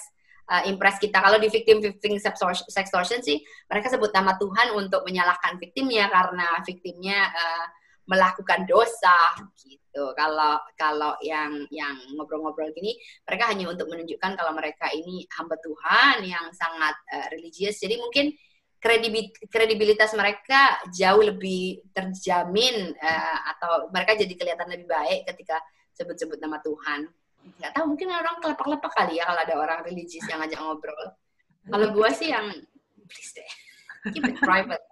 uh, 0.52 0.64
impress 0.70 1.02
kita. 1.02 1.24
Kalau 1.24 1.40
di 1.42 1.50
victim 1.50 1.82
victim 1.82 2.20
sextortion 2.20 3.24
sih 3.24 3.42
mereka 3.72 3.90
sebut 3.90 4.12
nama 4.14 4.38
Tuhan 4.38 4.76
untuk 4.78 5.08
menyalahkan 5.08 5.58
victimnya 5.58 6.12
karena 6.12 6.60
victimnya 6.62 7.32
uh, 7.32 7.66
melakukan 8.06 8.70
dosa 8.70 9.18
gitu. 9.58 10.14
Kalau 10.14 10.62
kalau 10.78 11.18
yang 11.26 11.66
yang 11.74 11.98
ngobrol-ngobrol 12.14 12.70
gini, 12.76 12.94
mereka 13.26 13.50
hanya 13.50 13.72
untuk 13.74 13.90
menunjukkan 13.90 14.38
kalau 14.38 14.54
mereka 14.54 14.92
ini 14.94 15.26
hamba 15.34 15.58
Tuhan 15.58 16.22
yang 16.22 16.46
sangat 16.54 16.96
uh, 17.16 17.28
religius. 17.34 17.82
Jadi 17.82 17.98
mungkin 17.98 18.36
kredibilitas 19.50 20.14
mereka 20.14 20.78
jauh 20.94 21.26
lebih 21.26 21.82
terjamin 21.90 22.94
uh, 22.94 23.38
atau 23.58 23.90
mereka 23.90 24.14
jadi 24.14 24.34
kelihatan 24.38 24.70
lebih 24.70 24.86
baik 24.86 25.26
ketika 25.34 25.58
sebut-sebut 25.98 26.38
nama 26.38 26.62
Tuhan. 26.62 27.10
Nggak 27.46 27.72
tahu 27.78 27.86
mungkin 27.94 28.10
orang 28.10 28.36
kelepak-lepak 28.42 28.92
kali 28.94 29.22
ya 29.22 29.30
kalau 29.30 29.42
ada 29.46 29.56
orang 29.56 29.80
religius 29.86 30.26
yang 30.26 30.42
ngajak 30.42 30.60
ngobrol. 30.60 31.06
Kalau 31.66 31.88
gue 31.94 32.10
sih 32.14 32.30
yang 32.30 32.48
please 33.10 33.32
deh, 33.38 33.52
keep 34.14 34.26
it 34.26 34.38
private 34.42 34.86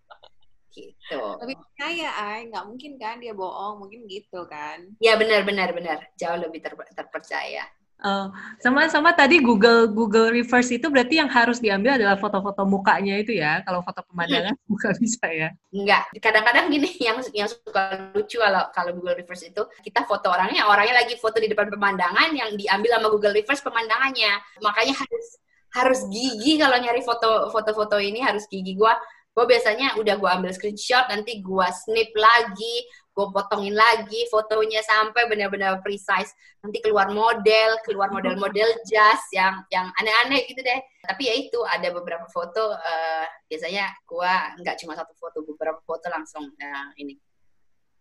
gitu. 0.76 1.20
Tapi 1.40 1.52
percaya, 1.56 2.08
ay, 2.20 2.48
nggak 2.52 2.64
mungkin 2.68 2.92
kan 3.00 3.16
dia 3.20 3.32
bohong, 3.32 3.80
mungkin 3.80 4.04
gitu 4.08 4.44
kan? 4.48 4.84
Ya 5.00 5.16
benar 5.16 5.44
benar 5.44 5.72
benar, 5.72 6.04
jauh 6.20 6.36
lebih 6.36 6.60
ter 6.60 6.72
terpercaya. 6.92 7.64
Oh, 7.96 8.28
sama 8.60 8.92
sama 8.92 9.16
tadi 9.16 9.40
Google 9.40 9.88
Google 9.88 10.28
Reverse 10.28 10.76
itu 10.76 10.92
berarti 10.92 11.16
yang 11.16 11.32
harus 11.32 11.64
diambil 11.64 11.96
adalah 11.96 12.20
foto-foto 12.20 12.68
mukanya 12.68 13.16
itu 13.16 13.32
ya. 13.32 13.64
Kalau 13.64 13.80
foto 13.80 14.04
pemandangan 14.12 14.52
hmm. 14.52 14.68
bukan 14.68 14.94
bisa 15.04 15.26
ya. 15.32 15.48
Enggak. 15.72 16.04
Kadang-kadang 16.20 16.68
gini 16.68 16.92
yang 17.00 17.16
yang 17.32 17.48
suka 17.48 18.12
lucu 18.12 18.36
kalau 18.36 18.68
kalau 18.76 18.90
Google 18.92 19.16
Reverse 19.16 19.48
itu 19.48 19.64
kita 19.80 20.04
foto 20.04 20.28
orangnya, 20.28 20.68
orangnya 20.68 21.00
lagi 21.00 21.16
foto 21.16 21.40
di 21.40 21.48
depan 21.48 21.72
pemandangan 21.72 22.36
yang 22.36 22.52
diambil 22.52 23.00
sama 23.00 23.08
Google 23.08 23.32
Reverse 23.32 23.64
pemandangannya. 23.64 24.32
Makanya 24.60 24.94
harus 25.00 25.26
harus 25.72 26.00
gigi 26.12 26.60
kalau 26.60 26.76
nyari 26.76 27.00
foto 27.00 27.48
foto-foto 27.48 27.96
ini 27.96 28.20
harus 28.20 28.44
gigi 28.48 28.76
gua 28.76 28.96
gue 29.36 29.44
biasanya 29.44 30.00
udah 30.00 30.16
gue 30.16 30.30
ambil 30.32 30.48
screenshot 30.48 31.04
nanti 31.12 31.44
gue 31.44 31.66
snip 31.84 32.08
lagi 32.16 32.88
gue 33.16 33.26
potongin 33.32 33.72
lagi 33.72 34.28
fotonya 34.28 34.84
sampai 34.84 35.24
benar-benar 35.24 35.80
precise. 35.80 36.36
Nanti 36.60 36.84
keluar 36.84 37.08
model 37.08 37.80
keluar 37.80 38.12
model-model 38.12 38.84
jas 38.84 39.24
yang 39.32 39.64
yang 39.72 39.88
aneh-aneh 39.96 40.44
gitu 40.44 40.60
deh. 40.60 40.80
Tapi 41.00 41.22
ya 41.24 41.34
itu 41.40 41.56
ada 41.64 41.88
beberapa 41.96 42.28
foto 42.28 42.76
uh, 42.76 43.26
biasanya 43.48 43.88
gue 44.04 44.32
nggak 44.60 44.76
cuma 44.84 44.92
satu 44.92 45.16
foto 45.16 45.40
beberapa 45.48 45.80
foto 45.88 46.12
langsung 46.12 46.44
uh, 46.44 46.88
ini. 47.00 47.16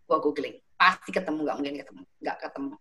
Gue 0.03 0.19
googling. 0.19 0.59
Pasti 0.75 1.15
ketemu 1.15 1.47
nggak 1.47 1.55
mungkin 1.63 1.75
ketemu 1.79 2.01
nggak 2.19 2.37
ketemu. 2.43 2.75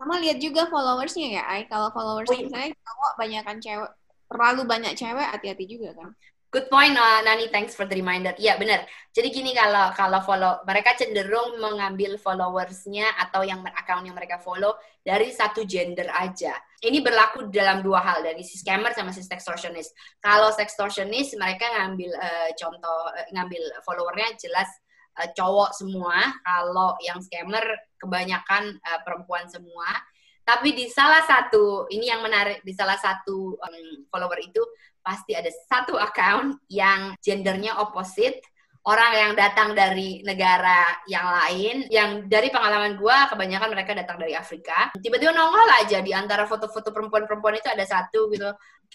Sama 0.00 0.14
lihat 0.24 0.38
juga 0.40 0.62
followersnya 0.72 1.26
ya 1.28 1.42
Ay 1.44 1.68
kalau 1.68 1.92
followers 1.92 2.32
oh, 2.32 2.36
iya. 2.40 2.48
misalnya 2.48 2.70
cowok 2.80 3.12
kan 3.44 3.56
cewek. 3.60 3.92
Terlalu 4.28 4.62
banyak 4.64 4.92
cewek 4.96 5.28
hati-hati 5.28 5.64
juga 5.68 5.92
kan 5.92 6.08
Good 6.48 6.72
point, 6.72 6.96
uh, 6.96 7.20
Nani. 7.28 7.52
Thanks 7.52 7.76
for 7.76 7.84
the 7.84 8.00
reminder. 8.00 8.32
Iya 8.40 8.56
benar. 8.56 8.88
Jadi 9.12 9.28
gini 9.28 9.52
kalau 9.52 9.92
kalau 9.92 10.24
follow 10.24 10.64
mereka 10.64 10.96
cenderung 10.96 11.60
mengambil 11.60 12.16
followersnya 12.16 13.04
atau 13.20 13.44
yang 13.44 13.60
account 13.76 14.08
yang 14.08 14.16
mereka 14.16 14.40
follow 14.40 14.72
dari 15.04 15.28
satu 15.28 15.68
gender 15.68 16.08
aja. 16.08 16.56
Ini 16.80 17.04
berlaku 17.04 17.52
dalam 17.52 17.84
dua 17.84 18.00
hal 18.00 18.24
dari 18.24 18.40
si 18.48 18.56
scammer 18.56 18.96
sama 18.96 19.12
si 19.12 19.20
sextortionist. 19.20 19.92
Kalau 20.24 20.48
sextortionist 20.48 21.36
mereka 21.36 21.68
ngambil 21.68 22.16
uh, 22.16 22.50
contoh 22.56 23.00
uh, 23.12 23.28
ngambil 23.36 23.84
followernya 23.84 24.32
jelas 24.40 24.72
uh, 25.20 25.28
cowok 25.36 25.76
semua. 25.76 26.32
Kalau 26.40 26.96
yang 27.04 27.20
scammer 27.20 27.76
kebanyakan 28.00 28.72
uh, 28.88 29.00
perempuan 29.04 29.44
semua. 29.52 30.00
Tapi 30.48 30.72
di 30.72 30.88
salah 30.88 31.20
satu 31.28 31.84
ini 31.92 32.08
yang 32.08 32.24
menarik 32.24 32.64
di 32.64 32.72
salah 32.72 32.96
satu 32.96 33.60
um, 33.60 34.08
follower 34.08 34.40
itu 34.40 34.64
pasti 35.04 35.36
ada 35.36 35.52
satu 35.68 36.00
account 36.00 36.56
yang 36.72 37.12
gendernya 37.20 37.76
opposite. 37.76 38.40
Orang 38.88 39.12
yang 39.12 39.32
datang 39.36 39.76
dari 39.76 40.24
negara 40.24 41.04
yang 41.04 41.28
lain 41.28 41.84
yang 41.92 42.24
dari 42.24 42.48
pengalaman 42.48 42.96
gue 42.96 43.16
kebanyakan 43.28 43.76
mereka 43.76 43.92
datang 43.92 44.16
dari 44.16 44.32
Afrika. 44.32 44.88
Tiba-tiba 44.96 45.36
nongol 45.36 45.68
aja 45.84 46.00
di 46.00 46.16
antara 46.16 46.48
foto-foto 46.48 46.96
perempuan-perempuan 46.96 47.60
itu 47.60 47.68
ada 47.68 47.84
satu 47.84 48.32
gitu. 48.32 48.48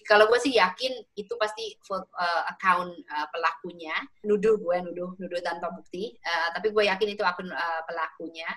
Kalau 0.10 0.26
gue 0.26 0.42
sih 0.42 0.58
yakin 0.58 0.98
itu 1.14 1.38
pasti 1.38 1.78
uh, 1.94 2.44
account 2.50 2.90
uh, 2.90 3.28
pelakunya. 3.30 3.94
Nuduh 4.26 4.58
gue 4.58 4.82
nuduh 4.82 5.14
nuduh 5.22 5.42
tanpa 5.46 5.70
bukti. 5.70 6.18
Uh, 6.26 6.50
tapi 6.58 6.74
gue 6.74 6.90
yakin 6.90 7.14
itu 7.14 7.22
akun 7.22 7.54
uh, 7.54 7.82
pelakunya 7.86 8.50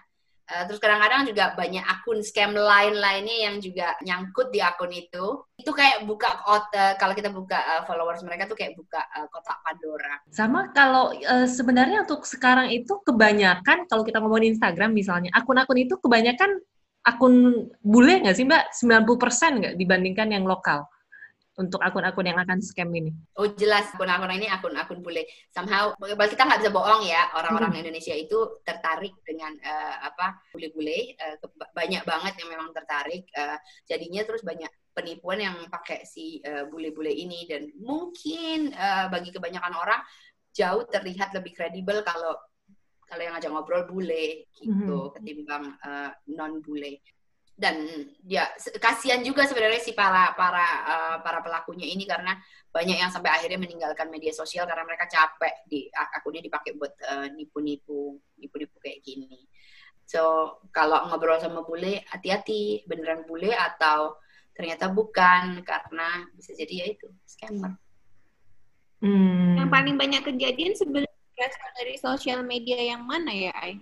Uh, 0.47 0.63
terus 0.71 0.79
kadang-kadang 0.79 1.27
juga 1.27 1.59
banyak 1.59 1.83
akun 1.83 2.23
scam 2.23 2.55
lain-lainnya 2.55 3.51
yang 3.51 3.55
juga 3.59 3.99
nyangkut 4.07 4.55
di 4.55 4.63
akun 4.63 4.95
itu. 4.95 5.43
Itu 5.59 5.75
kayak 5.75 6.07
buka 6.07 6.47
uh, 6.47 6.95
kalau 7.03 7.19
kita 7.19 7.35
buka 7.35 7.59
uh, 7.59 7.83
followers 7.83 8.23
mereka 8.23 8.47
tuh 8.47 8.55
kayak 8.55 8.79
buka 8.79 9.03
uh, 9.19 9.27
kotak 9.27 9.59
Pandora. 9.67 10.15
Sama 10.31 10.71
kalau 10.71 11.11
sebenarnya 11.51 12.07
untuk 12.07 12.23
sekarang 12.23 12.71
itu 12.71 13.03
kebanyakan 13.03 13.91
kalau 13.91 14.07
kita 14.07 14.23
ngomongin 14.23 14.55
Instagram 14.55 14.95
misalnya, 14.95 15.35
akun-akun 15.35 15.83
itu 15.83 15.99
kebanyakan 15.99 16.63
akun 17.03 17.67
bule 17.83 18.23
nggak 18.23 18.37
sih 18.39 18.47
Mbak? 18.47 18.71
90% 18.71 19.59
nggak 19.59 19.75
dibandingkan 19.75 20.31
yang 20.31 20.47
lokal? 20.47 20.87
Untuk 21.57 21.81
akun-akun 21.81 22.29
yang 22.29 22.37
akan 22.37 22.61
scam 22.61 22.93
ini? 22.93 23.13
Oh 23.41 23.49
jelas 23.49 23.89
akun-akun 23.97 24.29
ini 24.37 24.47
akun-akun 24.49 25.01
bule. 25.01 25.25
Somehow 25.49 25.97
kita 25.97 26.45
nggak 26.45 26.61
bisa 26.61 26.73
bohong 26.73 27.09
ya 27.09 27.33
orang-orang 27.33 27.73
hmm. 27.73 27.81
Indonesia 27.85 28.13
itu 28.13 28.61
tertarik 28.61 29.17
dengan 29.25 29.57
uh, 29.65 29.97
apa 30.13 30.45
bule-bule 30.53 31.17
uh, 31.17 31.37
banyak 31.73 32.05
banget 32.05 32.35
yang 32.45 32.49
memang 32.53 32.77
tertarik. 32.77 33.25
Uh, 33.33 33.57
jadinya 33.89 34.23
terus 34.29 34.45
banyak 34.45 34.69
penipuan 34.93 35.41
yang 35.41 35.57
pakai 35.73 36.05
si 36.05 36.45
uh, 36.45 36.69
bule-bule 36.69 37.13
ini 37.13 37.49
dan 37.49 37.73
mungkin 37.81 38.77
uh, 38.77 39.09
bagi 39.09 39.33
kebanyakan 39.33 39.77
orang 39.77 40.01
jauh 40.53 40.85
terlihat 40.89 41.37
lebih 41.37 41.53
kredibel 41.53 42.01
kalau 42.05 42.37
kalau 43.07 43.23
yang 43.23 43.39
ngajak 43.39 43.53
ngobrol 43.53 43.87
bule 43.87 44.51
gitu 44.57 44.73
mm 44.73 44.89
-hmm. 44.89 45.13
ketimbang 45.15 45.65
uh, 45.85 46.11
non 46.33 46.59
bule 46.65 47.01
dan 47.57 47.89
ya 48.29 48.53
kasihan 48.77 49.25
juga 49.25 49.49
sebenarnya 49.49 49.81
si 49.81 49.97
para 49.97 50.37
para 50.37 50.69
uh, 50.85 51.17
para 51.25 51.41
pelakunya 51.41 51.89
ini 51.89 52.05
karena 52.05 52.37
banyak 52.69 53.01
yang 53.01 53.09
sampai 53.09 53.33
akhirnya 53.33 53.57
meninggalkan 53.57 54.13
media 54.13 54.29
sosial 54.37 54.69
karena 54.69 54.85
mereka 54.85 55.09
capek 55.09 55.65
di 55.65 55.89
akunnya 56.21 56.45
dipakai 56.45 56.77
buat 56.77 56.93
uh, 57.09 57.33
nipu-nipu 57.33 58.21
nipu-nipu 58.37 58.77
kayak 58.77 59.01
gini. 59.01 59.49
So 60.05 60.61
kalau 60.69 61.09
ngobrol 61.09 61.41
sama 61.41 61.65
bule 61.65 62.05
hati-hati 62.13 62.85
beneran 62.85 63.25
bule 63.25 63.57
atau 63.57 64.21
ternyata 64.53 64.93
bukan 64.93 65.65
karena 65.65 66.29
bisa 66.37 66.53
jadi 66.53 66.85
ya 66.85 66.87
itu 66.93 67.09
scammer. 67.25 67.73
Hmm. 69.01 69.57
Yang 69.65 69.69
paling 69.73 69.97
banyak 69.97 70.23
kejadian 70.29 70.73
sebenarnya 70.77 71.17
dari 71.77 71.97
sosial 72.01 72.45
media 72.45 72.81
yang 72.81 73.05
mana 73.05 73.29
ya, 73.33 73.53
Ai? 73.57 73.81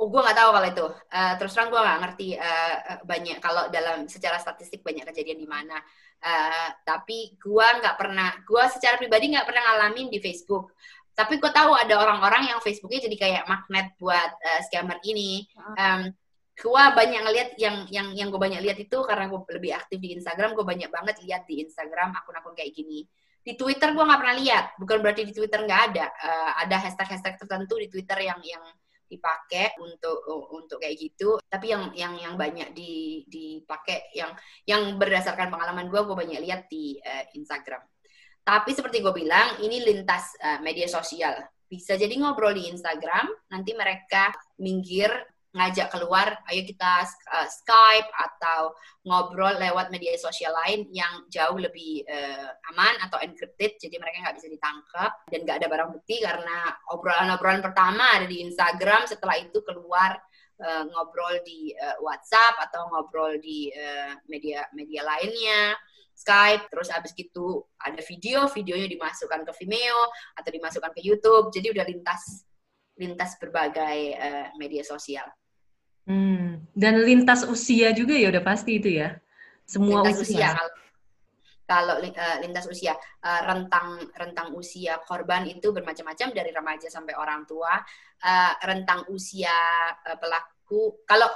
Oh, 0.00 0.08
gue 0.08 0.20
nggak 0.24 0.38
tahu 0.38 0.50
kalau 0.50 0.68
itu. 0.68 0.86
Uh, 1.12 1.34
terus 1.38 1.52
terang 1.52 1.68
gue 1.68 1.80
nggak 1.80 2.00
ngerti 2.02 2.28
uh, 2.34 2.74
banyak 3.04 3.38
kalau 3.38 3.68
dalam 3.68 4.08
secara 4.08 4.40
statistik 4.40 4.80
banyak 4.80 5.04
kejadian 5.06 5.38
di 5.38 5.48
mana. 5.48 5.76
Uh, 6.22 6.68
tapi 6.86 7.34
gue 7.36 7.66
nggak 7.82 7.98
pernah, 7.98 8.30
gue 8.46 8.64
secara 8.72 8.94
pribadi 8.94 9.34
nggak 9.34 9.46
pernah 9.46 9.62
ngalamin 9.62 10.08
di 10.08 10.18
Facebook. 10.18 10.74
Tapi 11.12 11.36
gue 11.36 11.50
tahu 11.52 11.76
ada 11.76 11.94
orang-orang 12.00 12.50
yang 12.50 12.58
Facebooknya 12.64 13.04
jadi 13.04 13.16
kayak 13.20 13.44
magnet 13.44 13.92
buat 14.00 14.32
uh, 14.32 14.60
scammer 14.64 14.96
ini. 15.04 15.44
Um, 15.76 16.08
gue 16.56 16.84
banyak 16.96 17.20
ngeliat 17.24 17.48
yang 17.60 17.84
yang 17.92 18.12
yang 18.16 18.28
gue 18.32 18.40
banyak 18.40 18.60
lihat 18.64 18.78
itu 18.80 18.98
karena 19.04 19.28
gue 19.28 19.40
lebih 19.54 19.76
aktif 19.76 20.00
di 20.00 20.16
Instagram. 20.16 20.56
Gue 20.56 20.64
banyak 20.64 20.88
banget 20.88 21.20
lihat 21.20 21.44
di 21.44 21.60
Instagram 21.62 22.16
akun-akun 22.16 22.56
kayak 22.56 22.72
gini. 22.72 23.04
Di 23.42 23.58
Twitter 23.58 23.92
gue 23.92 24.02
nggak 24.02 24.20
pernah 24.24 24.36
lihat. 24.40 24.64
Bukan 24.80 24.98
berarti 25.04 25.28
di 25.28 25.34
Twitter 25.36 25.60
nggak 25.62 25.82
ada. 25.92 26.06
Uh, 26.16 26.50
ada 26.64 26.76
hashtag-hashtag 26.80 27.36
tertentu 27.36 27.76
di 27.76 27.92
Twitter 27.92 28.18
yang 28.24 28.40
yang 28.40 28.64
dipakai 29.12 29.76
untuk 29.84 30.24
untuk 30.56 30.80
kayak 30.80 30.96
gitu. 30.96 31.36
Tapi 31.44 31.68
yang 31.68 31.92
yang 31.92 32.14
yang 32.16 32.34
banyak 32.40 32.72
di 32.72 33.22
dipakai 33.28 34.08
yang 34.16 34.32
yang 34.64 34.96
berdasarkan 34.96 35.52
pengalaman 35.52 35.92
gue 35.92 36.00
gue 36.00 36.16
banyak 36.16 36.40
lihat 36.40 36.72
di 36.72 36.96
uh, 36.96 37.24
Instagram. 37.36 37.84
Tapi 38.42 38.70
seperti 38.72 39.04
gue 39.04 39.12
bilang 39.12 39.60
ini 39.60 39.84
lintas 39.84 40.32
uh, 40.40 40.58
media 40.64 40.88
sosial. 40.88 41.36
Bisa 41.68 41.96
jadi 41.96 42.12
ngobrol 42.16 42.56
di 42.56 42.68
Instagram 42.72 43.28
nanti 43.52 43.72
mereka 43.76 44.32
minggir 44.60 45.12
ngajak 45.52 45.92
keluar, 45.92 46.40
ayo 46.48 46.64
kita 46.64 47.04
uh, 47.04 47.48
Skype 47.48 48.08
atau 48.08 48.72
ngobrol 49.04 49.52
lewat 49.60 49.92
media 49.92 50.16
sosial 50.16 50.56
lain 50.64 50.88
yang 50.88 51.28
jauh 51.28 51.60
lebih 51.60 52.08
uh, 52.08 52.48
aman 52.72 52.96
atau 53.04 53.20
encrypted, 53.20 53.76
jadi 53.76 54.00
mereka 54.00 54.24
nggak 54.24 54.36
bisa 54.40 54.48
ditangkap 54.48 55.12
dan 55.28 55.38
nggak 55.44 55.56
ada 55.60 55.68
barang 55.68 55.90
bukti 55.92 56.24
karena 56.24 56.72
obrolan-obrolan 56.88 57.60
pertama 57.60 58.16
ada 58.16 58.24
di 58.24 58.40
Instagram, 58.40 59.04
setelah 59.04 59.36
itu 59.44 59.60
keluar 59.60 60.16
uh, 60.64 60.84
ngobrol 60.88 61.36
di 61.44 61.76
uh, 61.76 62.00
WhatsApp 62.00 62.56
atau 62.72 62.88
ngobrol 62.88 63.36
di 63.36 63.68
uh, 63.76 64.16
media 64.32 64.64
media 64.72 65.04
lainnya. 65.04 65.76
Skype, 66.12 66.68
terus 66.68 66.92
abis 66.92 67.16
gitu 67.16 67.66
ada 67.80 67.98
video, 68.04 68.44
videonya 68.46 68.84
dimasukkan 68.84 69.48
ke 69.48 69.52
Vimeo 69.64 70.00
atau 70.36 70.50
dimasukkan 70.52 70.92
ke 70.92 71.00
YouTube, 71.02 71.48
jadi 71.50 71.72
udah 71.72 71.84
lintas 71.88 72.46
lintas 73.00 73.40
berbagai 73.40 73.98
uh, 74.20 74.46
media 74.60 74.84
sosial. 74.84 75.24
Hmm. 76.02 76.66
Dan 76.74 77.06
lintas 77.06 77.46
usia 77.46 77.94
juga 77.94 78.18
ya 78.18 78.30
udah 78.30 78.42
pasti 78.42 78.82
itu 78.82 78.90
ya. 78.98 79.14
Semua 79.62 80.02
lintas 80.02 80.26
usia. 80.26 80.34
usia 80.34 80.48
kalau, 80.58 80.74
kalau 81.66 81.94
uh, 82.02 82.36
lintas 82.42 82.66
usia 82.66 82.94
uh, 83.22 83.40
rentang 83.46 84.02
rentang 84.18 84.48
usia 84.58 84.98
korban 85.06 85.46
itu 85.46 85.70
bermacam-macam 85.70 86.28
dari 86.34 86.50
remaja 86.50 86.90
sampai 86.90 87.14
orang 87.14 87.46
tua. 87.46 87.78
Uh, 88.22 88.52
rentang 88.66 89.06
usia 89.10 89.54
uh, 89.94 90.18
pelaku 90.18 91.06
kalau 91.06 91.30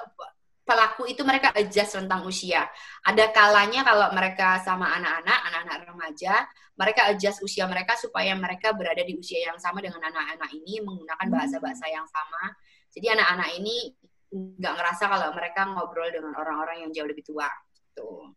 pelaku 0.66 1.06
itu 1.06 1.22
mereka 1.22 1.54
adjust 1.54 1.94
rentang 1.94 2.26
usia. 2.26 2.66
Ada 3.06 3.30
kalanya 3.30 3.86
kalau 3.86 4.10
mereka 4.10 4.58
sama 4.66 4.90
anak-anak, 4.98 5.38
anak-anak 5.46 5.78
remaja, 5.94 6.34
mereka 6.74 7.06
adjust 7.06 7.38
usia 7.46 7.70
mereka 7.70 7.94
supaya 7.94 8.34
mereka 8.34 8.74
berada 8.74 9.00
di 9.06 9.14
usia 9.14 9.46
yang 9.46 9.62
sama 9.62 9.78
dengan 9.78 10.02
anak-anak 10.02 10.50
ini 10.50 10.82
menggunakan 10.82 11.28
bahasa-bahasa 11.30 11.86
yang 11.86 12.04
sama. 12.10 12.50
Jadi 12.90 13.06
anak-anak 13.14 13.50
ini 13.62 13.94
nggak 14.32 14.74
ngerasa 14.74 15.04
kalau 15.06 15.28
mereka 15.32 15.60
ngobrol 15.70 16.10
dengan 16.10 16.34
orang-orang 16.34 16.86
yang 16.86 16.90
jauh 16.90 17.08
lebih 17.08 17.22
tua 17.22 17.46
gitu. 17.70 18.34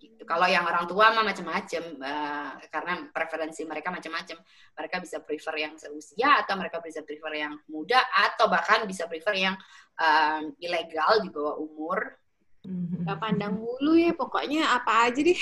gitu. 0.00 0.22
Kalau 0.24 0.48
yang 0.48 0.64
orang 0.64 0.88
tua 0.88 1.12
mah 1.12 1.26
macam-macam 1.26 1.82
uh, 2.00 2.50
karena 2.72 2.92
preferensi 3.12 3.62
mereka 3.68 3.92
macam-macam. 3.92 4.38
Mereka 4.74 4.96
bisa 5.04 5.16
prefer 5.20 5.54
yang 5.68 5.74
seusia 5.76 6.40
atau 6.40 6.54
mereka 6.56 6.80
bisa 6.80 7.04
prefer 7.04 7.44
yang 7.44 7.54
muda 7.68 8.00
atau 8.08 8.48
bahkan 8.48 8.88
bisa 8.88 9.04
prefer 9.04 9.36
yang 9.36 9.54
uh, 10.00 10.40
ilegal 10.58 11.20
di 11.20 11.28
bawah 11.28 11.60
umur. 11.60 12.16
Mhm. 12.64 13.04
Gak 13.04 13.20
pandang 13.20 13.60
bulu 13.60 13.92
ya, 14.00 14.16
pokoknya 14.16 14.72
apa 14.72 15.12
aja 15.12 15.20
deh. 15.20 15.40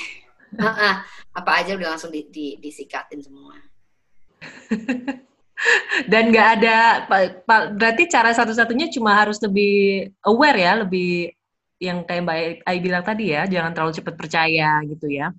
apa 1.38 1.50
aja 1.64 1.72
udah 1.78 1.96
langsung 1.96 2.12
di, 2.12 2.28
di, 2.28 2.58
disikatin 2.60 3.22
semua. 3.24 3.56
dan 6.10 6.34
nggak 6.34 6.48
ada 6.58 6.76
berarti 7.76 8.10
cara 8.10 8.34
satu-satunya 8.34 8.90
cuma 8.90 9.14
harus 9.14 9.38
lebih 9.42 10.08
aware 10.26 10.58
ya 10.58 10.72
lebih 10.82 11.30
yang 11.82 12.06
kayak 12.06 12.22
Mbak 12.22 12.38
Ai 12.62 12.78
bilang 12.78 13.02
tadi 13.02 13.34
ya 13.34 13.42
jangan 13.50 13.74
terlalu 13.74 13.92
cepat 13.98 14.14
percaya 14.14 14.78
gitu 14.86 15.10
ya. 15.10 15.34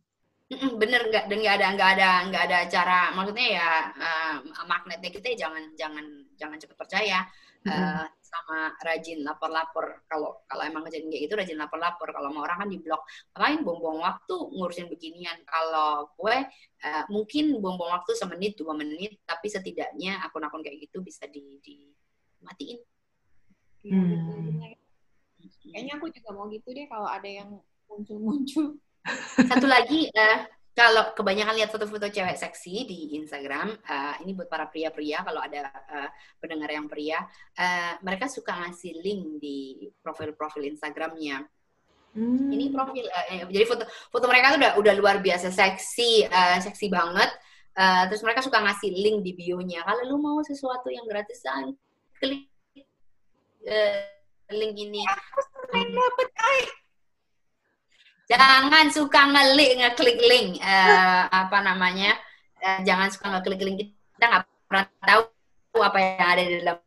Bener 0.54 1.08
nggak 1.08 1.32
dan 1.32 1.38
nggak 1.40 1.56
ada 1.56 1.68
nggak 1.74 1.90
ada 1.98 2.10
nggak 2.30 2.44
ada 2.52 2.60
cara 2.68 3.00
maksudnya 3.16 3.48
ya 3.58 3.70
uh, 3.96 4.36
magnetnya 4.68 5.10
kita 5.10 5.34
jangan 5.40 5.64
jangan 5.80 6.06
jangan 6.36 6.58
cepat 6.60 6.78
percaya. 6.78 7.24
Uh, 7.64 8.04
sama 8.34 8.74
rajin 8.82 9.22
lapor-lapor 9.22 10.02
kalau 10.10 10.42
kalau 10.50 10.64
emang 10.66 10.82
kejadian 10.90 11.14
kayak 11.14 11.24
gitu 11.30 11.36
rajin 11.38 11.60
lapor-lapor 11.62 12.10
kalau 12.10 12.34
mau 12.34 12.42
orang 12.42 12.66
kan 12.66 12.70
di 12.74 12.82
blok. 12.82 13.06
Lain 13.38 13.62
buang-buang 13.62 14.02
waktu 14.02 14.36
ngurusin 14.58 14.90
beginian? 14.90 15.38
Kalau 15.46 16.10
gue 16.18 16.36
uh, 16.82 17.04
mungkin 17.14 17.62
buang-buang 17.62 17.94
waktu 18.02 18.12
semenit 18.18 18.58
dua 18.58 18.74
menit 18.74 19.22
tapi 19.30 19.48
setidaknya 19.54 20.26
akun-akun 20.26 20.66
kayak 20.66 20.82
gitu 20.90 21.06
bisa 21.06 21.30
di, 21.30 21.62
di 21.62 21.94
matiin 22.44 22.80
hmm. 23.88 24.76
kayaknya 25.72 25.94
aku 26.00 26.08
juga 26.12 26.30
mau 26.36 26.48
gitu 26.52 26.72
deh 26.72 26.88
kalau 26.88 27.08
ada 27.08 27.28
yang 27.28 27.50
muncul-muncul. 27.88 28.80
Satu 29.36 29.68
lagi 29.68 30.08
uh, 30.16 30.48
kalau 30.74 31.14
kebanyakan 31.14 31.54
lihat 31.54 31.70
foto-foto 31.70 32.10
cewek 32.10 32.34
seksi 32.34 32.90
di 32.90 33.00
Instagram, 33.22 33.78
uh, 33.78 34.18
ini 34.26 34.34
buat 34.34 34.50
para 34.50 34.66
pria-pria 34.66 35.22
kalau 35.22 35.38
ada 35.38 35.70
uh, 35.70 36.10
pendengar 36.42 36.74
yang 36.74 36.90
pria, 36.90 37.22
uh, 37.62 37.94
mereka 38.02 38.26
suka 38.26 38.58
ngasih 38.58 38.98
link 39.06 39.38
di 39.38 39.86
profil-profil 40.02 40.66
Instagramnya. 40.74 41.46
Hmm. 42.18 42.50
Ini 42.50 42.74
profil, 42.74 43.06
uh, 43.06 43.46
jadi 43.54 43.66
foto 43.70 43.86
foto 44.10 44.26
mereka 44.26 44.58
tuh 44.58 44.60
udah 44.66 44.72
udah 44.82 44.94
luar 44.98 45.16
biasa 45.22 45.54
seksi, 45.54 46.26
uh, 46.26 46.58
seksi 46.58 46.90
banget. 46.90 47.30
Uh, 47.74 48.06
terus 48.10 48.22
mereka 48.26 48.42
suka 48.42 48.62
ngasih 48.62 48.90
link 48.94 49.18
di 49.26 49.34
bio-nya. 49.34 49.86
Kalau 49.86 50.06
lu 50.10 50.18
mau 50.22 50.42
sesuatu 50.42 50.90
yang 50.90 51.06
gratisan, 51.06 51.74
klik 52.18 52.50
uh, 53.70 53.98
link 54.54 54.74
ini. 54.78 55.06
Aku 55.06 55.42
sering 55.70 55.94
dapet 55.94 56.30
Jangan 58.32 58.88
suka 58.90 59.22
ngelik 59.30 59.72
ngeklik 59.84 60.18
link 60.24 60.50
uh, 60.64 61.24
apa 61.28 61.58
namanya? 61.60 62.16
Uh, 62.64 62.80
jangan 62.88 63.12
suka 63.12 63.28
ngeklik 63.36 63.62
link 63.62 63.78
kita 64.16 64.26
nggak 64.32 64.44
pernah 64.68 64.86
tahu 65.04 65.24
apa 65.84 65.98
yang 66.00 66.28
ada 66.32 66.42
di 66.44 66.56
dalam 66.64 66.78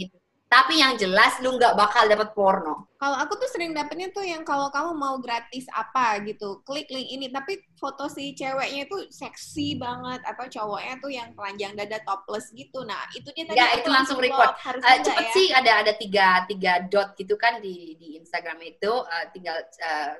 itu. 0.00 0.16
Tapi 0.46 0.78
yang 0.78 0.94
jelas 0.94 1.42
lu 1.42 1.58
nggak 1.58 1.74
bakal 1.74 2.06
dapat 2.06 2.30
porno. 2.30 2.86
Kalau 3.02 3.18
aku 3.18 3.34
tuh 3.34 3.50
sering 3.50 3.74
dapetnya 3.74 4.14
tuh 4.14 4.22
yang 4.22 4.46
kalau 4.46 4.70
kamu 4.70 4.94
mau 4.94 5.18
gratis 5.18 5.66
apa 5.74 6.22
gitu, 6.22 6.62
klik 6.62 6.86
link 6.86 7.10
ini. 7.10 7.26
Tapi 7.34 7.66
foto 7.74 8.06
si 8.06 8.30
ceweknya 8.30 8.86
itu 8.86 9.10
seksi 9.10 9.74
banget 9.74 10.22
atau 10.22 10.46
cowoknya 10.46 10.94
tuh 11.02 11.10
yang 11.10 11.34
telanjang 11.34 11.74
dada 11.74 11.98
topless 12.06 12.54
gitu. 12.54 12.86
Nah 12.86 13.10
itu 13.18 13.26
dia 13.34 13.42
tadi. 13.42 13.58
Ya 13.58 13.74
itu 13.74 13.90
langsung 13.90 14.22
record. 14.22 14.54
Uh, 14.62 14.98
cepet 15.02 15.26
ya? 15.26 15.34
sih 15.34 15.46
ada 15.50 15.72
ada 15.82 15.92
tiga 15.98 16.46
tiga 16.46 16.78
dot 16.86 17.18
gitu 17.18 17.34
kan 17.34 17.58
di 17.58 17.98
di 17.98 18.14
Instagram 18.14 18.62
itu. 18.62 18.92
Uh, 19.02 19.26
tinggal 19.34 19.58
uh, 19.60 20.10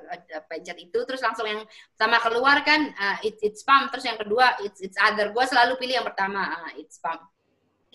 pencet 0.51 0.75
itu 0.75 0.99
terus 1.07 1.23
langsung 1.23 1.47
yang 1.47 1.63
sama 1.95 2.19
keluar 2.19 2.67
kan 2.67 2.91
uh, 2.99 3.17
it's 3.23 3.39
it's 3.39 3.63
spam. 3.63 3.87
Terus 3.95 4.03
yang 4.03 4.19
kedua 4.19 4.59
it's 4.59 4.83
it's 4.83 4.99
other. 4.99 5.31
Gue 5.31 5.47
selalu 5.47 5.79
pilih 5.79 6.03
yang 6.03 6.07
pertama 6.07 6.51
uh, 6.51 6.71
it's 6.75 6.99
spam. 6.99 7.15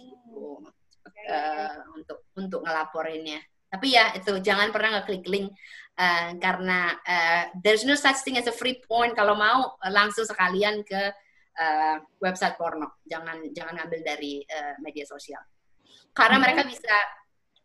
Hmm 0.01 0.81
uh, 1.29 1.97
untuk 1.99 2.19
untuk 2.39 2.61
ngelaporinnya. 2.65 3.41
Tapi 3.73 3.87
ya 3.97 4.13
itu 4.13 4.37
jangan 4.45 4.69
pernah 4.69 5.01
ngeklik 5.01 5.25
link 5.29 5.49
uh, 5.97 6.37
karena 6.37 6.93
uh, 7.01 7.45
there's 7.65 7.89
no 7.89 7.97
such 7.97 8.21
thing 8.21 8.37
as 8.37 8.49
a 8.49 8.55
free 8.55 8.81
point. 8.85 9.17
Kalau 9.17 9.33
mau 9.33 9.77
langsung 9.89 10.29
sekalian 10.29 10.85
ke 10.85 11.03
uh, 11.57 11.97
website 12.21 12.57
porno. 12.61 13.01
Jangan 13.05 13.53
jangan 13.53 13.81
ngambil 13.81 14.01
dari 14.05 14.45
uh, 14.45 14.77
media 14.85 15.09
sosial. 15.09 15.41
Karena 16.13 16.37
hmm. 16.37 16.45
mereka 16.45 16.63
bisa 16.69 16.97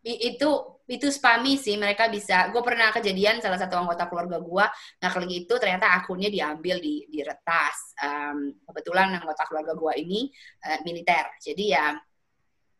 itu 0.07 0.49
itu 0.87 1.07
spami 1.11 1.59
sih 1.59 1.75
mereka 1.75 2.07
bisa 2.07 2.47
gue 2.47 2.63
pernah 2.63 2.95
kejadian 2.95 3.43
salah 3.43 3.59
satu 3.59 3.75
anggota 3.75 4.07
keluarga 4.07 4.39
gue 4.39 4.65
kali 5.03 5.43
itu 5.43 5.51
ternyata 5.59 5.91
akunnya 5.99 6.31
diambil 6.31 6.79
di 6.79 7.03
diretas 7.11 7.91
um, 7.99 8.55
kebetulan 8.71 9.19
anggota 9.19 9.43
keluarga 9.51 9.75
gue 9.75 9.93
ini 9.99 10.31
uh, 10.63 10.79
militer 10.87 11.27
jadi 11.43 11.63
ya 11.67 11.85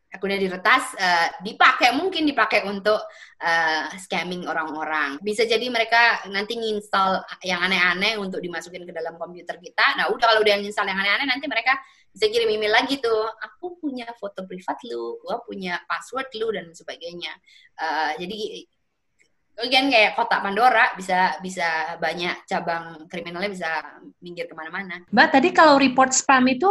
akunnya 0.08 0.40
diretas 0.40 0.96
uh, 0.96 1.28
dipakai 1.44 1.92
mungkin 1.92 2.24
dipakai 2.24 2.64
untuk 2.64 3.00
uh, 3.44 3.86
scamming 4.00 4.48
orang-orang. 4.48 5.20
Bisa 5.20 5.44
jadi 5.44 5.68
mereka 5.68 6.24
nanti 6.32 6.56
nginstal 6.56 7.28
yang 7.44 7.60
aneh-aneh 7.60 8.16
untuk 8.16 8.40
dimasukin 8.40 8.88
ke 8.88 8.94
dalam 8.96 9.20
komputer 9.20 9.60
kita. 9.60 10.00
Nah 10.00 10.08
udah 10.08 10.26
kalau 10.32 10.42
udah 10.42 10.56
nginstal 10.64 10.88
yang 10.88 11.00
aneh-aneh 11.00 11.28
nanti 11.28 11.46
mereka 11.52 11.76
bisa 12.08 12.32
kirim 12.32 12.50
email 12.50 12.72
lagi 12.72 13.04
tuh. 13.04 13.28
Aku 13.52 13.78
punya 13.84 14.08
foto 14.16 14.48
privat 14.48 14.80
lu 14.88 15.20
gua 15.22 15.44
punya 15.44 15.84
password 15.86 16.32
lu 16.40 16.48
dan 16.56 16.72
sebagainya. 16.72 17.36
Uh, 17.76 18.16
jadi 18.16 18.66
Again 19.58 19.90
kayak 19.90 20.14
kotak 20.14 20.46
Pandora 20.46 20.94
bisa 20.94 21.34
bisa 21.42 21.98
banyak 21.98 22.46
cabang 22.46 23.10
kriminalnya 23.10 23.50
bisa 23.50 23.70
minggir 24.22 24.46
ke 24.46 24.54
mana-mana. 24.54 25.02
Mbak 25.10 25.30
tadi 25.34 25.50
kalau 25.50 25.82
report 25.82 26.14
spam 26.14 26.46
itu 26.46 26.70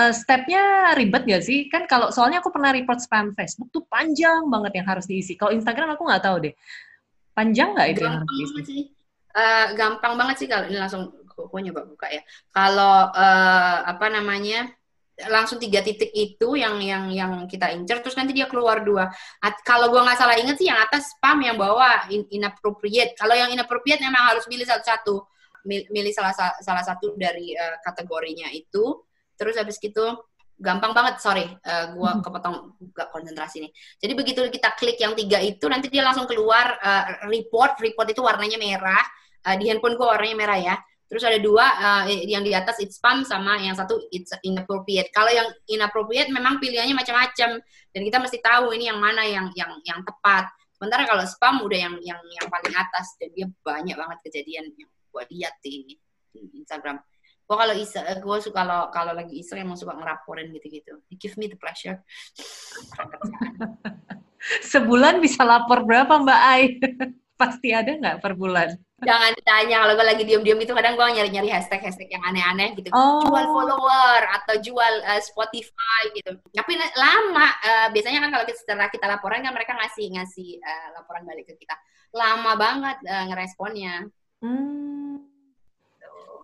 uh, 0.00 0.12
stepnya 0.16 0.96
ribet 0.96 1.28
gak 1.28 1.44
sih? 1.44 1.68
Kan 1.68 1.84
kalau 1.84 2.08
soalnya 2.08 2.40
aku 2.40 2.48
pernah 2.48 2.72
report 2.72 3.04
spam 3.04 3.36
Facebook 3.36 3.68
tuh 3.68 3.84
panjang 3.84 4.48
banget 4.48 4.80
yang 4.80 4.88
harus 4.88 5.04
diisi. 5.04 5.36
Kalau 5.36 5.52
Instagram 5.52 5.92
aku 5.92 6.08
nggak 6.08 6.24
tahu 6.24 6.36
deh. 6.48 6.54
Panjang 7.36 7.76
nggak 7.76 7.88
itu 7.92 8.00
gampang 8.00 8.16
yang 8.16 8.24
harus 8.24 8.32
diisi? 8.32 8.62
Sih. 8.64 8.82
Uh, 9.32 9.66
gampang 9.76 10.12
banget 10.16 10.36
sih 10.40 10.48
kalau 10.48 10.64
ini 10.72 10.76
langsung 10.80 11.12
aku 11.28 11.56
nyoba 11.60 11.84
buka 11.84 12.08
ya. 12.08 12.24
Kalau 12.48 13.12
uh, 13.12 13.76
apa 13.84 14.08
namanya? 14.08 14.72
Langsung 15.28 15.58
tiga 15.60 15.84
titik 15.84 16.10
itu 16.10 16.58
yang 16.58 16.80
yang 16.82 17.04
yang 17.12 17.32
kita 17.46 17.70
incer 17.74 18.00
terus 18.02 18.18
nanti 18.18 18.34
dia 18.34 18.50
keluar 18.50 18.82
dua. 18.82 19.10
At, 19.42 19.60
kalau 19.62 19.92
gua 19.92 20.06
nggak 20.06 20.18
salah 20.18 20.36
inget 20.38 20.56
sih 20.58 20.66
yang 20.66 20.80
atas 20.80 21.14
spam 21.14 21.42
yang 21.42 21.58
bawah 21.58 22.08
in, 22.08 22.26
inappropriate. 22.32 23.14
Kalau 23.14 23.36
yang 23.36 23.50
inappropriate 23.52 24.02
memang 24.02 24.34
harus 24.34 24.46
milih 24.48 24.66
satu-satu. 24.66 25.22
Milih 25.66 26.10
salah 26.10 26.34
salah 26.58 26.82
satu 26.82 27.14
dari 27.14 27.54
uh, 27.54 27.78
kategorinya 27.86 28.50
itu. 28.50 29.02
Terus 29.38 29.54
habis 29.58 29.78
gitu 29.78 30.02
gampang 30.62 30.94
banget 30.94 31.18
sorry 31.18 31.46
uh, 31.66 31.90
gua 31.98 32.18
hmm. 32.18 32.22
kepotong 32.22 32.56
gak 32.94 33.08
konsentrasi 33.10 33.66
nih. 33.66 33.72
Jadi 33.98 34.12
begitu 34.14 34.40
kita 34.46 34.74
klik 34.78 34.98
yang 35.02 35.18
tiga 35.18 35.42
itu 35.42 35.66
nanti 35.66 35.90
dia 35.90 36.06
langsung 36.06 36.26
keluar 36.26 36.78
uh, 36.78 37.26
report. 37.30 37.78
Report 37.82 38.08
itu 38.10 38.22
warnanya 38.22 38.58
merah. 38.58 39.02
Uh, 39.42 39.58
di 39.58 39.66
handphone 39.66 39.98
gua 39.98 40.14
warnanya 40.14 40.38
merah 40.38 40.58
ya 40.58 40.76
Terus 41.12 41.28
ada 41.28 41.36
dua 41.44 41.66
uh, 41.76 42.02
yang 42.08 42.40
di 42.40 42.56
atas 42.56 42.80
it's 42.80 42.96
spam 42.96 43.20
sama 43.20 43.60
yang 43.60 43.76
satu 43.76 44.00
it's 44.08 44.32
inappropriate. 44.40 45.12
Kalau 45.12 45.28
yang 45.28 45.44
inappropriate 45.68 46.32
memang 46.32 46.56
pilihannya 46.56 46.96
macam-macam 46.96 47.60
dan 47.92 48.00
kita 48.00 48.16
mesti 48.16 48.40
tahu 48.40 48.72
ini 48.72 48.88
yang 48.88 48.96
mana 48.96 49.20
yang 49.28 49.52
yang 49.52 49.76
yang 49.84 50.00
tepat. 50.08 50.48
Sementara 50.72 51.04
kalau 51.04 51.20
spam 51.28 51.60
udah 51.68 51.76
yang 51.76 51.94
yang 52.00 52.16
yang 52.16 52.48
paling 52.48 52.72
atas 52.72 53.12
dan 53.20 53.28
dia 53.36 53.44
banyak 53.60 53.92
banget 53.92 54.18
kejadian 54.24 54.72
yang 54.72 54.88
gue 54.88 55.24
lihat 55.36 55.52
di, 55.60 56.00
di 56.32 56.40
Instagram. 56.64 56.96
Gue 57.44 57.56
kalau 57.60 57.76
isa, 57.76 58.00
gue 58.16 58.36
suka 58.40 58.64
kalau 58.64 58.88
kalau 58.88 59.12
lagi 59.12 59.36
iseng 59.36 59.60
emang 59.60 59.76
suka 59.76 59.92
ngeraporin 59.92 60.48
gitu-gitu. 60.56 60.96
It 61.12 61.20
give 61.20 61.36
me 61.36 61.52
the 61.52 61.60
pleasure. 61.60 62.00
Sebulan 64.72 65.20
bisa 65.20 65.44
lapor 65.44 65.84
berapa 65.84 66.08
Mbak 66.24 66.40
Ai? 66.40 66.80
Pasti 67.40 67.76
ada 67.76 67.92
nggak 67.92 68.24
per 68.24 68.32
bulan? 68.32 68.72
Jangan 69.02 69.30
ditanya 69.34 69.76
kalau 69.82 69.94
gue 69.98 70.06
lagi 70.06 70.22
diem-diem 70.22 70.60
itu 70.62 70.72
kadang 70.72 70.94
gue 70.94 71.06
nyari-nyari 71.06 71.50
hashtag-hashtag 71.50 72.08
yang 72.14 72.22
aneh-aneh 72.22 72.78
gitu. 72.78 72.88
Oh. 72.94 73.26
jual 73.26 73.46
follower 73.50 74.20
atau 74.40 74.54
jual 74.62 74.94
uh, 75.02 75.18
Spotify 75.18 76.02
gitu. 76.14 76.38
Tapi 76.54 76.72
lama 76.94 77.46
uh, 77.50 77.88
biasanya 77.90 78.22
kan 78.22 78.30
kalau 78.30 78.44
kita, 78.46 78.58
setelah 78.62 78.88
kita 78.88 79.06
laporan 79.10 79.42
kan 79.42 79.52
mereka 79.52 79.74
ngasih 79.74 80.06
ngasih 80.14 80.62
uh, 80.62 80.88
laporan 80.94 81.26
balik 81.26 81.50
ke 81.50 81.54
kita. 81.58 81.74
Lama 82.14 82.54
banget 82.54 82.96
uh, 83.02 83.24
ngeresponnya. 83.26 84.06
Hmm. 84.38 85.18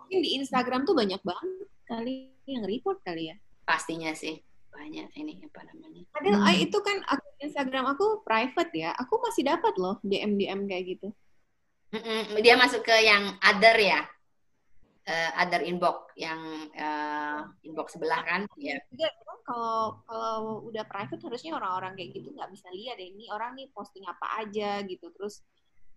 Mungkin 0.05 0.19
di 0.25 0.31
Instagram 0.43 0.83
tuh 0.83 0.99
banyak 0.99 1.23
banget 1.23 1.69
kali 1.87 2.35
yang 2.51 2.67
report 2.67 2.99
kali 3.07 3.31
ya? 3.31 3.37
Pastinya 3.63 4.11
sih 4.19 4.35
banyak 4.75 5.15
ini 5.15 5.47
apa 5.47 5.63
namanya. 5.63 6.03
Padahal 6.11 6.55
hmm. 6.55 6.65
itu 6.67 6.79
kan 6.83 6.97
akun 7.07 7.35
Instagram 7.39 7.85
aku 7.95 8.27
private 8.27 8.73
ya. 8.75 8.91
Aku 8.99 9.23
masih 9.23 9.47
dapat 9.47 9.79
loh 9.79 10.03
DM 10.03 10.35
DM 10.35 10.67
kayak 10.67 10.99
gitu 10.99 11.15
Mm-mm, 11.89 12.37
dia 12.45 12.55
masuk 12.61 12.85
ke 12.85 12.97
yang 13.01 13.41
other 13.41 13.77
ya, 13.81 14.05
uh, 15.09 15.31
other 15.41 15.65
inbox 15.65 16.13
yang 16.21 16.41
uh, 16.77 17.49
inbox 17.65 17.97
sebelah 17.97 18.21
kan? 18.29 18.45
Ya. 18.61 18.77
Yeah. 18.93 19.13
Kalau 19.49 20.05
kalau 20.05 20.61
udah 20.69 20.85
private 20.85 21.25
harusnya 21.25 21.57
orang-orang 21.57 21.97
kayak 21.97 22.21
gitu 22.21 22.37
nggak 22.37 22.53
bisa 22.53 22.69
lihat 22.69 23.01
ini 23.01 23.33
orang 23.33 23.57
nih 23.57 23.73
posting 23.73 24.05
apa 24.05 24.45
aja 24.45 24.85
gitu. 24.85 25.09
Terus 25.17 25.41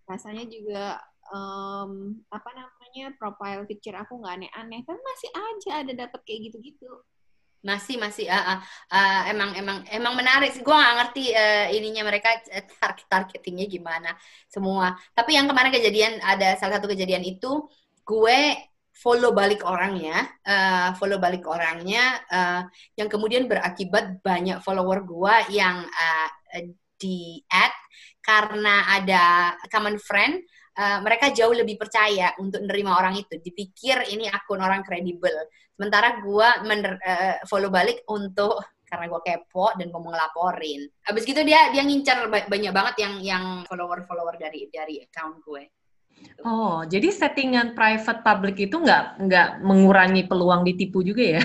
rasanya 0.08 0.48
juga 0.48 0.96
um, 1.28 2.16
apa 2.32 2.50
namanya 2.56 3.12
profile 3.20 3.68
picture 3.68 3.94
aku 3.94 4.16
nggak 4.18 4.40
aneh-aneh 4.40 4.80
kan 4.88 4.96
masih 4.96 5.30
aja 5.36 5.72
ada 5.84 5.92
dapat 5.92 6.20
kayak 6.24 6.48
gitu-gitu 6.48 6.88
masih 7.62 7.96
masih. 7.96 8.26
Uh, 8.26 8.36
uh, 8.36 8.58
uh, 8.90 9.20
emang 9.30 9.54
emang 9.54 9.78
emang 9.88 10.14
menarik 10.18 10.50
sih. 10.50 10.62
Gue 10.66 10.74
nggak 10.74 10.96
ngerti 10.98 11.24
uh, 11.32 11.66
ininya 11.70 12.02
mereka 12.06 12.42
target 12.82 13.06
targetingnya 13.06 13.66
gimana 13.70 14.10
semua. 14.50 14.98
Tapi 15.14 15.38
yang 15.38 15.46
kemarin 15.46 15.70
kejadian 15.70 16.18
ada 16.22 16.58
salah 16.58 16.82
satu 16.82 16.90
kejadian 16.90 17.22
itu 17.22 17.70
gue 18.02 18.40
follow 18.92 19.32
balik 19.32 19.64
orangnya 19.64 20.28
uh, 20.44 20.92
follow 21.00 21.16
balik 21.16 21.48
orangnya 21.48 22.20
uh, 22.28 22.62
yang 22.94 23.08
kemudian 23.08 23.48
berakibat 23.48 24.20
banyak 24.20 24.60
follower 24.60 25.00
gue 25.08 25.34
yang 25.56 25.88
uh, 25.88 26.28
di 27.00 27.40
add 27.48 27.72
karena 28.22 29.00
ada 29.00 29.24
common 29.72 29.98
friend 29.98 30.44
uh, 30.78 30.98
mereka 31.04 31.32
jauh 31.32 31.52
lebih 31.52 31.76
percaya 31.80 32.32
untuk 32.40 32.64
menerima 32.64 32.92
orang 32.92 33.14
itu 33.18 33.40
dipikir 33.40 34.06
ini 34.12 34.28
akun 34.28 34.60
orang 34.60 34.84
kredibel 34.84 35.32
sementara 35.76 36.20
gue 36.22 36.48
uh, 36.62 37.36
follow 37.48 37.72
balik 37.72 38.06
untuk 38.06 38.62
karena 38.86 39.08
gue 39.08 39.20
kepo 39.24 39.72
dan 39.80 39.88
gue 39.88 40.00
mau 40.04 40.12
ngelaporin. 40.12 40.84
Abis 41.08 41.24
gitu 41.24 41.40
dia 41.48 41.72
dia 41.72 41.80
ngincar 41.80 42.28
banyak 42.28 42.72
banget 42.76 42.94
yang 43.00 43.14
yang 43.24 43.44
follower 43.64 44.04
follower 44.04 44.36
dari 44.36 44.68
dari 44.68 45.00
account 45.00 45.40
gue. 45.40 45.64
Oh, 46.44 46.84
jadi 46.84 47.08
settingan 47.08 47.72
private 47.72 48.20
public 48.20 48.68
itu 48.68 48.76
nggak 48.76 49.24
nggak 49.26 49.48
mengurangi 49.64 50.28
peluang 50.28 50.62
ditipu 50.62 51.00
juga 51.00 51.40
ya? 51.40 51.42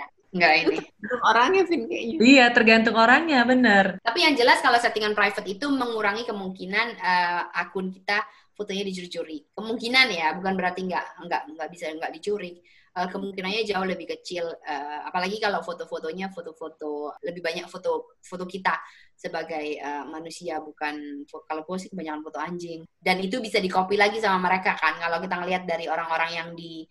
ya 0.00 0.06
nggak 0.32 0.52
ini. 0.66 0.76
Tergantung 0.82 1.22
orangnya, 1.22 1.62
Vin, 1.68 1.82
kayaknya. 1.86 2.16
Iya, 2.18 2.46
tergantung 2.50 2.96
orangnya, 2.96 3.40
bener. 3.46 3.84
Tapi 4.02 4.18
yang 4.24 4.34
jelas 4.34 4.58
kalau 4.64 4.78
settingan 4.80 5.14
private 5.14 5.46
itu 5.46 5.66
mengurangi 5.70 6.26
kemungkinan 6.26 6.86
uh, 6.98 7.42
akun 7.54 7.94
kita 7.94 8.24
fotonya 8.56 8.82
dicuri-curi. 8.88 9.52
Kemungkinan 9.52 10.06
ya, 10.10 10.32
bukan 10.34 10.56
berarti 10.56 10.88
nggak 10.88 11.06
nggak 11.28 11.42
nggak 11.54 11.68
bisa 11.68 11.92
nggak 11.92 12.12
dicuri. 12.16 12.58
Uh, 12.96 13.04
kemungkinannya 13.12 13.68
jauh 13.68 13.84
lebih 13.84 14.08
kecil. 14.16 14.48
Uh, 14.64 15.04
apalagi 15.04 15.36
kalau 15.36 15.60
foto-fotonya 15.60 16.32
foto-foto 16.32 17.12
lebih 17.20 17.44
banyak 17.44 17.68
foto 17.68 18.16
foto 18.24 18.48
kita 18.48 18.72
sebagai 19.12 19.76
uh, 19.84 20.08
manusia 20.08 20.56
bukan 20.64 21.28
kalau 21.44 21.68
gue 21.68 21.76
sih 21.76 21.92
kebanyakan 21.92 22.24
foto 22.24 22.40
anjing. 22.40 22.88
Dan 22.96 23.20
itu 23.20 23.36
bisa 23.44 23.60
di 23.60 23.68
copy 23.68 24.00
lagi 24.00 24.16
sama 24.16 24.48
mereka 24.48 24.72
kan. 24.80 24.96
Kalau 24.96 25.20
kita 25.20 25.36
ngelihat 25.36 25.68
dari 25.68 25.86
orang-orang 25.92 26.30
yang 26.32 26.48
di 26.56 26.88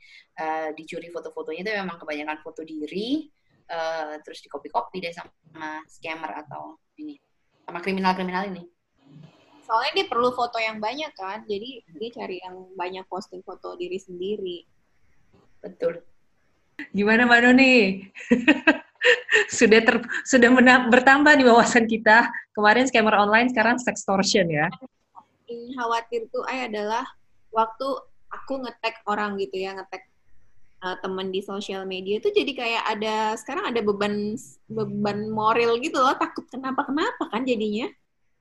dicuri 0.76 1.16
foto-fotonya 1.16 1.64
itu 1.64 1.72
memang 1.80 1.96
kebanyakan 1.96 2.44
foto 2.44 2.62
diri. 2.62 3.26
Uh, 3.66 4.22
terus 4.22 4.46
di 4.46 4.50
copy 4.52 4.70
copy 4.70 5.02
deh 5.02 5.10
sama 5.10 5.82
scammer 5.90 6.44
atau 6.46 6.78
ini 7.02 7.18
sama 7.66 7.82
kriminal-kriminal 7.82 8.46
ini 8.54 8.75
soalnya 9.66 9.92
dia 9.98 10.06
perlu 10.06 10.30
foto 10.32 10.62
yang 10.62 10.78
banyak 10.78 11.12
kan 11.18 11.42
jadi 11.50 11.82
dia 11.98 12.10
cari 12.14 12.38
yang 12.40 12.70
banyak 12.78 13.06
posting 13.10 13.42
foto 13.42 13.74
diri 13.76 13.98
sendiri 13.98 14.62
betul 15.60 16.06
gimana 16.94 17.26
mbak 17.26 17.42
Noni 17.42 17.74
sudah 19.50 19.80
ter, 19.82 19.96
sudah 20.26 20.50
mena, 20.52 20.88
bertambah 20.90 21.34
di 21.38 21.44
wawasan 21.46 21.86
kita. 21.86 22.30
Kemarin 22.56 22.88
scammer 22.90 23.16
online, 23.16 23.52
sekarang 23.52 23.78
sextortion 23.78 24.48
ya. 24.50 24.68
Yang 25.46 25.76
khawatir 25.78 26.22
tuh 26.34 26.44
ay 26.50 26.72
adalah 26.72 27.06
waktu 27.54 27.88
aku 28.32 28.66
ngetek 28.66 29.06
orang 29.06 29.38
gitu 29.38 29.62
ya, 29.62 29.78
ngetek 29.78 30.10
uh, 30.82 30.98
temen 31.04 31.30
di 31.30 31.44
sosial 31.46 31.86
media 31.86 32.18
itu 32.18 32.32
jadi 32.34 32.52
kayak 32.56 32.84
ada 32.98 33.16
sekarang 33.38 33.70
ada 33.70 33.82
beban 33.86 34.36
beban 34.66 35.30
moral 35.30 35.78
gitu 35.84 36.00
loh, 36.00 36.16
takut 36.18 36.48
kenapa 36.50 36.88
kenapa 36.88 37.30
kan 37.30 37.46
jadinya. 37.46 37.92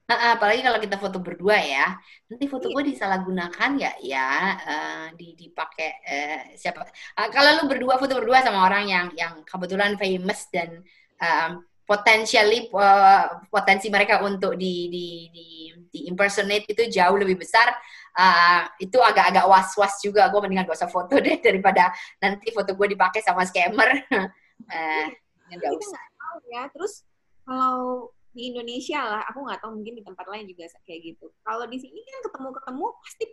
Nah, 0.04 0.36
apalagi 0.36 0.60
kalau 0.60 0.76
kita 0.76 1.00
foto 1.00 1.16
berdua 1.16 1.56
ya, 1.56 1.96
nanti 2.28 2.44
foto 2.44 2.68
gue 2.68 2.82
iya. 2.84 2.90
disalahgunakan 2.92 3.70
nggak 3.72 3.96
ya? 4.04 4.28
Uh, 4.60 5.06
di 5.16 5.32
dipakai 5.32 5.90
uh, 6.04 6.40
siapa? 6.60 6.84
Uh, 7.16 7.28
kalau 7.32 7.64
lu 7.64 7.72
berdua 7.72 7.96
foto 7.96 8.20
berdua 8.20 8.44
sama 8.44 8.68
orang 8.68 8.84
yang 8.84 9.06
yang 9.16 9.40
kebetulan 9.48 9.96
famous 9.96 10.44
dan 10.52 10.84
um, 11.24 11.64
potentially 11.88 12.68
uh, 12.76 13.48
potensi 13.48 13.88
mereka 13.88 14.20
untuk 14.20 14.60
di 14.60 14.92
di 14.92 15.06
di, 15.32 15.46
di 15.88 16.00
impersonate 16.12 16.68
itu 16.68 16.84
jauh 16.92 17.16
lebih 17.16 17.40
besar. 17.40 17.72
Uh, 18.12 18.68
itu 18.84 19.00
agak-agak 19.00 19.48
was-was 19.48 20.04
juga. 20.04 20.28
Gue 20.28 20.44
mendingan 20.44 20.68
gak 20.68 20.84
usah 20.84 20.92
foto 20.92 21.16
deh 21.16 21.40
daripada 21.40 21.88
nanti 22.20 22.52
foto 22.52 22.76
gue 22.76 22.92
dipakai 22.92 23.24
sama 23.24 23.48
scammer. 23.48 24.04
uh, 24.12 25.06
nggak 25.48 25.72
usah. 25.80 26.04
ya. 26.52 26.68
Terus 26.76 27.08
kalau 27.48 28.12
di 28.34 28.50
Indonesia 28.50 29.00
lah. 29.00 29.22
Aku 29.30 29.46
nggak 29.46 29.62
tahu 29.62 29.78
mungkin 29.78 29.94
di 29.94 30.02
tempat 30.02 30.26
lain 30.26 30.44
juga 30.50 30.66
kayak 30.82 31.00
gitu. 31.14 31.30
Kalau 31.46 31.64
di 31.70 31.78
sini 31.78 32.02
kan 32.02 32.20
ketemu-ketemu 32.28 32.86
pasti 33.00 33.24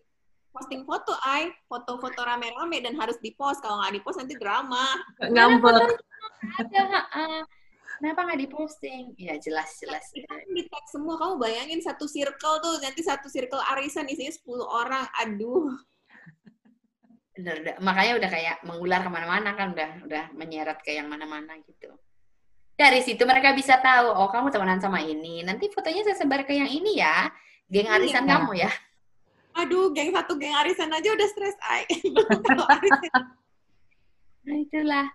posting 0.51 0.81
foto 0.85 1.15
ay 1.25 1.49
foto-foto 1.65 2.21
rame-rame 2.21 2.83
dan 2.83 2.93
harus 2.99 3.17
di 3.23 3.33
post 3.33 3.63
kalau 3.65 3.81
nggak 3.81 3.97
di 3.97 4.01
post 4.05 4.21
nanti 4.21 4.37
drama. 4.37 4.85
Ngambek. 5.17 5.97
Ada 6.61 6.81
kenapa 7.97 8.19
nggak 8.29 8.41
diposting? 8.45 9.17
Ya 9.17 9.41
jelas 9.41 9.73
jelas. 9.81 10.05
Kan 10.13 10.39
di 10.53 10.63
tag 10.69 10.85
semua. 10.93 11.17
Kamu 11.17 11.41
bayangin 11.41 11.81
satu 11.81 12.05
circle 12.05 12.61
tuh 12.61 12.77
nanti 12.85 13.01
satu 13.01 13.25
circle 13.25 13.61
arisan 13.73 14.05
isinya 14.05 14.31
10 14.31 14.61
orang. 14.61 15.05
Aduh. 15.25 15.73
Bener, 17.31 17.63
udah, 17.63 17.75
makanya 17.79 18.13
udah 18.19 18.29
kayak 18.29 18.57
mengular 18.67 18.99
ke 19.01 19.09
mana-mana 19.09 19.55
kan 19.55 19.71
udah 19.71 20.03
udah 20.03 20.23
menyeret 20.35 20.83
ke 20.83 20.93
yang 20.99 21.07
mana-mana 21.07 21.57
gitu 21.63 21.95
dari 22.81 23.01
situ 23.05 23.21
mereka 23.29 23.53
bisa 23.53 23.77
tahu 23.77 24.09
oh 24.09 24.29
kamu 24.33 24.49
temenan 24.49 24.81
sama 24.81 25.05
ini. 25.05 25.45
Nanti 25.45 25.69
fotonya 25.69 26.01
saya 26.01 26.17
sebar 26.17 26.41
ke 26.41 26.57
yang 26.57 26.69
ini 26.69 26.97
ya 26.97 27.29
geng 27.69 27.87
iya. 27.87 27.97
arisan 28.01 28.25
iya. 28.25 28.31
kamu 28.33 28.51
ya. 28.57 28.71
Aduh 29.61 29.93
geng 29.93 30.09
satu 30.09 30.33
geng 30.41 30.57
arisan 30.57 30.89
aja 30.89 31.09
udah 31.13 31.27
stres 31.29 31.57
ay 31.69 31.85
nah 34.41 34.57
itulah. 34.57 35.05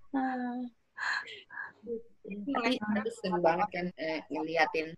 Tapi 2.27 2.79
itu 2.79 3.11
seru 3.19 3.39
banget 3.43 3.69
kan 3.75 3.87
eh, 3.99 4.23
ngeliatin. 4.31 4.95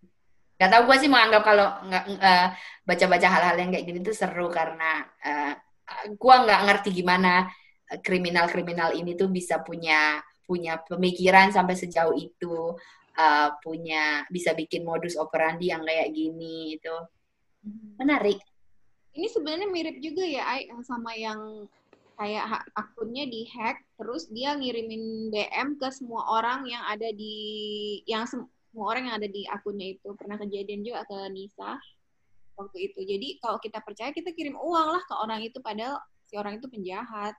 Gak 0.59 0.69
tau 0.75 0.83
gue 0.85 0.95
sih 0.99 1.07
menganggap 1.07 1.47
kalau 1.47 1.71
nggak 1.87 2.03
uh, 2.19 2.51
baca-baca 2.83 3.27
hal-hal 3.31 3.55
yang 3.63 3.71
kayak 3.71 3.85
gini 3.87 4.03
tuh 4.03 4.11
seru 4.11 4.51
karena 4.51 5.07
uh, 5.23 5.55
gue 6.11 6.35
nggak 6.45 6.61
ngerti 6.67 6.89
gimana 6.99 7.47
kriminal-kriminal 8.03 8.93
ini 8.93 9.17
tuh 9.17 9.31
bisa 9.31 9.63
punya 9.65 10.21
punya 10.49 10.81
pemikiran 10.81 11.53
sampai 11.53 11.77
sejauh 11.77 12.17
itu 12.17 12.73
uh, 13.13 13.49
punya 13.61 14.25
bisa 14.33 14.57
bikin 14.57 14.81
modus 14.81 15.13
operandi 15.13 15.69
yang 15.69 15.85
kayak 15.85 16.09
gini 16.09 16.73
itu. 16.73 16.95
Menarik. 18.01 18.41
Ini 19.13 19.29
sebenarnya 19.29 19.69
mirip 19.69 20.01
juga 20.01 20.25
ya 20.25 20.41
Ai, 20.49 20.65
sama 20.81 21.13
yang 21.13 21.69
kayak 22.17 22.67
akunnya 22.75 23.29
dihack 23.29 23.79
terus 23.95 24.27
dia 24.27 24.51
ngirimin 24.57 25.31
DM 25.31 25.79
ke 25.79 25.87
semua 25.93 26.27
orang 26.35 26.67
yang 26.67 26.83
ada 26.83 27.07
di 27.15 27.37
yang 28.03 28.27
semua 28.27 28.49
orang 28.89 29.07
yang 29.07 29.15
ada 29.21 29.29
di 29.29 29.45
akunnya 29.45 29.93
itu. 29.93 30.09
Pernah 30.17 30.41
kejadian 30.41 30.81
juga 30.81 31.05
ke 31.05 31.17
Nisa 31.29 31.77
waktu 32.59 32.91
itu. 32.91 32.99
Jadi 33.05 33.27
kalau 33.39 33.61
kita 33.61 33.79
percaya 33.85 34.11
kita 34.11 34.33
kirim 34.35 34.57
uang 34.57 34.87
lah 34.97 35.03
ke 35.05 35.13
orang 35.15 35.45
itu 35.45 35.61
padahal 35.61 36.01
si 36.27 36.35
orang 36.35 36.59
itu 36.59 36.67
penjahat. 36.67 37.37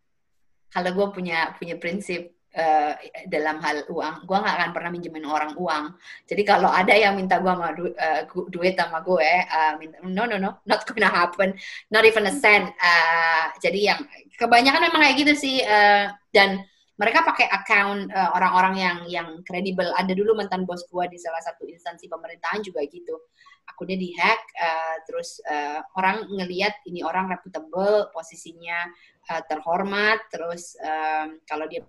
Kalau 0.70 0.90
gue 0.94 1.06
punya 1.12 1.52
punya 1.58 1.76
prinsip 1.76 2.39
uh, 2.56 2.92
dalam 3.30 3.62
hal 3.62 3.86
uang, 3.90 4.26
gue 4.26 4.36
nggak 4.36 4.56
akan 4.58 4.70
pernah 4.74 4.90
minjemin 4.90 5.26
orang 5.26 5.52
uang. 5.54 5.94
Jadi 6.26 6.42
kalau 6.42 6.70
ada 6.70 6.94
yang 6.94 7.14
minta 7.18 7.38
gue 7.38 7.50
sama 7.50 7.70
du 7.74 7.90
uh, 7.90 8.22
duit 8.50 8.74
sama 8.74 9.02
gue, 9.02 9.30
uh, 9.46 9.74
minta, 9.78 10.00
no 10.06 10.24
no 10.26 10.36
no, 10.38 10.58
not 10.66 10.82
gonna 10.86 11.10
happen, 11.10 11.54
not 11.90 12.02
even 12.06 12.26
a 12.26 12.34
cent. 12.34 12.70
Uh, 12.78 13.50
jadi 13.62 13.94
yang 13.94 14.00
kebanyakan 14.38 14.88
memang 14.88 15.00
kayak 15.04 15.16
gitu 15.20 15.34
sih, 15.36 15.56
uh, 15.62 16.10
dan 16.30 16.64
mereka 17.00 17.24
pakai 17.24 17.48
account 17.48 18.12
uh, 18.12 18.36
orang-orang 18.36 18.74
yang 18.76 18.98
yang 19.08 19.28
kredibel. 19.48 19.88
Ada 19.96 20.12
dulu 20.12 20.36
mantan 20.36 20.68
bos 20.68 20.84
gue 20.84 21.04
di 21.08 21.16
salah 21.16 21.40
satu 21.40 21.64
instansi 21.64 22.12
pemerintahan 22.12 22.60
juga 22.60 22.84
gitu. 22.84 23.16
Akunnya 23.64 23.96
dihack, 23.96 24.40
uh, 24.60 24.96
terus 25.08 25.40
uh, 25.48 25.80
orang 25.96 26.28
ngelihat 26.28 26.84
ini 26.84 27.00
orang 27.00 27.32
reputable, 27.32 28.12
posisinya 28.12 28.84
uh, 29.32 29.42
terhormat, 29.48 30.28
terus 30.28 30.76
um, 30.82 31.40
kalau 31.48 31.64
dia 31.64 31.80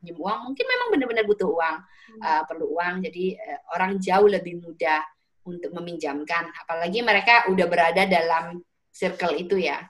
pinjam 0.00 0.16
uang 0.16 0.38
mungkin 0.50 0.64
memang 0.64 0.88
benar-benar 0.96 1.24
butuh 1.28 1.48
uang 1.52 1.76
hmm. 1.76 2.20
uh, 2.24 2.42
perlu 2.48 2.66
uang. 2.72 2.94
Jadi 3.04 3.36
uh, 3.36 3.60
orang 3.76 4.00
jauh 4.00 4.26
lebih 4.26 4.64
mudah 4.64 5.04
untuk 5.44 5.70
meminjamkan. 5.76 6.48
Apalagi 6.64 7.04
mereka 7.04 7.46
udah 7.52 7.66
berada 7.68 8.08
dalam 8.08 8.64
circle 8.88 9.36
itu 9.36 9.60
ya. 9.60 9.84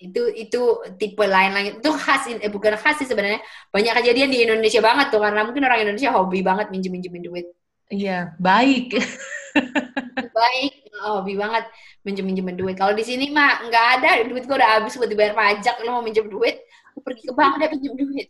Itu 0.00 0.32
itu 0.32 0.60
tipe 0.96 1.22
lain 1.22 1.52
lain 1.52 1.70
itu 1.78 1.90
khas 1.92 2.26
eh, 2.26 2.50
bukan 2.50 2.74
khas 2.74 2.98
sih 2.98 3.06
sebenarnya. 3.06 3.38
Banyak 3.70 3.94
kejadian 4.02 4.34
di 4.34 4.42
Indonesia 4.42 4.82
banget 4.82 5.14
tuh 5.14 5.22
karena 5.22 5.46
mungkin 5.46 5.62
orang 5.62 5.86
Indonesia 5.86 6.10
hobi 6.10 6.42
banget 6.42 6.74
minjem 6.74 6.90
minjemin 6.90 7.22
duit. 7.22 7.46
Iya 7.90 8.34
baik. 8.42 8.98
Baik 10.30 10.72
hobi 11.04 11.34
banget 11.34 11.66
minjem 12.06 12.22
minjemin 12.22 12.56
duit. 12.56 12.78
Kalau 12.78 12.94
di 12.94 13.02
sini 13.04 13.28
mah 13.34 13.66
nggak 13.66 13.86
ada 13.98 14.10
duit 14.24 14.46
gua 14.46 14.56
udah 14.62 14.70
habis 14.78 14.94
buat 14.94 15.10
dibayar 15.10 15.36
pajak 15.36 15.82
lo 15.84 16.00
mau 16.00 16.04
minjem 16.06 16.30
duit 16.30 16.64
pergi 17.00 17.22
ke 17.28 17.32
bank 17.32 17.58
deh 17.60 17.68
pinjem 17.72 17.94
duit 17.96 18.28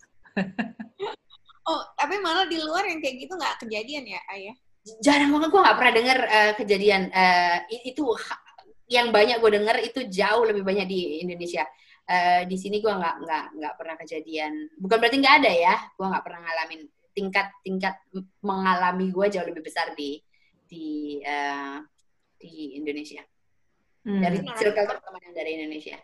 oh, 1.70 1.80
tapi 1.96 2.16
malah 2.18 2.46
di 2.46 2.58
luar 2.60 2.86
yang 2.88 3.00
kayak 3.00 3.16
gitu 3.26 3.32
nggak 3.36 3.56
kejadian 3.66 4.04
ya, 4.06 4.20
Ayah? 4.30 4.54
Jarang 5.04 5.30
banget 5.36 5.48
gue 5.52 5.60
nggak 5.60 5.76
pernah 5.76 5.94
dengar 5.94 6.18
uh, 6.24 6.52
kejadian 6.56 7.02
uh, 7.12 7.58
itu 7.84 8.04
yang 8.90 9.14
banyak 9.14 9.38
gue 9.38 9.50
dengar 9.54 9.76
itu 9.78 10.00
jauh 10.08 10.44
lebih 10.48 10.64
banyak 10.66 10.86
di 10.88 11.22
Indonesia. 11.22 11.64
Uh, 12.10 12.42
di 12.50 12.58
sini 12.58 12.82
gue 12.82 12.90
nggak 12.90 13.16
nggak 13.22 13.44
nggak 13.60 13.74
pernah 13.78 13.96
kejadian. 14.00 14.52
Bukan 14.80 14.96
berarti 14.98 15.16
nggak 15.20 15.36
ada 15.44 15.52
ya, 15.52 15.74
gue 15.94 16.06
nggak 16.10 16.24
pernah 16.26 16.40
ngalamin 16.42 16.80
tingkat 17.10 17.46
tingkat 17.62 17.94
mengalami 18.40 19.06
gue 19.12 19.26
jauh 19.30 19.46
lebih 19.46 19.62
besar 19.62 19.92
di 19.94 20.18
di 20.66 21.20
uh, 21.22 21.78
di 22.40 22.80
Indonesia. 22.80 23.22
Hmm. 24.00 24.24
Dari 24.24 24.40
circle 24.56 24.88
teman-teman 24.88 25.22
yang 25.28 25.34
dari 25.36 25.50
Indonesia 25.60 26.00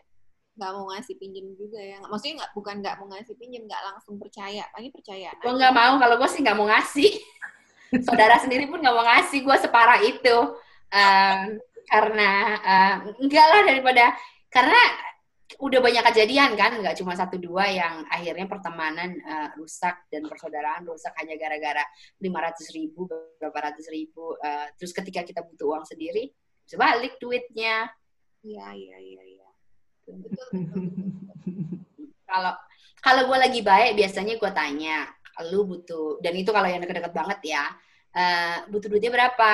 nggak 0.57 0.71
mau 0.73 0.85
ngasih 0.89 1.15
pinjem 1.21 1.53
juga 1.53 1.77
ya. 1.77 2.01
Maksudnya 2.01 2.35
nggak 2.43 2.51
bukan 2.57 2.75
nggak 2.81 2.95
mau 2.97 3.07
ngasih 3.13 3.35
pinjem 3.37 3.63
nggak 3.69 3.83
langsung 3.93 4.15
percaya 4.17 4.65
lagi 4.73 4.89
percaya 4.89 5.29
gue 5.37 5.53
nggak 5.53 5.73
mau 5.73 5.93
kalau 6.01 6.15
gue 6.17 6.29
sih 6.33 6.41
nggak 6.41 6.57
mau 6.57 6.67
ngasih. 6.67 7.11
Saudara 8.07 8.35
sendiri 8.41 8.65
pun 8.67 8.81
nggak 8.81 8.95
mau 8.97 9.05
ngasih 9.05 9.39
gue 9.45 9.55
separah 9.61 10.01
itu. 10.01 10.37
Um, 10.87 11.39
karena 11.87 12.31
uh, 12.59 12.95
enggak 13.23 13.45
lah 13.47 13.61
daripada 13.63 14.11
karena 14.51 14.81
udah 15.63 15.79
banyak 15.79 16.03
kejadian 16.11 16.59
kan 16.59 16.75
nggak 16.75 16.99
cuma 16.99 17.15
satu 17.15 17.39
dua 17.39 17.71
yang 17.71 18.03
akhirnya 18.11 18.43
pertemanan 18.51 19.15
uh, 19.23 19.55
rusak 19.55 20.03
dan 20.11 20.27
persaudaraan 20.27 20.83
rusak 20.83 21.15
hanya 21.23 21.39
gara-gara 21.39 21.87
lima 22.19 22.43
ratus 22.43 22.75
ribu 22.75 23.07
berapa 23.39 23.71
ratus 23.71 23.87
ribu 23.87 24.35
uh, 24.43 24.67
terus 24.75 24.91
ketika 24.91 25.23
kita 25.23 25.39
butuh 25.47 25.71
uang 25.71 25.87
sendiri 25.87 26.35
sebalik 26.67 27.15
duitnya. 27.15 27.87
Iya 28.43 28.67
iya 28.75 28.97
iya 28.99 29.46
kalau 32.29 32.53
kalau 33.03 33.21
gue 33.27 33.37
lagi 33.37 33.61
baik 33.63 33.95
biasanya 33.95 34.35
gue 34.39 34.51
tanya 34.51 35.07
lu 35.51 35.69
butuh 35.69 36.17
dan 36.23 36.33
itu 36.33 36.49
kalau 36.49 36.65
yang 36.65 36.81
deket-deket 36.81 37.13
banget 37.13 37.39
ya 37.45 37.63
uh, 38.17 38.57
butuh 38.73 38.89
duitnya 38.89 39.13
berapa 39.13 39.53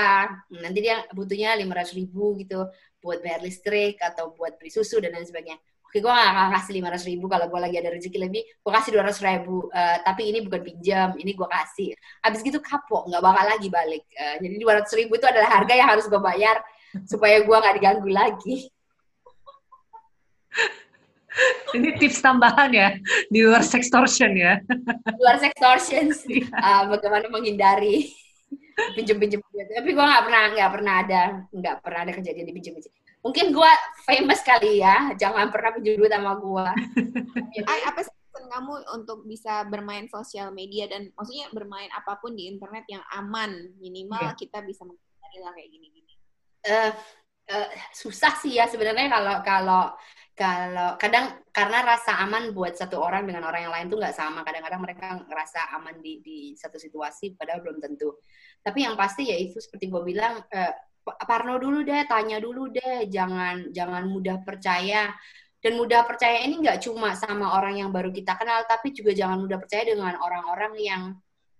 nanti 0.64 0.80
dia 0.80 1.04
butuhnya 1.12 1.60
lima 1.60 1.76
ratus 1.76 1.94
ribu 1.98 2.40
gitu 2.40 2.66
buat 3.04 3.20
bayar 3.20 3.44
listrik 3.44 4.00
atau 4.00 4.32
buat 4.34 4.56
beli 4.56 4.72
susu 4.72 5.04
dan 5.04 5.12
lain 5.12 5.28
sebagainya 5.28 5.60
oke 5.60 5.74
Oke, 5.94 6.02
gue 6.02 6.10
gak 6.10 6.26
akan 6.26 6.50
kasih 6.58 6.74
lima 6.74 6.90
ratus 6.90 7.06
ribu 7.06 7.30
kalau 7.30 7.46
gue 7.46 7.60
lagi 7.62 7.78
ada 7.78 7.94
rezeki 7.94 8.18
lebih, 8.18 8.42
gue 8.42 8.72
kasih 8.74 8.98
dua 8.98 9.06
ratus 9.06 9.22
ribu. 9.22 9.70
Uh, 9.70 10.02
tapi 10.02 10.26
ini 10.26 10.42
bukan 10.42 10.66
pinjam, 10.66 11.14
ini 11.22 11.38
gue 11.38 11.46
kasih. 11.46 11.94
Abis 12.26 12.42
gitu 12.42 12.58
kapok, 12.66 13.14
nggak 13.14 13.22
bakal 13.22 13.46
lagi 13.46 13.70
balik. 13.70 14.02
Uh, 14.18 14.42
jadi 14.42 14.58
dua 14.58 14.82
ratus 14.82 14.90
ribu 14.98 15.22
itu 15.22 15.30
adalah 15.30 15.54
harga 15.54 15.74
yang 15.78 15.86
harus 15.86 16.10
gue 16.10 16.18
bayar 16.18 16.66
supaya 17.06 17.46
gue 17.46 17.54
nggak 17.54 17.76
diganggu 17.78 18.10
lagi. 18.10 18.74
Ini 21.78 21.98
tips 21.98 22.22
tambahan 22.22 22.70
ya 22.70 22.94
di 23.34 23.42
luar 23.42 23.66
sextortion 23.66 24.38
ya. 24.38 24.62
Di 25.10 25.18
luar 25.18 25.42
sextortion, 25.42 26.14
uh, 26.54 26.86
bagaimana 26.94 27.26
menghindari 27.34 28.14
pinjam 28.98 29.22
pinjam 29.22 29.38
tapi 29.54 29.90
gue 29.94 30.02
nggak 30.02 30.26
pernah 30.26 30.44
nggak 30.50 30.72
pernah 30.74 30.94
ada 31.06 31.24
nggak 31.54 31.76
pernah 31.86 32.00
ada 32.10 32.14
kejadian 32.18 32.46
di 32.50 32.54
pinjam 32.58 32.74
pinjam 32.74 32.90
mungkin 33.22 33.54
gue 33.54 33.72
famous 34.02 34.42
kali 34.42 34.82
ya 34.82 35.14
jangan 35.14 35.54
pernah 35.54 35.78
pinjam 35.78 35.94
duit 36.02 36.10
sama 36.10 36.34
gue 36.42 36.68
Ay, 37.70 37.82
apa 37.86 38.02
sih 38.02 38.14
kamu 38.54 38.86
untuk 38.94 39.26
bisa 39.26 39.66
bermain 39.66 40.06
sosial 40.06 40.54
media 40.54 40.86
dan 40.86 41.10
maksudnya 41.18 41.50
bermain 41.50 41.90
apa 41.90 42.22
pun 42.22 42.38
di 42.38 42.46
internet 42.46 42.86
yang 42.86 43.02
aman? 43.18 43.74
Minimal 43.82 44.22
yeah. 44.22 44.38
kita 44.38 44.62
bisa 44.62 44.86
menghindari 44.86 45.38
lah 45.42 45.52
kayak 45.58 45.70
gini-gini. 45.74 46.14
Uh, 46.64 46.92
uh, 47.50 47.70
susah 47.90 48.38
sih 48.38 48.62
ya 48.62 48.70
sebenarnya 48.70 49.10
kalau 49.10 49.36
kalau 49.42 49.84
kalau 50.34 50.98
kadang 50.98 51.46
karena 51.54 51.86
rasa 51.86 52.18
aman 52.26 52.58
buat 52.58 52.74
satu 52.74 52.98
orang 52.98 53.30
dengan 53.30 53.46
orang 53.46 53.70
yang 53.70 53.74
lain 53.74 53.88
tuh 53.94 54.02
nggak 54.02 54.18
sama. 54.18 54.42
Kadang-kadang 54.42 54.82
mereka 54.82 55.06
ngerasa 55.30 55.78
aman 55.78 56.02
di 56.02 56.26
di 56.26 56.38
satu 56.58 56.82
situasi 56.82 57.38
padahal 57.38 57.62
belum 57.62 57.78
tentu. 57.78 58.18
Tapi 58.66 58.82
yang 58.82 58.98
pasti 58.98 59.30
ya 59.30 59.38
itu 59.38 59.62
seperti 59.62 59.94
gue 59.94 60.02
bilang 60.02 60.42
eh, 60.50 60.74
parno 61.06 61.62
dulu 61.62 61.86
deh 61.86 62.10
tanya 62.10 62.42
dulu 62.42 62.74
deh. 62.74 63.06
Jangan 63.14 63.70
jangan 63.70 64.10
mudah 64.10 64.42
percaya. 64.42 65.14
Dan 65.64 65.80
mudah 65.80 66.04
percaya 66.04 66.44
ini 66.44 66.60
nggak 66.60 66.82
cuma 66.82 67.16
sama 67.16 67.56
orang 67.56 67.80
yang 67.80 67.90
baru 67.94 68.12
kita 68.12 68.36
kenal 68.36 68.68
tapi 68.68 68.92
juga 68.92 69.16
jangan 69.16 69.40
mudah 69.40 69.62
percaya 69.62 69.88
dengan 69.88 70.18
orang-orang 70.20 70.74
yang 70.82 71.04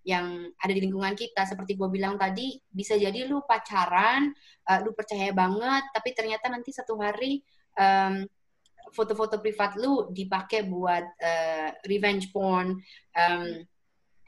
yang 0.02 0.50
ada 0.58 0.74
di 0.74 0.82
lingkungan 0.82 1.14
kita. 1.14 1.46
Seperti 1.46 1.78
gue 1.78 1.88
bilang 1.94 2.18
tadi 2.18 2.58
bisa 2.74 2.98
jadi 2.98 3.30
lu 3.30 3.46
pacaran 3.46 4.34
uh, 4.66 4.80
lu 4.82 4.98
percaya 4.98 5.30
banget 5.30 5.94
tapi 5.94 6.10
ternyata 6.18 6.50
nanti 6.50 6.74
satu 6.74 6.98
hari 6.98 7.40
um, 7.78 8.26
foto-foto 8.94 9.42
privat 9.42 9.76
lu 9.76 10.14
dipakai 10.14 10.64
buat 10.70 11.06
uh, 11.20 11.70
revenge 11.90 12.30
porn. 12.30 12.78
Um, 13.18 13.66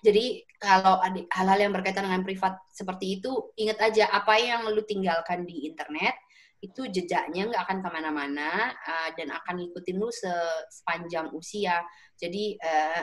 jadi 0.02 0.46
kalau 0.62 1.02
hal-hal 1.34 1.60
yang 1.70 1.74
berkaitan 1.74 2.06
dengan 2.06 2.22
privat 2.22 2.62
seperti 2.70 3.22
itu, 3.22 3.54
ingat 3.58 3.82
aja 3.82 4.10
apa 4.14 4.38
yang 4.38 4.66
lu 4.70 4.86
tinggalkan 4.86 5.46
di 5.46 5.66
internet 5.70 6.14
itu 6.62 6.90
jejaknya 6.90 7.46
nggak 7.50 7.62
akan 7.62 7.80
ke 7.86 7.90
mana-mana 7.94 8.74
uh, 8.74 9.10
dan 9.14 9.30
akan 9.34 9.62
ngikutin 9.62 9.98
lu 10.02 10.10
se 10.10 10.34
sepanjang 10.74 11.30
usia. 11.34 11.82
Jadi 12.18 12.58
uh, 12.58 13.02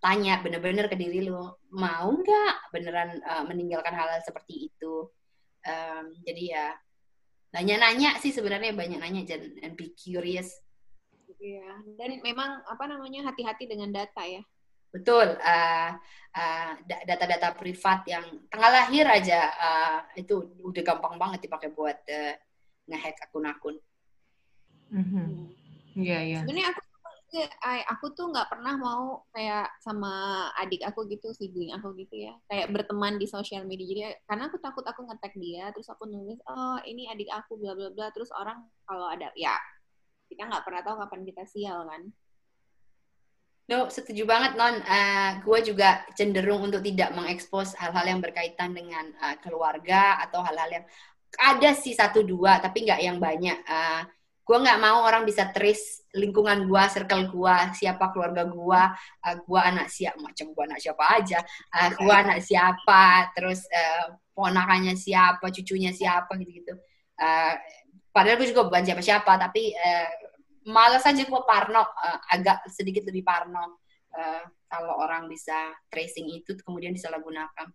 tanya 0.00 0.38
bener-bener 0.40 0.86
ke 0.86 0.96
diri 0.96 1.26
lu 1.26 1.38
mau 1.74 2.08
nggak 2.14 2.54
beneran 2.70 3.18
uh, 3.26 3.44
meninggalkan 3.46 3.94
hal-hal 3.94 4.22
seperti 4.22 4.70
itu. 4.70 5.10
Um, 5.66 6.14
jadi 6.24 6.44
ya 6.56 6.66
nanya-nanya 7.50 8.16
sih 8.22 8.30
sebenarnya 8.30 8.72
banyak 8.72 8.98
nanya 9.02 9.22
dan 9.26 9.74
be 9.74 9.90
curious 9.98 10.54
Iya, 11.40 11.72
dan 11.96 12.20
memang 12.20 12.60
apa 12.68 12.84
namanya 12.84 13.32
hati-hati 13.32 13.64
dengan 13.64 13.88
data 13.88 14.20
ya. 14.28 14.44
Betul, 14.92 15.40
uh, 15.40 15.90
uh, 16.36 16.72
data-data 16.84 17.56
privat 17.56 18.04
yang 18.04 18.26
tengah 18.52 18.68
lahir 18.68 19.08
aja 19.08 19.48
uh, 19.56 19.98
itu 20.20 20.52
udah 20.60 20.82
gampang 20.84 21.16
banget 21.16 21.48
dipakai 21.48 21.72
buat 21.72 21.96
uh, 21.96 22.34
ngehack 22.90 23.24
akun-akun. 23.24 23.80
Mm-hmm. 24.92 25.28
Iya, 25.96 26.18
iya. 26.28 26.38
Sebenarnya 26.44 26.76
aku 26.76 26.82
aku 27.86 28.06
tuh 28.18 28.34
nggak 28.34 28.50
pernah 28.50 28.74
mau 28.74 29.22
kayak 29.30 29.70
sama 29.78 30.10
adik 30.58 30.82
aku 30.82 31.06
gitu, 31.06 31.30
sibling 31.30 31.70
aku 31.70 31.94
gitu 31.94 32.26
ya, 32.26 32.34
kayak 32.50 32.74
berteman 32.74 33.16
di 33.16 33.30
sosial 33.30 33.62
media. 33.64 33.86
Jadi 33.86 34.02
karena 34.26 34.50
aku 34.50 34.58
takut 34.58 34.82
aku 34.82 35.06
ngetek 35.06 35.38
dia, 35.38 35.70
terus 35.70 35.86
aku 35.86 36.10
nulis, 36.10 36.42
oh 36.50 36.82
ini 36.82 37.06
adik 37.06 37.30
aku, 37.30 37.54
bla 37.54 37.78
bla 37.78 37.94
bla. 37.94 38.10
Terus 38.10 38.34
orang 38.34 38.66
kalau 38.82 39.06
ada 39.06 39.30
ya 39.38 39.54
kita 40.30 40.46
nggak 40.46 40.62
pernah 40.62 40.82
tahu 40.86 40.96
kapan 41.02 41.20
kita 41.26 41.42
sial 41.42 41.82
kan 41.90 42.06
No, 43.70 43.86
setuju 43.86 44.26
banget 44.26 44.58
non. 44.58 44.82
Uh, 44.82 44.90
eh, 44.90 45.30
gue 45.46 45.58
juga 45.70 46.02
cenderung 46.18 46.66
untuk 46.66 46.82
tidak 46.82 47.14
mengekspos 47.14 47.78
hal-hal 47.78 48.02
yang 48.02 48.18
berkaitan 48.18 48.74
dengan 48.74 49.14
uh, 49.22 49.38
keluarga 49.38 50.18
atau 50.26 50.42
hal-hal 50.42 50.82
yang 50.82 50.84
ada 51.38 51.70
sih 51.78 51.94
satu 51.94 52.26
dua, 52.26 52.58
tapi 52.58 52.82
nggak 52.82 52.98
yang 52.98 53.22
banyak. 53.22 53.62
Uh, 53.62 54.02
eh, 54.02 54.02
gue 54.42 54.58
nggak 54.58 54.82
mau 54.82 55.06
orang 55.06 55.22
bisa 55.22 55.54
trace 55.54 56.02
lingkungan 56.18 56.66
gue, 56.66 56.82
circle 56.90 57.30
gue, 57.30 57.56
siapa 57.78 58.10
keluarga 58.10 58.42
gue, 58.50 58.82
gue 59.46 59.60
anak 59.62 59.86
siapa, 59.86 60.18
macam 60.18 60.50
gue 60.50 60.64
anak 60.66 60.80
siapa 60.82 61.04
aja, 61.06 61.38
gue 61.94 62.10
anak 62.10 62.42
siapa, 62.42 63.30
terus 63.30 63.62
ponakannya 64.34 64.98
siapa, 64.98 65.54
cucunya 65.54 65.94
siapa 65.94 66.34
gitu-gitu. 66.34 66.74
Padahal 68.10 68.36
gue 68.42 68.50
juga 68.50 68.66
bukan 68.66 68.82
siapa-siapa 68.82 69.32
tapi 69.38 69.74
uh, 69.74 70.08
malas 70.68 71.06
aja 71.06 71.22
gue 71.22 71.42
parno 71.46 71.82
uh, 71.82 72.18
agak 72.34 72.66
sedikit 72.68 73.06
lebih 73.06 73.22
parno 73.24 73.80
uh, 74.14 74.42
kalau 74.70 75.02
orang 75.02 75.30
bisa 75.30 75.74
tracing 75.88 76.30
itu 76.30 76.58
kemudian 76.60 76.94
disalahgunakan 76.94 77.70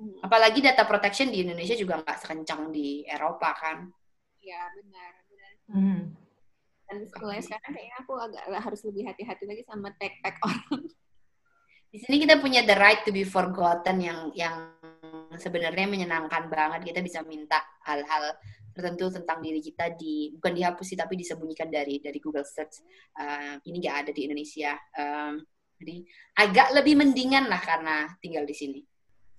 hmm. 0.00 0.24
apalagi 0.24 0.64
data 0.64 0.88
protection 0.88 1.28
di 1.28 1.44
Indonesia 1.44 1.76
juga 1.76 2.00
nggak 2.00 2.18
sekencang 2.24 2.72
di 2.72 3.04
Eropa 3.04 3.52
kan 3.54 3.86
ya 4.40 4.60
benar 4.74 5.12
benar 5.28 5.52
hmm. 5.70 6.00
dan 6.88 6.96
mulai 7.20 7.40
sekarang 7.44 7.70
kayaknya 7.70 7.96
aku 8.00 8.12
agak 8.18 8.44
harus 8.50 8.80
lebih 8.88 9.06
hati-hati 9.06 9.44
lagi 9.46 9.62
sama 9.68 9.92
tag-tag 10.00 10.36
orang 10.42 10.84
di 11.92 12.00
sini 12.00 12.24
kita 12.24 12.40
punya 12.40 12.64
the 12.64 12.72
right 12.80 13.04
to 13.04 13.12
be 13.12 13.20
forgotten 13.20 14.00
yang 14.00 14.32
yang 14.32 14.72
sebenarnya 15.36 15.84
menyenangkan 15.84 16.48
banget 16.48 16.88
kita 16.88 17.04
bisa 17.04 17.20
minta 17.20 17.60
hal-hal 17.84 18.32
tertentu 18.72 19.12
tentang 19.12 19.38
diri 19.44 19.60
kita 19.60 19.92
di 19.94 20.32
bukan 20.36 20.52
dihapus 20.56 20.86
sih 20.88 20.98
tapi 20.98 21.14
disembunyikan 21.14 21.68
dari 21.68 22.00
dari 22.00 22.18
Google 22.18 22.44
Search. 22.44 22.80
Uh, 23.16 23.60
ini 23.68 23.76
nggak 23.78 23.96
ada 24.08 24.10
di 24.10 24.20
Indonesia. 24.26 24.72
Um, 24.96 25.44
jadi 25.82 25.96
agak 26.40 26.68
lebih 26.78 26.94
mendingan 26.98 27.46
lah 27.46 27.60
karena 27.60 28.08
tinggal 28.18 28.48
di 28.48 28.56
sini. 28.56 28.80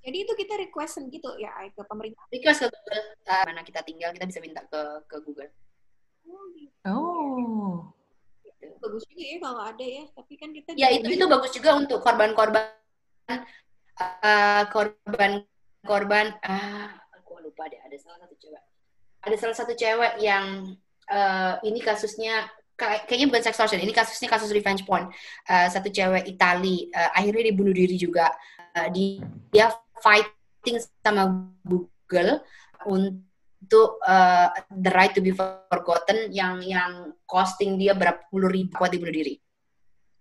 Jadi 0.04 0.18
itu 0.28 0.34
kita 0.36 0.60
request 0.60 1.00
gitu 1.08 1.30
ya 1.40 1.52
ke 1.72 1.82
pemerintah. 1.88 2.28
Request 2.28 2.60
ke 2.64 2.68
Google 2.70 3.04
uh, 3.28 3.44
mana 3.48 3.62
kita 3.64 3.82
tinggal 3.82 4.12
kita 4.12 4.26
bisa 4.28 4.40
minta 4.44 4.62
ke 4.68 4.82
ke 5.10 5.18
Google. 5.26 5.52
Oh, 6.24 6.46
gitu. 6.56 6.72
oh. 6.88 7.74
bagus 8.84 9.04
juga 9.08 9.24
ya 9.24 9.38
kalau 9.44 9.62
ada 9.64 9.86
ya 9.86 10.04
tapi 10.12 10.34
kan 10.36 10.50
kita 10.52 10.70
ya 10.76 10.88
itu 10.92 11.08
itu 11.16 11.26
bagus 11.28 11.52
juga 11.56 11.76
untuk 11.76 12.04
korban-korban 12.04 12.68
uh, 14.00 14.64
korban 14.72 15.44
korban 15.84 16.36
ah 16.44 16.52
uh, 16.52 16.88
aku 17.20 17.44
lupa 17.44 17.68
deh 17.72 17.80
ada 17.80 17.96
salah 18.00 18.24
satu 18.24 18.36
coba 18.40 18.60
ada 19.24 19.36
salah 19.40 19.56
satu 19.56 19.72
cewek 19.72 20.20
yang 20.20 20.76
uh, 21.08 21.56
ini 21.64 21.80
kasusnya 21.80 22.52
kayaknya 22.76 23.32
bukan 23.32 23.44
sextortion, 23.44 23.80
ini 23.80 23.96
kasusnya 23.96 24.28
kasus 24.28 24.52
revenge 24.52 24.84
porn. 24.84 25.08
Uh, 25.48 25.68
satu 25.72 25.88
cewek 25.88 26.28
Itali 26.28 26.92
uh, 26.92 27.16
akhirnya 27.16 27.50
dibunuh 27.50 27.72
diri 27.72 27.96
juga. 27.96 28.28
Uh, 28.76 28.92
dia 28.92 29.72
fighting 30.04 30.84
sama 31.00 31.48
Google 31.64 32.44
untuk 32.90 34.02
uh, 34.04 34.52
the 34.68 34.92
right 34.92 35.16
to 35.16 35.24
be 35.24 35.32
forgotten 35.32 36.34
yang 36.36 36.60
yang 36.60 37.16
costing 37.24 37.80
dia 37.80 37.96
berapa 37.96 38.28
puluh 38.28 38.52
ribu 38.52 38.76
buat 38.76 38.92
dibunuh 38.92 39.14
diri. 39.14 39.40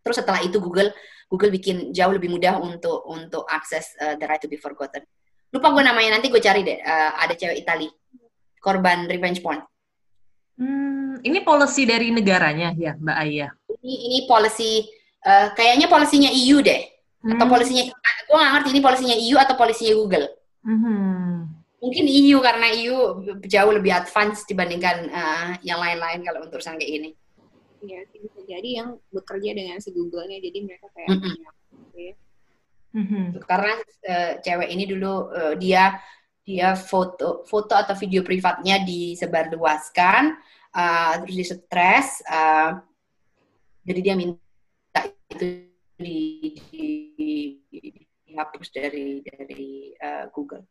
Terus 0.03 0.23
setelah 0.23 0.39
itu 0.45 0.63
Google 0.63 0.95
Google 1.27 1.51
bikin 1.51 1.91
jauh 1.97 2.13
lebih 2.13 2.29
mudah 2.29 2.61
untuk 2.61 3.03
untuk 3.09 3.49
akses 3.49 3.97
uh, 3.99 4.15
the 4.21 4.29
right 4.29 4.39
to 4.39 4.47
be 4.47 4.61
forgotten. 4.61 5.03
Lupa 5.51 5.73
gue 5.73 5.83
namanya 5.83 6.21
nanti 6.21 6.29
gue 6.29 6.39
cari 6.39 6.61
deh. 6.61 6.79
Uh, 6.85 7.11
ada 7.19 7.33
cewek 7.33 7.65
Itali 7.65 7.89
korban 8.63 9.11
revenge 9.11 9.43
porn. 9.43 9.59
Hmm, 10.55 11.19
ini 11.27 11.43
policy 11.43 11.83
dari 11.83 12.15
negaranya 12.15 12.71
ya, 12.79 12.95
Mbak 12.95 13.19
Ayah? 13.19 13.51
Ini 13.83 13.95
ini 14.07 14.19
policy 14.31 14.87
uh, 15.27 15.51
kayaknya 15.59 15.91
polisinya 15.91 16.31
EU 16.31 16.63
deh. 16.63 16.87
Hmm. 17.27 17.35
Atau 17.35 17.51
polisinya 17.51 17.91
gue 17.93 18.37
nggak 18.39 18.53
ngerti 18.55 18.69
ini 18.71 18.81
polisinya 18.81 19.17
EU 19.19 19.37
atau 19.43 19.55
polisinya 19.59 19.95
Google. 19.99 20.27
Hmm. 20.63 21.51
Mungkin 21.83 22.07
EU 22.07 22.39
karena 22.39 22.71
EU 22.71 23.27
jauh 23.43 23.73
lebih 23.75 23.91
advance 23.91 24.47
dibandingkan 24.47 25.11
uh, 25.11 25.49
yang 25.67 25.83
lain-lain 25.83 26.23
kalau 26.23 26.47
untuk 26.47 26.63
urusan 26.63 26.79
kayak 26.79 26.93
gini. 26.95 27.11
Ya, 27.83 27.99
bisa 28.15 28.39
jadi 28.47 28.69
yang 28.79 28.89
bekerja 29.11 29.59
dengan 29.59 29.83
si 29.83 29.91
Google-nya, 29.91 30.39
jadi 30.39 30.63
mereka 30.63 30.87
kayak 30.95 31.11
mm 31.11 31.19
-hmm. 31.19 31.35
ya. 31.99 32.15
Mm 32.95 33.05
-hmm. 33.11 33.25
Karena 33.43 33.75
uh, 33.83 34.33
cewek 34.39 34.69
ini 34.71 34.85
dulu 34.87 35.35
uh, 35.35 35.55
dia 35.59 35.99
dia 36.43 36.75
foto 36.75 37.47
foto 37.47 37.75
atau 37.75 37.95
video 37.95 38.27
privatnya 38.27 38.83
disebarluaskan 38.83 40.35
uh, 40.75 41.13
terus 41.23 41.37
di 41.39 41.47
stres 41.47 42.23
uh, 42.27 42.83
jadi 43.83 44.01
dia 44.03 44.15
minta 44.15 45.01
itu 45.07 45.67
di, 45.99 46.55
di, 46.71 46.87
di, 47.67 47.91
dihapus 48.27 48.69
dari 48.71 49.23
dari 49.23 49.93
uh, 49.99 50.27
Google. 50.31 50.63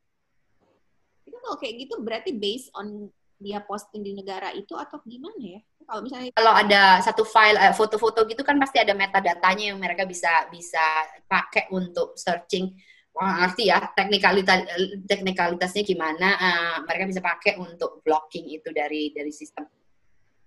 Itu 1.28 1.38
kalau 1.38 1.58
kayak 1.60 1.76
gitu 1.88 1.96
berarti 2.02 2.32
based 2.36 2.72
on 2.76 3.12
dia 3.42 3.60
posting 3.66 4.06
di 4.06 4.14
negara 4.14 4.54
itu 4.54 4.78
atau 4.78 5.02
gimana 5.04 5.38
ya? 5.42 5.62
Kalau 5.84 6.02
misalnya 6.06 6.30
kalau 6.38 6.54
ada 6.56 6.84
satu 7.04 7.24
file 7.26 7.58
eh, 7.58 7.74
foto-foto 7.74 8.24
gitu 8.30 8.46
kan 8.46 8.56
pasti 8.62 8.80
ada 8.80 8.96
metadatanya 8.96 9.74
yang 9.74 9.80
mereka 9.82 10.08
bisa 10.08 10.48
bisa 10.48 10.82
pakai 11.28 11.68
untuk 11.74 12.16
searching. 12.16 12.72
Wah, 13.12 13.44
ngerti 13.44 13.68
ya 13.68 13.92
teknikalitas 13.92 14.64
teknikalitasnya 15.04 15.84
gimana 15.84 16.32
uh, 16.40 16.78
mereka 16.88 17.12
bisa 17.12 17.20
pakai 17.20 17.60
untuk 17.60 18.00
blocking 18.08 18.48
itu 18.48 18.72
dari 18.72 19.12
dari 19.12 19.32
sistem. 19.36 19.68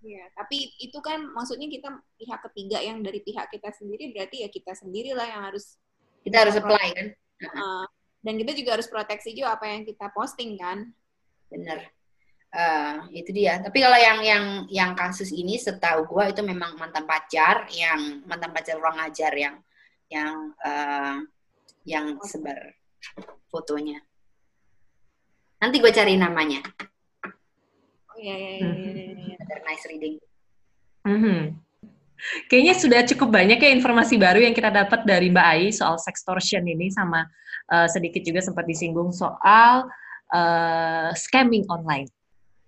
Iya, 0.04 0.28
tapi 0.36 0.72
itu 0.80 1.00
kan 1.00 1.28
maksudnya 1.32 1.68
kita 1.68 1.88
pihak 2.20 2.40
ketiga 2.50 2.80
yang 2.80 3.00
dari 3.00 3.24
pihak 3.24 3.48
kita 3.48 3.72
sendiri 3.72 4.12
berarti 4.12 4.44
ya 4.44 4.48
kita 4.52 4.76
sendirilah 4.76 5.28
yang 5.28 5.42
harus 5.48 5.76
kita 6.24 6.44
harus 6.44 6.56
apply 6.56 6.88
kan. 6.92 7.08
Uh, 7.44 7.84
dan 8.24 8.40
kita 8.40 8.52
juga 8.56 8.80
harus 8.80 8.88
proteksi 8.88 9.36
juga 9.36 9.60
apa 9.60 9.68
yang 9.68 9.84
kita 9.84 10.08
posting 10.16 10.56
kan. 10.56 10.88
Bener. 11.52 11.92
Uh, 12.54 13.04
itu 13.12 13.28
dia. 13.32 13.60
Tapi 13.60 13.80
kalau 13.80 13.98
yang 14.00 14.18
yang 14.24 14.44
yang 14.72 14.90
kasus 14.96 15.28
ini 15.36 15.60
setahu 15.60 16.08
gue 16.08 16.32
itu 16.32 16.40
memang 16.40 16.80
mantan 16.80 17.04
pacar 17.04 17.68
yang 17.68 18.24
mantan 18.24 18.56
pacar 18.56 18.80
orang 18.80 19.04
ajar 19.08 19.32
yang 19.36 19.56
yang 20.08 20.52
uh, 20.64 21.20
yang 21.85 22.16
sebar 22.24 22.76
fotonya. 23.53 24.01
Nanti 25.61 25.80
gue 25.80 25.93
cari 25.93 26.16
namanya. 26.16 26.61
Oh 28.12 28.18
iya 28.20 28.35
iya 28.37 28.51
iya. 28.61 28.72
iya, 28.72 29.37
iya. 29.37 29.37
nice 29.64 29.85
reading. 29.89 30.16
Mm 31.05 31.18
-hmm. 31.20 31.41
Kayaknya 32.49 32.74
sudah 32.80 33.01
cukup 33.05 33.28
banyak 33.37 33.61
ya 33.61 33.70
informasi 33.76 34.16
baru 34.16 34.41
yang 34.41 34.57
kita 34.57 34.72
dapat 34.72 35.05
dari 35.05 35.28
Mbak 35.28 35.47
Ai 35.47 35.68
soal 35.76 36.01
sextortion 36.01 36.64
ini 36.64 36.89
sama 36.89 37.28
uh, 37.68 37.85
sedikit 37.85 38.24
juga 38.24 38.41
sempat 38.41 38.64
disinggung 38.64 39.12
soal 39.12 39.85
uh, 40.32 41.11
scamming 41.12 41.68
online. 41.68 42.09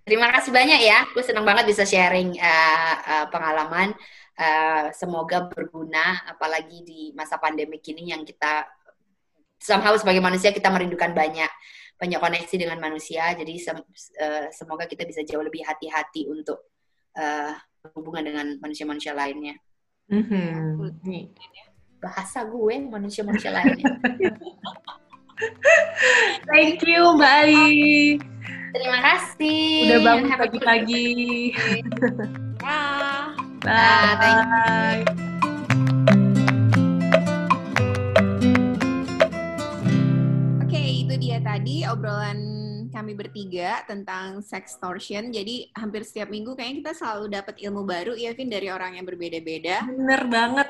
Terima 0.06 0.30
kasih 0.30 0.54
banyak 0.54 0.80
ya, 0.86 1.02
gue 1.10 1.24
senang 1.24 1.42
banget 1.42 1.66
bisa 1.66 1.82
sharing 1.82 2.36
uh, 2.38 2.94
uh, 3.02 3.26
pengalaman. 3.32 3.90
Uh, 4.36 4.92
semoga 4.92 5.48
berguna, 5.48 6.20
apalagi 6.28 6.84
di 6.84 7.00
masa 7.16 7.40
pandemi 7.40 7.80
ini 7.80 8.12
yang 8.12 8.22
kita 8.22 8.68
somehow 9.60 9.96
sebagai 9.96 10.20
manusia 10.22 10.52
kita 10.52 10.68
merindukan 10.68 11.12
banyak 11.16 11.50
banyak 11.96 12.20
koneksi 12.20 12.54
dengan 12.60 12.78
manusia. 12.80 13.32
Jadi 13.32 13.56
sem 13.56 13.76
uh, 13.76 14.46
semoga 14.52 14.84
kita 14.84 15.08
bisa 15.08 15.24
jauh 15.24 15.42
lebih 15.42 15.64
hati-hati 15.64 16.28
untuk 16.28 16.72
uh, 17.16 17.52
hubungan 17.96 18.24
dengan 18.24 18.46
manusia-manusia 18.60 19.16
lainnya. 19.16 19.56
Mm-hmm. 20.12 21.02
Bahasa 21.98 22.44
gue 22.46 22.74
manusia-manusia 22.86 23.50
lainnya. 23.50 23.96
Thank 26.48 26.84
you 26.88 27.12
Mbak 27.16 27.32
Ali. 27.44 28.16
Terima 28.76 29.00
kasih. 29.00 29.88
Udah 29.88 30.00
bangun 30.04 30.36
pagi-pagi. 30.36 31.08
Bye. 32.60 33.32
Bye. 33.64 35.02
Oke, 35.02 35.25
tadi 41.46 41.86
obrolan 41.86 42.38
kami 42.90 43.14
bertiga 43.14 43.86
tentang 43.86 44.42
sextortion. 44.42 45.30
Jadi 45.30 45.70
hampir 45.78 46.02
setiap 46.02 46.26
minggu 46.26 46.58
kayaknya 46.58 46.76
kita 46.82 46.92
selalu 46.98 47.26
dapat 47.30 47.54
ilmu 47.62 47.86
baru 47.86 48.18
ya 48.18 48.34
Vin 48.34 48.50
dari 48.50 48.66
orang 48.66 48.98
yang 48.98 49.06
berbeda-beda. 49.06 49.86
Bener 49.86 50.26
banget. 50.26 50.68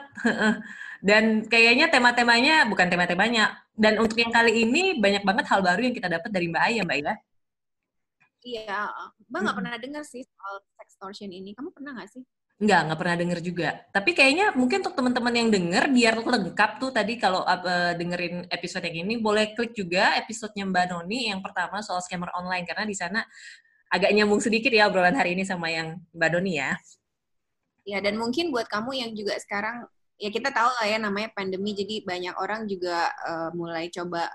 Dan 1.06 1.48
kayaknya 1.48 1.88
tema-temanya 1.88 2.68
bukan 2.68 2.92
tema-temanya. 2.92 3.56
Dan 3.72 3.96
untuk 4.00 4.20
yang 4.20 4.32
kali 4.32 4.68
ini 4.68 5.00
banyak 5.00 5.24
banget 5.24 5.48
hal 5.48 5.64
baru 5.64 5.80
yang 5.80 5.96
kita 5.96 6.08
dapat 6.12 6.28
dari 6.32 6.48
Mbak 6.48 6.62
Aya, 6.68 6.80
Mbak 6.84 6.98
Ila. 7.04 7.14
Iya, 8.46 8.80
Mbak 9.28 9.38
nggak 9.40 9.52
hmm. 9.52 9.60
pernah 9.60 9.74
dengar 9.80 10.04
sih 10.04 10.22
soal 10.24 10.56
sextortion 10.76 11.32
ini. 11.32 11.52
Kamu 11.56 11.72
pernah 11.72 11.96
nggak 11.96 12.10
sih? 12.10 12.24
Enggak, 12.57 12.80
nggak 12.88 12.98
pernah 13.04 13.16
denger 13.20 13.40
juga. 13.44 13.68
Tapi 13.92 14.16
kayaknya 14.16 14.57
mungkin 14.57 14.80
untuk 14.80 14.96
teman-teman 14.96 15.34
yang 15.36 15.48
denger, 15.52 15.92
biar 15.92 16.14
lengkap 16.24 16.70
tuh 16.80 16.88
tadi 16.88 17.20
kalau 17.20 17.44
uh, 17.44 17.92
dengerin 17.92 18.48
episode 18.48 18.80
yang 18.88 19.04
ini, 19.04 19.20
boleh 19.20 19.52
klik 19.52 19.76
juga 19.76 20.16
episodenya 20.16 20.64
Mbak 20.64 20.86
Noni 20.88 21.28
yang 21.28 21.44
pertama 21.44 21.84
soal 21.84 22.00
scammer 22.00 22.32
online. 22.32 22.64
Karena 22.64 22.88
di 22.88 22.96
sana 22.96 23.20
agak 23.92 24.09
nyambung 24.16 24.40
sedikit 24.40 24.72
ya 24.72 24.88
obrolan 24.88 25.12
hari 25.12 25.36
ini 25.36 25.44
sama 25.44 25.68
yang 25.68 26.00
Mbak 26.16 26.30
Noni 26.32 26.52
ya. 26.57 26.72
Ya, 27.84 28.00
dan 28.00 28.16
mungkin 28.16 28.48
buat 28.48 28.72
kamu 28.72 29.04
yang 29.04 29.12
juga 29.12 29.36
sekarang, 29.36 29.84
ya 30.16 30.32
kita 30.32 30.48
tahu 30.48 30.66
lah 30.80 30.86
ya 30.88 30.96
namanya 30.96 31.30
pandemi, 31.36 31.76
jadi 31.76 32.02
banyak 32.09 32.34
orang 32.40 32.64
juga 32.66 33.12
uh, 33.20 33.52
mulai 33.52 33.92
coba, 33.92 34.32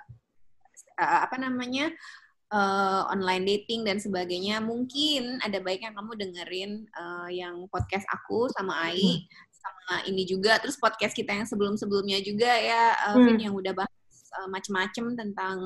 uh, 0.95 1.19
apa 1.25 1.35
namanya, 1.41 1.89
uh, 2.51 3.07
online 3.09 3.47
dating 3.47 3.87
dan 3.87 3.97
sebagainya, 3.97 4.59
mungkin 4.61 5.39
ada 5.41 5.57
baiknya 5.63 5.95
kamu 5.95 6.11
dengerin 6.19 6.71
uh, 6.93 7.29
yang 7.31 7.65
podcast 7.71 8.05
aku 8.11 8.51
sama 8.53 8.91
Ai, 8.91 9.23
hmm. 9.23 9.23
sama 9.49 9.95
ini 10.05 10.27
juga, 10.27 10.59
terus 10.59 10.77
podcast 10.77 11.15
kita 11.15 11.31
yang 11.31 11.47
sebelum-sebelumnya 11.47 12.19
juga 12.21 12.51
ya, 12.51 12.95
uh, 13.09 13.17
hmm. 13.17 13.39
yang 13.39 13.53
udah 13.55 13.73
bahas 13.73 14.15
uh, 14.37 14.47
macem-macem 14.51 15.15
tentang 15.15 15.57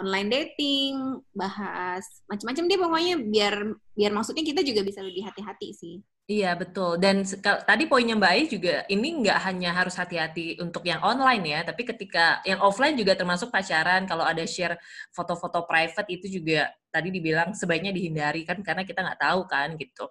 online 0.00 0.28
dating, 0.32 1.20
bahas 1.36 2.02
macam-macam 2.26 2.64
dia 2.66 2.78
pokoknya 2.80 3.14
biar 3.20 3.54
biar 3.92 4.12
maksudnya 4.16 4.44
kita 4.44 4.64
juga 4.64 4.80
bisa 4.80 5.04
lebih 5.04 5.28
hati-hati 5.28 5.68
sih. 5.76 5.96
Iya 6.30 6.54
betul. 6.54 6.94
Dan 7.02 7.26
tadi 7.42 7.90
poinnya 7.90 8.14
Mbak 8.14 8.30
Ai 8.30 8.46
juga 8.46 8.86
ini 8.86 9.18
nggak 9.18 9.38
hanya 9.50 9.74
harus 9.74 9.98
hati-hati 9.98 10.62
untuk 10.62 10.86
yang 10.86 11.02
online 11.02 11.42
ya, 11.42 11.60
tapi 11.66 11.82
ketika 11.82 12.38
yang 12.46 12.62
offline 12.62 12.94
juga 12.94 13.18
termasuk 13.18 13.50
pacaran. 13.50 14.06
Kalau 14.06 14.22
ada 14.22 14.46
share 14.46 14.78
foto-foto 15.10 15.66
private 15.66 16.06
itu 16.06 16.40
juga 16.40 16.70
tadi 16.94 17.10
dibilang 17.10 17.50
sebaiknya 17.50 17.90
dihindari 17.90 18.46
kan 18.46 18.62
karena 18.62 18.86
kita 18.86 19.02
nggak 19.02 19.20
tahu 19.20 19.42
kan 19.50 19.74
gitu. 19.74 20.06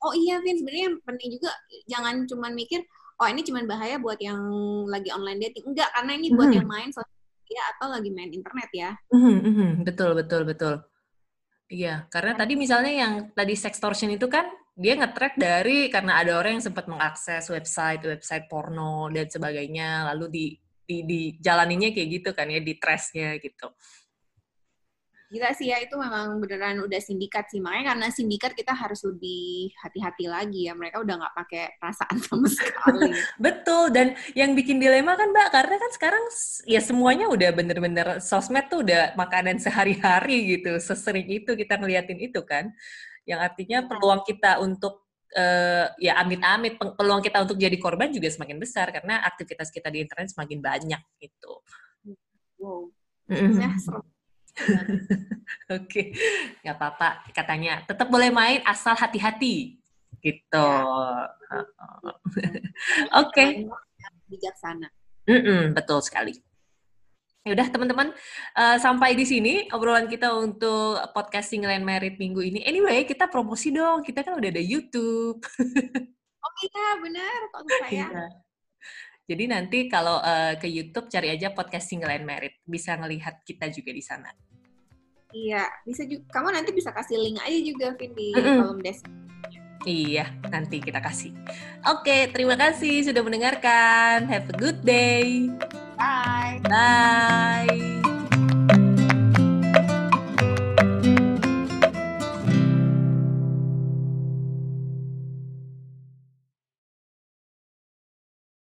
Oh 0.00 0.12
iya 0.16 0.40
Vin, 0.40 0.56
sebenarnya 0.56 0.90
penting 1.04 1.28
juga 1.36 1.52
jangan 1.84 2.24
cuma 2.24 2.48
mikir 2.48 2.80
oh 3.20 3.28
ini 3.28 3.40
cuma 3.44 3.64
bahaya 3.64 3.96
buat 4.00 4.16
yang 4.20 4.40
lagi 4.88 5.12
online 5.12 5.40
dating. 5.48 5.68
Enggak, 5.72 5.92
karena 5.92 6.12
ini 6.16 6.32
buat 6.32 6.48
mm 6.48 6.52
-hmm. 6.52 6.58
yang 6.64 6.68
main 6.68 6.90
sosial 6.92 7.15
media 7.46 7.62
atau 7.78 7.86
lagi 7.94 8.10
main 8.10 8.34
internet 8.34 8.70
ya. 8.74 8.90
Mm 9.14 9.38
-hmm, 9.38 9.70
betul 9.86 10.18
betul 10.18 10.42
betul. 10.42 10.74
Iya, 11.70 12.10
karena 12.10 12.34
tadi 12.34 12.58
misalnya 12.58 12.90
yang 12.90 13.12
tadi 13.30 13.54
sextortion 13.54 14.10
itu 14.10 14.26
kan 14.26 14.50
dia 14.74 14.98
nge-track 14.98 15.38
dari 15.38 15.86
karena 15.94 16.18
ada 16.18 16.38
orang 16.42 16.58
yang 16.58 16.66
sempat 16.66 16.90
mengakses 16.90 17.46
website 17.46 18.02
website 18.02 18.50
porno 18.50 19.06
dan 19.14 19.30
sebagainya 19.30 20.10
lalu 20.10 20.26
di 20.26 20.46
di, 20.86 21.02
di 21.06 21.20
jalaninya 21.38 21.90
kayak 21.90 22.08
gitu 22.18 22.30
kan 22.34 22.50
ya 22.50 22.62
di 22.62 22.74
trashnya 22.78 23.38
gitu 23.42 23.70
gila 25.36 25.52
sih 25.52 25.68
ya 25.68 25.76
itu 25.84 25.92
memang 26.00 26.40
beneran 26.40 26.80
udah 26.80 26.96
sindikat 26.96 27.52
sih. 27.52 27.60
Makanya 27.60 27.92
karena 27.92 28.06
sindikat 28.08 28.56
kita 28.56 28.72
harus 28.72 29.04
lebih 29.04 29.68
hati-hati 29.84 30.24
lagi 30.32 30.64
ya. 30.64 30.72
Mereka 30.72 31.04
udah 31.04 31.14
nggak 31.20 31.34
pakai 31.36 31.62
perasaan 31.76 32.16
sama 32.24 32.48
sekali. 32.56 33.12
Betul 33.36 33.92
dan 33.92 34.16
yang 34.32 34.56
bikin 34.56 34.80
dilema 34.80 35.12
kan 35.12 35.28
mbak 35.28 35.52
karena 35.52 35.76
kan 35.76 35.90
sekarang 35.92 36.24
ya 36.64 36.80
semuanya 36.80 37.28
udah 37.28 37.52
bener-bener 37.52 38.08
sosmed 38.24 38.64
tuh 38.72 38.80
udah 38.80 39.12
makanan 39.12 39.60
sehari-hari 39.60 40.56
gitu 40.56 40.80
sesering 40.80 41.28
itu 41.28 41.52
kita 41.52 41.76
ngeliatin 41.76 42.16
itu 42.16 42.40
kan. 42.40 42.72
Yang 43.28 43.40
artinya 43.52 43.78
peluang 43.84 44.24
kita 44.24 44.64
untuk 44.64 45.04
uh, 45.36 45.92
ya 46.00 46.16
amit-amit 46.16 46.80
peluang 46.80 47.20
kita 47.20 47.44
untuk 47.44 47.60
jadi 47.60 47.76
korban 47.76 48.08
juga 48.08 48.32
semakin 48.32 48.56
besar 48.56 48.88
karena 48.88 49.20
aktivitas 49.20 49.68
kita 49.68 49.92
di 49.92 50.00
internet 50.00 50.32
semakin 50.32 50.58
banyak 50.64 51.02
gitu. 51.20 51.60
Wow. 52.56 52.88
Ya, 53.26 53.74
Oke, 55.76 56.16
nggak 56.64 56.76
apa-apa 56.76 57.28
katanya. 57.32 57.84
Tetap 57.84 58.08
boleh 58.08 58.32
main 58.32 58.64
asal 58.64 58.96
hati-hati 58.96 59.76
gitu. 60.24 60.66
Ya. 60.66 61.62
Oke. 63.22 63.30
Okay. 63.30 63.50
Bijaksana. 64.26 64.88
Mm 65.26 65.40
-mm, 65.42 65.62
betul 65.74 66.02
sekali. 66.02 66.34
Ya 67.46 67.54
udah 67.54 67.70
teman-teman, 67.70 68.10
uh, 68.58 68.78
sampai 68.82 69.14
di 69.14 69.22
sini 69.22 69.70
obrolan 69.70 70.10
kita 70.10 70.34
untuk 70.34 70.98
podcast 71.14 71.54
Single 71.54 71.78
and 71.78 71.86
Married 71.86 72.18
minggu 72.18 72.42
ini. 72.42 72.58
Anyway, 72.66 73.06
kita 73.06 73.30
promosi 73.30 73.70
dong. 73.70 74.02
Kita 74.02 74.26
kan 74.26 74.34
udah 74.34 74.50
ada 74.50 74.58
YouTube. 74.58 75.38
oh 76.42 76.52
iya, 76.66 76.86
benar. 76.98 77.38
Kalau 77.54 77.68
saya. 77.86 77.90
Iya. 78.10 78.26
Jadi 79.30 79.44
nanti 79.50 79.78
kalau 79.86 80.18
uh, 80.18 80.58
ke 80.58 80.66
YouTube 80.66 81.06
cari 81.06 81.30
aja 81.30 81.54
podcast 81.54 81.86
Single 81.86 82.18
and 82.18 82.26
Married. 82.26 82.54
Bisa 82.66 82.98
ngelihat 82.98 83.46
kita 83.46 83.70
juga 83.70 83.94
di 83.94 84.02
sana. 84.02 84.30
Iya, 85.36 85.64
bisa 85.84 86.02
juga. 86.08 86.24
Kamu 86.32 86.48
nanti 86.48 86.70
bisa 86.72 86.90
kasih 86.96 87.20
link 87.20 87.36
aja 87.44 87.58
juga, 87.60 87.86
Vin, 88.00 88.12
di 88.16 88.32
mm 88.32 88.40
-hmm. 88.40 88.56
kolom 88.62 88.80
deskripsi. 88.80 89.26
Iya, 89.86 90.26
nanti 90.50 90.82
kita 90.82 90.98
kasih. 90.98 91.30
Oke, 91.86 92.32
terima 92.34 92.58
kasih 92.58 93.06
sudah 93.06 93.22
mendengarkan. 93.22 94.26
Have 94.26 94.50
a 94.50 94.56
good 94.56 94.82
day. 94.82 95.46
Bye. 95.94 96.58
Bye. 96.66 98.15